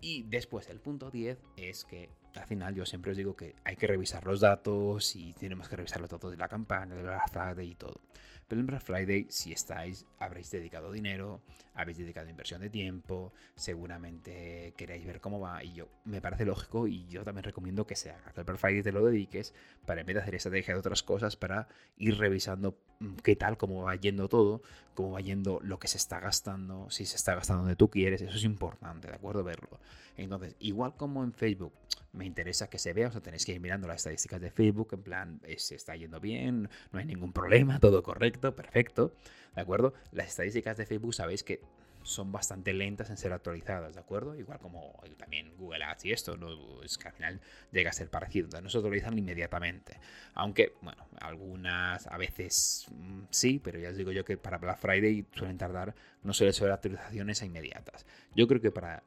Y 0.00 0.22
después 0.24 0.68
el 0.68 0.80
punto 0.80 1.10
10 1.10 1.38
es 1.56 1.84
que 1.84 2.10
al 2.38 2.46
final 2.46 2.74
yo 2.74 2.86
siempre 2.86 3.10
os 3.10 3.16
digo 3.16 3.36
que 3.36 3.54
hay 3.64 3.76
que 3.76 3.86
revisar 3.86 4.24
los 4.24 4.40
datos 4.40 5.16
y 5.16 5.32
tenemos 5.34 5.68
que 5.68 5.76
revisar 5.76 6.00
los 6.00 6.10
datos 6.10 6.30
de 6.30 6.36
la 6.36 6.48
campaña, 6.48 6.94
de 6.94 7.02
la 7.02 7.22
Friday 7.28 7.70
y 7.70 7.74
todo. 7.74 8.00
Pero 8.48 8.62
en 8.62 8.66
Black 8.66 8.80
Friday, 8.80 9.26
si 9.28 9.52
estáis, 9.52 10.06
habréis 10.18 10.50
dedicado 10.50 10.90
dinero, 10.90 11.42
habéis 11.74 11.98
dedicado 11.98 12.30
inversión 12.30 12.62
de 12.62 12.70
tiempo, 12.70 13.34
seguramente 13.54 14.72
queréis 14.74 15.04
ver 15.06 15.20
cómo 15.20 15.38
va. 15.38 15.62
Y 15.62 15.74
yo 15.74 15.88
me 16.06 16.22
parece 16.22 16.46
lógico 16.46 16.86
y 16.88 17.06
yo 17.08 17.24
también 17.24 17.44
recomiendo 17.44 17.86
que 17.86 17.94
se 17.94 18.10
haga. 18.10 18.32
Que 18.32 18.40
el 18.40 18.46
Black 18.46 18.58
Friday 18.58 18.82
te 18.82 18.90
lo 18.90 19.04
dediques 19.04 19.52
para 19.84 20.00
en 20.00 20.06
vez 20.06 20.14
de 20.14 20.22
hacer 20.22 20.34
estrategia 20.34 20.72
de 20.72 20.80
otras 20.80 21.02
cosas, 21.02 21.36
para 21.36 21.68
ir 21.98 22.16
revisando 22.16 22.78
mm, 23.00 23.16
qué 23.16 23.36
tal, 23.36 23.58
cómo 23.58 23.82
va 23.82 23.94
yendo 23.96 24.30
todo, 24.30 24.62
cómo 24.94 25.12
va 25.12 25.20
yendo 25.20 25.60
lo 25.62 25.78
que 25.78 25.88
se 25.88 25.98
está 25.98 26.18
gastando, 26.18 26.90
si 26.90 27.04
se 27.04 27.16
está 27.16 27.34
gastando 27.34 27.64
donde 27.64 27.76
tú 27.76 27.90
quieres. 27.90 28.22
Eso 28.22 28.36
es 28.38 28.44
importante, 28.44 29.08
¿de 29.08 29.14
acuerdo? 29.14 29.44
Verlo. 29.44 29.78
Entonces, 30.16 30.56
igual 30.58 30.94
como 30.96 31.22
en 31.22 31.34
Facebook, 31.34 31.74
me 32.12 32.24
interesa 32.28 32.70
que 32.70 32.78
se 32.78 32.92
vea, 32.92 33.08
o 33.08 33.12
sea, 33.12 33.20
tenéis 33.20 33.44
que 33.44 33.52
ir 33.52 33.60
mirando 33.60 33.88
las 33.88 33.96
estadísticas 33.96 34.40
de 34.40 34.50
Facebook, 34.50 34.90
en 34.92 35.02
plan, 35.02 35.40
eh, 35.44 35.58
se 35.58 35.74
está 35.74 35.96
yendo 35.96 36.20
bien, 36.20 36.68
no 36.92 36.98
hay 36.98 37.04
ningún 37.04 37.32
problema, 37.32 37.78
todo 37.80 38.02
correcto, 38.02 38.54
perfecto, 38.54 39.14
¿de 39.54 39.62
acuerdo? 39.62 39.94
Las 40.12 40.28
estadísticas 40.28 40.76
de 40.76 40.86
Facebook 40.86 41.14
sabéis 41.14 41.42
que 41.42 41.60
son 42.02 42.32
bastante 42.32 42.72
lentas 42.72 43.10
en 43.10 43.16
ser 43.16 43.32
actualizadas, 43.32 43.94
¿de 43.94 44.00
acuerdo? 44.00 44.34
Igual 44.34 44.58
como 44.58 45.00
también 45.18 45.54
Google 45.56 45.84
Ads 45.84 46.06
y 46.06 46.12
esto, 46.12 46.38
es 46.82 46.96
que 46.96 47.08
al 47.08 47.14
final 47.14 47.40
llega 47.70 47.90
a 47.90 47.92
ser 47.92 48.08
parecido, 48.08 48.48
no 48.60 48.68
se 48.68 48.78
actualizan 48.78 49.18
inmediatamente. 49.18 49.98
Aunque, 50.34 50.74
bueno, 50.80 51.06
algunas 51.20 52.06
a 52.06 52.16
veces 52.16 52.86
mm, 52.90 53.24
sí, 53.30 53.60
pero 53.62 53.78
ya 53.78 53.90
os 53.90 53.96
digo 53.96 54.12
yo 54.12 54.24
que 54.24 54.36
para 54.36 54.58
Black 54.58 54.78
Friday 54.78 55.26
suelen 55.34 55.58
tardar, 55.58 55.94
no 56.22 56.32
suele 56.32 56.52
ser 56.52 56.70
actualizaciones 56.70 57.42
inmediatas. 57.42 58.06
Yo 58.34 58.46
creo 58.46 58.60
que 58.60 58.70
para 58.70 59.02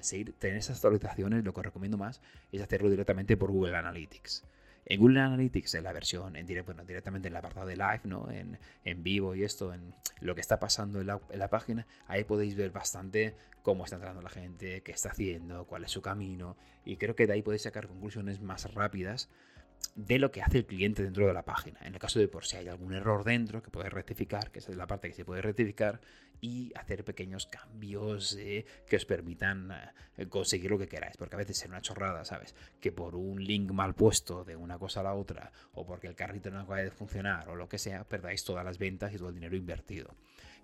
seguir, 0.00 0.32
tener 0.34 0.56
esas 0.56 0.76
actualizaciones, 0.76 1.44
lo 1.44 1.52
que 1.52 1.60
os 1.60 1.66
recomiendo 1.66 1.98
más 1.98 2.20
es 2.52 2.62
hacerlo 2.62 2.90
directamente 2.90 3.36
por 3.36 3.50
Google 3.50 3.76
Analytics. 3.76 4.44
En 4.88 5.00
Google 5.00 5.20
Analytics, 5.20 5.74
en 5.74 5.84
la 5.84 5.92
versión, 5.92 6.34
bueno, 6.64 6.84
directamente 6.84 7.26
en 7.26 7.34
el 7.34 7.36
apartado 7.36 7.66
de 7.66 7.76
live, 7.76 8.02
¿no? 8.04 8.30
En, 8.30 8.56
en, 8.84 9.02
vivo 9.02 9.34
y 9.34 9.42
esto, 9.42 9.74
en 9.74 9.92
lo 10.20 10.36
que 10.36 10.40
está 10.40 10.60
pasando 10.60 11.00
en 11.00 11.08
la, 11.08 11.20
en 11.28 11.40
la, 11.40 11.48
página, 11.48 11.86
ahí 12.06 12.22
podéis 12.22 12.54
ver 12.54 12.70
bastante 12.70 13.34
cómo 13.62 13.84
está 13.84 13.96
entrando 13.96 14.22
la 14.22 14.30
gente, 14.30 14.82
qué 14.82 14.92
está 14.92 15.10
haciendo, 15.10 15.64
cuál 15.64 15.82
es 15.82 15.90
su 15.90 16.02
camino. 16.02 16.56
Y 16.84 16.98
creo 16.98 17.16
que 17.16 17.26
de 17.26 17.32
ahí 17.32 17.42
podéis 17.42 17.62
sacar 17.62 17.88
conclusiones 17.88 18.40
más 18.40 18.72
rápidas 18.74 19.28
de 19.96 20.18
lo 20.18 20.30
que 20.30 20.42
hace 20.42 20.58
el 20.58 20.66
cliente 20.66 21.02
dentro 21.02 21.26
de 21.26 21.32
la 21.32 21.44
página. 21.44 21.80
En 21.82 21.94
el 21.94 21.98
caso 21.98 22.18
de 22.18 22.28
por 22.28 22.44
si 22.44 22.58
hay 22.58 22.68
algún 22.68 22.92
error 22.92 23.24
dentro 23.24 23.62
que 23.62 23.70
puedes 23.70 23.90
rectificar, 23.92 24.50
que 24.50 24.58
esa 24.58 24.70
es 24.70 24.76
la 24.76 24.86
parte 24.86 25.08
que 25.08 25.14
se 25.14 25.24
puede 25.24 25.40
rectificar, 25.40 26.00
y 26.40 26.70
hacer 26.76 27.02
pequeños 27.02 27.46
cambios 27.46 28.36
eh, 28.38 28.66
que 28.86 28.96
os 28.96 29.06
permitan 29.06 29.72
eh, 30.18 30.26
conseguir 30.26 30.70
lo 30.70 30.78
que 30.78 30.86
queráis. 30.86 31.16
Porque 31.16 31.34
a 31.34 31.38
veces 31.38 31.62
es 31.62 31.68
una 31.68 31.80
chorrada, 31.80 32.26
¿sabes? 32.26 32.54
Que 32.78 32.92
por 32.92 33.14
un 33.16 33.42
link 33.42 33.70
mal 33.70 33.94
puesto 33.94 34.44
de 34.44 34.54
una 34.54 34.78
cosa 34.78 35.00
a 35.00 35.04
la 35.04 35.14
otra, 35.14 35.50
o 35.72 35.86
porque 35.86 36.08
el 36.08 36.14
carrito 36.14 36.50
no 36.50 36.60
acaba 36.60 36.82
de 36.82 36.90
funcionar, 36.90 37.48
o 37.48 37.56
lo 37.56 37.66
que 37.68 37.78
sea, 37.78 38.04
perdáis 38.04 38.44
todas 38.44 38.66
las 38.66 38.78
ventas 38.78 39.14
y 39.14 39.16
todo 39.16 39.30
el 39.30 39.34
dinero 39.34 39.56
invertido. 39.56 40.14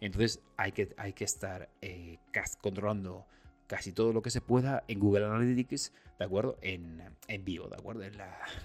Entonces 0.01 0.43
hay 0.59 0.73
que, 0.73 0.93
hay 0.99 1.15
que 1.15 1.25
estar 1.25 1.71
eh, 1.81 2.19
controlando 2.61 3.27
casi 3.73 3.93
todo 3.93 4.13
lo 4.13 4.21
que 4.21 4.29
se 4.29 4.43
pueda 4.43 4.85
en 4.87 5.01
Google 5.01 5.25
Analytics, 5.25 5.95
¿de 6.19 6.25
acuerdo? 6.27 6.59
En, 6.61 7.03
en 7.27 7.43
vivo, 7.43 7.69
¿de 7.69 7.77
acuerdo? 7.77 8.03
En 8.03 8.13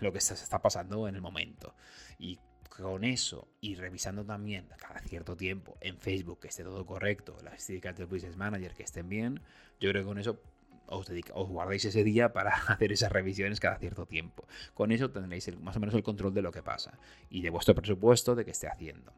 lo 0.01 0.11
que 0.11 0.19
se 0.19 0.33
está 0.33 0.61
pasando 0.61 1.07
en 1.07 1.15
el 1.15 1.21
momento. 1.21 1.73
Y 2.19 2.39
con 2.67 3.05
eso 3.05 3.47
y 3.61 3.75
revisando 3.75 4.25
también 4.25 4.67
cada 4.77 4.99
cierto 4.99 5.37
tiempo 5.37 5.77
en 5.79 5.97
Facebook 5.97 6.41
que 6.41 6.49
esté 6.49 6.65
todo 6.65 6.85
correcto, 6.85 7.37
las 7.41 7.53
estadísticas 7.53 7.95
del 7.95 8.07
Business 8.07 8.35
Manager 8.35 8.73
que 8.73 8.83
estén 8.83 9.07
bien, 9.07 9.39
yo 9.79 9.89
creo 9.91 10.03
que 10.03 10.07
con 10.07 10.17
eso 10.17 10.41
os, 10.87 11.09
os 11.33 11.47
guardéis 11.47 11.85
ese 11.85 12.03
día 12.03 12.33
para 12.33 12.49
hacer 12.67 12.91
esas 12.91 13.09
revisiones 13.09 13.61
cada 13.61 13.77
cierto 13.77 14.07
tiempo. 14.07 14.45
Con 14.73 14.91
eso 14.91 15.09
tendréis 15.09 15.57
más 15.61 15.77
o 15.77 15.79
menos 15.79 15.95
el 15.95 16.03
control 16.03 16.33
de 16.33 16.41
lo 16.41 16.51
que 16.51 16.63
pasa 16.63 16.99
y 17.29 17.41
de 17.41 17.49
vuestro 17.49 17.75
presupuesto 17.75 18.35
de 18.35 18.43
que 18.43 18.51
esté 18.51 18.67
haciendo. 18.67 19.13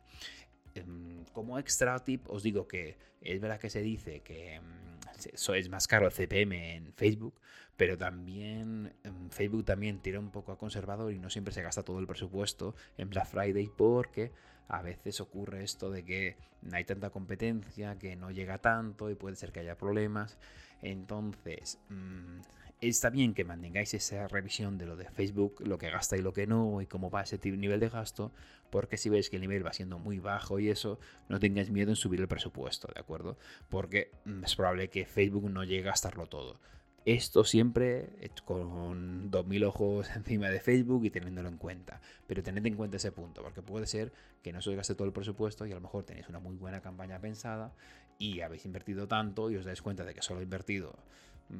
Em, 0.75 1.25
como 1.33 1.57
extra 1.57 1.97
tip 1.97 2.29
os 2.29 2.43
digo 2.43 2.67
que 2.67 2.99
es 3.21 3.41
verdad 3.41 3.59
que 3.59 3.71
se 3.71 3.81
dice 3.81 4.21
que 4.21 4.53
em, 4.53 4.88
eso 5.27 5.53
es 5.53 5.69
más 5.69 5.87
caro 5.87 6.05
el 6.07 6.11
CPM 6.11 6.75
en 6.75 6.93
Facebook, 6.93 7.39
pero 7.77 7.97
también 7.97 8.93
em, 9.03 9.29
Facebook 9.29 9.65
también 9.65 9.99
tira 9.99 10.19
un 10.19 10.31
poco 10.31 10.51
a 10.51 10.57
conservador 10.57 11.11
y 11.13 11.19
no 11.19 11.29
siempre 11.29 11.53
se 11.53 11.61
gasta 11.61 11.83
todo 11.83 11.99
el 11.99 12.07
presupuesto 12.07 12.75
en 12.97 13.09
Black 13.09 13.27
Friday 13.27 13.69
porque 13.75 14.31
a 14.67 14.81
veces 14.81 15.19
ocurre 15.19 15.63
esto 15.63 15.89
de 15.89 16.05
que 16.05 16.37
hay 16.71 16.83
tanta 16.83 17.09
competencia 17.09 17.97
que 17.97 18.15
no 18.15 18.31
llega 18.31 18.59
tanto 18.59 19.09
y 19.09 19.15
puede 19.15 19.35
ser 19.35 19.51
que 19.51 19.61
haya 19.61 19.77
problemas. 19.77 20.37
Entonces, 20.81 21.79
mm, 21.89 22.39
está 22.81 23.09
bien 23.09 23.33
que 23.33 23.43
mantengáis 23.43 23.93
esa 23.93 24.27
revisión 24.27 24.77
de 24.77 24.85
lo 24.85 24.95
de 24.95 25.09
Facebook, 25.09 25.61
lo 25.65 25.77
que 25.77 25.89
gasta 25.89 26.17
y 26.17 26.21
lo 26.21 26.33
que 26.33 26.47
no, 26.47 26.81
y 26.81 26.87
cómo 26.87 27.09
va 27.09 27.21
ese 27.21 27.39
nivel 27.51 27.79
de 27.79 27.89
gasto, 27.89 28.31
porque 28.69 28.97
si 28.97 29.09
veis 29.09 29.29
que 29.29 29.35
el 29.35 29.41
nivel 29.41 29.65
va 29.65 29.73
siendo 29.73 29.99
muy 29.99 30.19
bajo 30.19 30.59
y 30.59 30.69
eso, 30.69 30.99
no 31.27 31.39
tengáis 31.39 31.71
miedo 31.71 31.89
en 31.89 31.95
subir 31.95 32.21
el 32.21 32.27
presupuesto, 32.27 32.87
¿de 32.93 32.99
acuerdo? 32.99 33.37
Porque 33.69 34.11
mm, 34.25 34.43
es 34.43 34.55
probable 34.55 34.89
que 34.89 35.05
Facebook 35.05 35.49
no 35.49 35.63
llegue 35.63 35.83
a 35.83 35.91
gastarlo 35.91 36.27
todo. 36.27 36.59
Esto 37.05 37.43
siempre 37.43 38.29
con 38.45 39.31
2.000 39.31 39.65
ojos 39.65 40.09
encima 40.15 40.49
de 40.49 40.59
Facebook 40.59 41.05
y 41.05 41.09
teniéndolo 41.09 41.49
en 41.49 41.57
cuenta. 41.57 42.01
Pero 42.27 42.43
tened 42.43 42.65
en 42.65 42.75
cuenta 42.75 42.97
ese 42.97 43.11
punto, 43.11 43.41
porque 43.41 43.61
puede 43.61 43.87
ser 43.87 44.13
que 44.43 44.53
no 44.53 44.61
se 44.61 44.69
os 44.69 44.75
gaste 44.75 44.95
todo 44.95 45.07
el 45.07 45.13
presupuesto 45.13 45.65
y 45.65 45.71
a 45.71 45.75
lo 45.75 45.81
mejor 45.81 46.03
tenéis 46.03 46.29
una 46.29 46.39
muy 46.39 46.55
buena 46.55 46.81
campaña 46.81 47.19
pensada 47.19 47.73
y 48.17 48.41
habéis 48.41 48.65
invertido 48.65 49.07
tanto 49.07 49.49
y 49.49 49.55
os 49.55 49.65
dais 49.65 49.81
cuenta 49.81 50.03
de 50.03 50.13
que 50.13 50.21
solo 50.21 50.41
he 50.41 50.43
invertido 50.43 50.99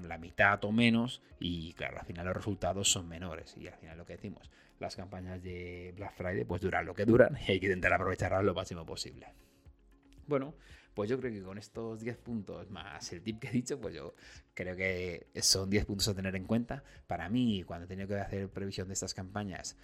la 0.04 0.17
mitad 0.17 0.63
o 0.63 0.71
menos 0.71 1.21
y 1.39 1.73
claro, 1.73 1.99
al 1.99 2.06
final 2.06 2.25
los 2.25 2.36
resultados 2.36 2.91
son 2.91 3.08
menores 3.08 3.56
y 3.58 3.67
al 3.67 3.78
final 3.78 3.97
lo 3.97 4.06
que 4.06 4.13
decimos, 4.13 4.49
las 4.80 4.95
campañas 4.95 5.41
de 5.43 5.93
Black 5.95 6.13
Friday 6.13 6.45
pues 6.45 6.62
duran 6.62 6.86
lo 6.86 6.93
que 6.93 7.06
duran 7.06 7.38
y 7.47 7.52
hay 7.52 7.60
que 7.60 7.67
intentar 7.67 7.93
aprovecharlas 7.93 8.43
lo 8.43 8.54
máximo 8.54 8.86
posible. 8.86 9.28
Bueno, 10.28 10.54
pues 10.93 11.10
yo 11.10 11.19
creo 11.19 11.32
que 11.32 11.41
con 11.41 11.58
estos 11.58 12.02
10 12.02 12.17
puntos 12.17 12.69
más 12.69 13.12
el 13.13 13.21
tip 13.21 13.39
que 13.39 13.47
he 13.47 13.52
dicho, 13.52 13.80
pues 13.80 13.95
yo 13.95 14.15
creo 14.54 14.75
que 14.75 15.28
son 15.41 15.69
10 15.69 15.86
puntos 15.86 16.08
a 16.08 16.13
tener 16.13 16.36
en 16.36 16.45
cuenta. 16.45 16.84
Para 17.08 17.30
mí, 17.30 17.63
cuando 17.63 17.86
he 17.86 17.88
tenido 17.88 18.08
que 18.08 18.15
hacer 18.15 18.49
previsión 18.49 18.88
de 18.88 18.93
estas 18.93 19.13
campañas, 19.13 19.78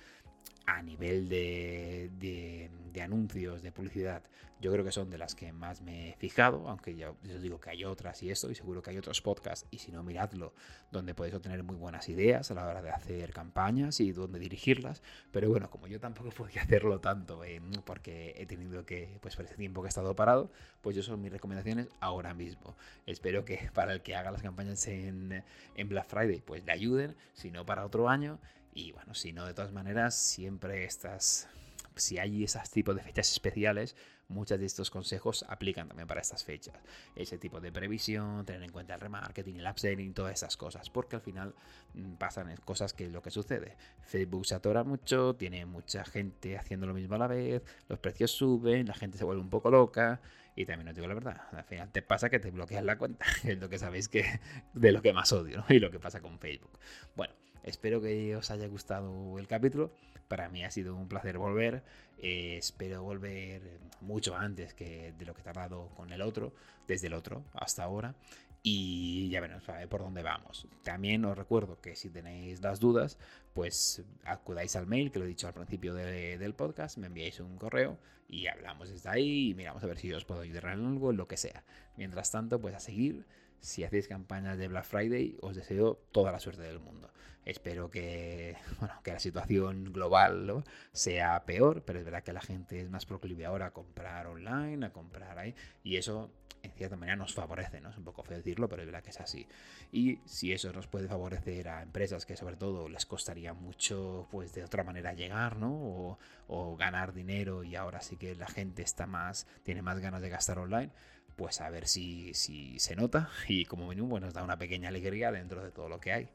a 0.66 0.82
nivel 0.82 1.30
de, 1.30 2.10
de, 2.20 3.02
anuncios, 3.02 3.62
de 3.62 3.72
publicidad, 3.72 4.24
yo 4.62 4.72
creo 4.72 4.86
que 4.86 4.92
son 4.92 5.10
de 5.10 5.18
las 5.18 5.36
que 5.36 5.52
más 5.52 5.82
me 5.82 6.10
he 6.10 6.16
fijado, 6.16 6.68
aunque 6.70 6.96
yo, 6.96 7.18
os 7.36 7.42
digo 7.42 7.60
que 7.60 7.70
hay 7.70 7.84
otras 7.84 8.24
y 8.24 8.32
esto, 8.32 8.50
y 8.50 8.56
seguro 8.56 8.82
que 8.82 8.90
hay 8.90 8.98
otros 8.98 9.22
podcasts, 9.22 9.68
y 9.70 9.80
si 9.80 9.92
no, 9.92 10.02
miradlo, 10.02 10.54
donde 10.92 11.14
podéis 11.14 11.36
obtener 11.36 11.62
muy 11.62 11.76
buenas 11.76 12.08
ideas 12.10 12.50
a 12.50 12.54
la 12.56 12.66
hora 12.66 12.82
de 12.82 12.90
hacer 12.90 13.32
campañas 13.34 14.00
y 14.00 14.12
dónde 14.12 14.40
dirigirlas, 14.40 15.04
pero 15.32 15.50
bueno, 15.50 15.70
como 15.70 15.88
yo 15.88 16.00
tampoco 16.00 16.30
podía 16.36 16.62
hacerlo 16.62 17.00
tanto, 17.00 17.44
eh, 17.44 17.62
porque 17.84 18.34
he 18.38 18.46
tenido 18.46 18.86
que, 18.86 19.20
pues 19.22 19.36
por 19.36 19.46
ese 19.46 19.56
tiempo 19.56 19.82
que 19.82 19.88
he 19.88 19.90
estado 19.90 20.16
parado, 20.16 20.50
pues 20.82 20.96
yo 20.96 21.04
son 21.04 21.22
mis 21.22 21.32
recomendaciones 21.32 21.90
ahora 22.00 22.34
mismo. 22.34 22.76
Espero 23.06 23.46
que 23.46 23.70
para 23.74 23.94
el 23.94 24.02
que 24.02 24.16
haga 24.16 24.32
las 24.32 24.42
campañas 24.42 24.88
en, 24.88 25.44
en 25.76 25.90
Black 25.90 26.08
Friday, 26.08 26.42
pues 26.42 26.66
le 26.66 26.72
ayuden, 26.72 27.16
si 27.34 27.52
no 27.52 27.66
para 27.66 27.86
otro 27.86 28.10
año, 28.10 28.40
y 28.76 28.92
bueno, 28.92 29.16
si 29.16 29.32
no, 29.32 29.46
de 29.46 29.54
todas 29.54 29.72
maneras, 29.72 30.16
siempre 30.16 30.84
estas, 30.84 31.48
si 31.96 32.20
hay 32.20 32.44
esos 32.44 32.70
tipos 32.70 32.94
de 32.94 33.02
fechas 33.02 33.32
especiales, 33.32 33.96
muchos 34.28 34.60
de 34.60 34.66
estos 34.66 34.92
consejos 34.92 35.46
aplican 35.48 35.88
también 35.88 36.10
para 36.10 36.20
estas 36.20 36.44
fechas. 36.44 36.76
Ese 37.16 37.38
tipo 37.38 37.62
de 37.62 37.72
previsión, 37.72 38.46
tener 38.46 38.62
en 38.64 38.74
cuenta 38.74 38.96
el 38.96 39.00
remarketing, 39.00 39.62
el 39.62 39.68
upselling, 39.68 40.14
todas 40.14 40.34
esas 40.34 40.58
cosas, 40.58 40.90
porque 40.90 41.16
al 41.16 41.22
final 41.22 41.56
mm, 41.94 42.16
pasan 42.16 42.54
cosas 42.66 42.92
que 42.92 43.06
es 43.06 43.14
lo 43.14 43.22
que 43.22 43.32
sucede. 43.32 43.78
Facebook 44.02 44.46
se 44.46 44.56
atora 44.56 44.84
mucho, 44.84 45.36
tiene 45.36 45.66
mucha 45.66 46.04
gente 46.04 46.58
haciendo 46.58 46.86
lo 46.86 46.94
mismo 46.94 47.16
a 47.16 47.20
la 47.20 47.28
vez, 47.28 47.64
los 47.88 48.00
precios 48.00 48.32
suben, 48.32 48.88
la 48.88 48.94
gente 48.94 49.18
se 49.18 49.24
vuelve 49.24 49.42
un 49.42 49.50
poco 49.50 49.72
loca. 49.72 50.20
Y 50.58 50.66
también 50.66 50.90
os 50.90 50.96
digo 50.96 51.08
la 51.08 51.14
verdad, 51.14 51.42
al 51.54 51.64
final 51.64 51.92
te 51.94 52.02
pasa 52.02 52.30
que 52.30 52.40
te 52.40 52.52
bloqueas 52.52 52.84
la 52.84 52.98
cuenta, 52.98 53.26
es 53.46 53.58
lo 53.58 53.70
que 53.70 53.78
sabéis 53.78 54.10
que 54.10 54.42
de 54.74 54.92
lo 54.92 55.02
que 55.02 55.14
más 55.14 55.32
odio. 55.32 55.64
Y 55.70 55.80
lo 55.80 55.92
que 55.92 56.00
pasa 56.00 56.20
con 56.20 56.40
Facebook. 56.40 56.78
Bueno, 57.16 57.34
Espero 57.66 58.00
que 58.00 58.36
os 58.36 58.52
haya 58.52 58.68
gustado 58.68 59.40
el 59.40 59.48
capítulo. 59.48 59.92
Para 60.28 60.50
mí 60.50 60.64
ha 60.64 60.70
sido 60.70 60.96
un 60.96 61.08
placer 61.08 61.40
volver. 61.40 61.82
Eh, 62.20 62.58
espero 62.58 63.02
volver 63.02 63.80
mucho 64.02 64.36
antes 64.36 64.76
que 64.76 65.14
de 65.18 65.26
lo 65.26 65.34
que 65.34 65.42
he 65.42 65.44
tardado 65.44 65.90
con 65.96 66.14
el 66.14 66.22
otro, 66.22 66.54
desde 66.88 67.08
el 67.08 67.16
otro 67.16 67.44
hasta 67.56 67.84
ahora. 67.84 68.14
Y 68.62 69.30
ya 69.30 69.42
veremos 69.42 69.64
por 69.90 70.02
dónde 70.02 70.22
vamos. 70.22 70.68
También 70.84 71.26
os 71.26 71.36
recuerdo 71.36 71.82
que 71.82 71.96
si 71.96 72.12
tenéis 72.12 72.62
las 72.62 72.80
dudas, 72.80 73.18
pues 73.54 74.04
acudáis 74.26 74.76
al 74.76 74.86
mail 74.86 75.12
que 75.12 75.18
lo 75.18 75.26
he 75.26 75.28
dicho 75.28 75.48
al 75.48 75.54
principio 75.54 75.96
del 75.96 76.54
podcast, 76.54 76.98
me 76.98 77.08
enviáis 77.08 77.40
un 77.40 77.58
correo 77.58 77.98
y 78.28 78.46
hablamos 78.46 78.90
desde 78.90 79.10
ahí 79.10 79.50
y 79.50 79.54
miramos 79.56 79.84
a 79.84 79.88
ver 79.88 79.98
si 79.98 80.14
os 80.14 80.26
puedo 80.26 80.42
ayudar 80.42 80.66
en 80.66 80.86
algo, 80.86 81.10
en 81.10 81.18
lo 81.18 81.28
que 81.28 81.38
sea. 81.38 81.64
Mientras 81.98 82.30
tanto, 82.32 82.60
pues 82.62 82.76
a 82.76 82.80
seguir 82.80 83.26
si 83.66 83.84
hacéis 83.84 84.08
campañas 84.08 84.58
de 84.58 84.68
Black 84.68 84.86
Friday, 84.86 85.38
os 85.42 85.56
deseo 85.56 85.96
toda 86.12 86.32
la 86.32 86.40
suerte 86.40 86.62
del 86.62 86.80
mundo. 86.80 87.10
Espero 87.44 87.90
que, 87.90 88.56
bueno, 88.80 88.94
que 89.04 89.12
la 89.12 89.20
situación 89.20 89.92
global 89.92 90.64
sea 90.92 91.44
peor, 91.46 91.84
pero 91.84 92.00
es 92.00 92.06
verdad 92.06 92.24
que 92.24 92.34
la 92.34 92.42
gente 92.42 92.80
es 92.80 92.90
más 92.90 93.06
proclive 93.06 93.46
ahora 93.46 93.68
a 93.68 93.72
comprar 93.72 94.28
online, 94.28 94.86
a 94.86 94.94
comprar 94.94 95.40
ahí, 95.40 95.56
y 95.84 95.98
eso 95.98 96.32
en 96.62 96.72
cierta 96.72 96.96
manera 96.96 97.16
nos 97.16 97.34
favorece, 97.34 97.80
¿no? 97.82 97.90
Es 97.90 97.98
un 97.98 98.04
poco 98.04 98.24
feo 98.24 98.38
decirlo, 98.38 98.68
pero 98.68 98.82
es 98.82 98.88
verdad 98.88 99.04
que 99.04 99.12
es 99.12 99.20
así. 99.20 99.48
Y 99.92 100.20
si 100.26 100.52
eso 100.52 100.72
nos 100.74 100.88
puede 100.88 101.08
favorecer 101.08 101.68
a 101.68 101.84
empresas 101.84 102.26
que 102.26 102.36
sobre 102.36 102.58
todo 102.58 102.90
les 102.90 103.06
costaría 103.06 103.54
mucho, 103.54 104.28
pues 104.32 104.54
de 104.54 104.64
otra 104.64 104.84
manera 104.84 105.14
llegar, 105.14 105.58
¿no? 105.58 105.72
O, 105.74 106.20
o 106.48 106.76
ganar 106.76 107.14
dinero 107.14 107.64
y 107.64 107.76
ahora 107.76 108.02
sí 108.02 108.18
que 108.18 108.36
la 108.36 108.48
gente 108.48 108.82
está 108.82 109.06
más, 109.06 109.48
tiene 109.64 109.82
más 109.82 110.00
ganas 110.00 110.22
de 110.22 110.30
gastar 110.30 110.60
online, 110.60 110.92
pues 111.36 111.62
a 111.62 111.70
ver 111.70 111.88
si, 111.88 112.34
si 112.34 112.80
se 112.80 112.96
nota 112.96 113.30
y 113.48 113.66
como 113.66 113.88
mínimo 113.88 114.10
pues 114.10 114.22
nos 114.22 114.34
da 114.34 114.44
una 114.44 114.58
pequeña 114.58 114.90
alegría 114.90 115.32
dentro 115.32 115.64
de 115.64 115.72
todo 115.72 115.90
lo 115.90 116.00
que 116.00 116.14
hay. 116.14 116.30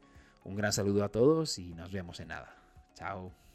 Un 0.44 0.56
gran 0.56 0.72
saludo 0.72 1.04
a 1.04 1.10
todos 1.10 1.58
y 1.58 1.74
nos 1.74 1.92
vemos 1.92 2.20
en 2.20 2.28
nada. 2.28 2.54
Chao. 2.94 3.49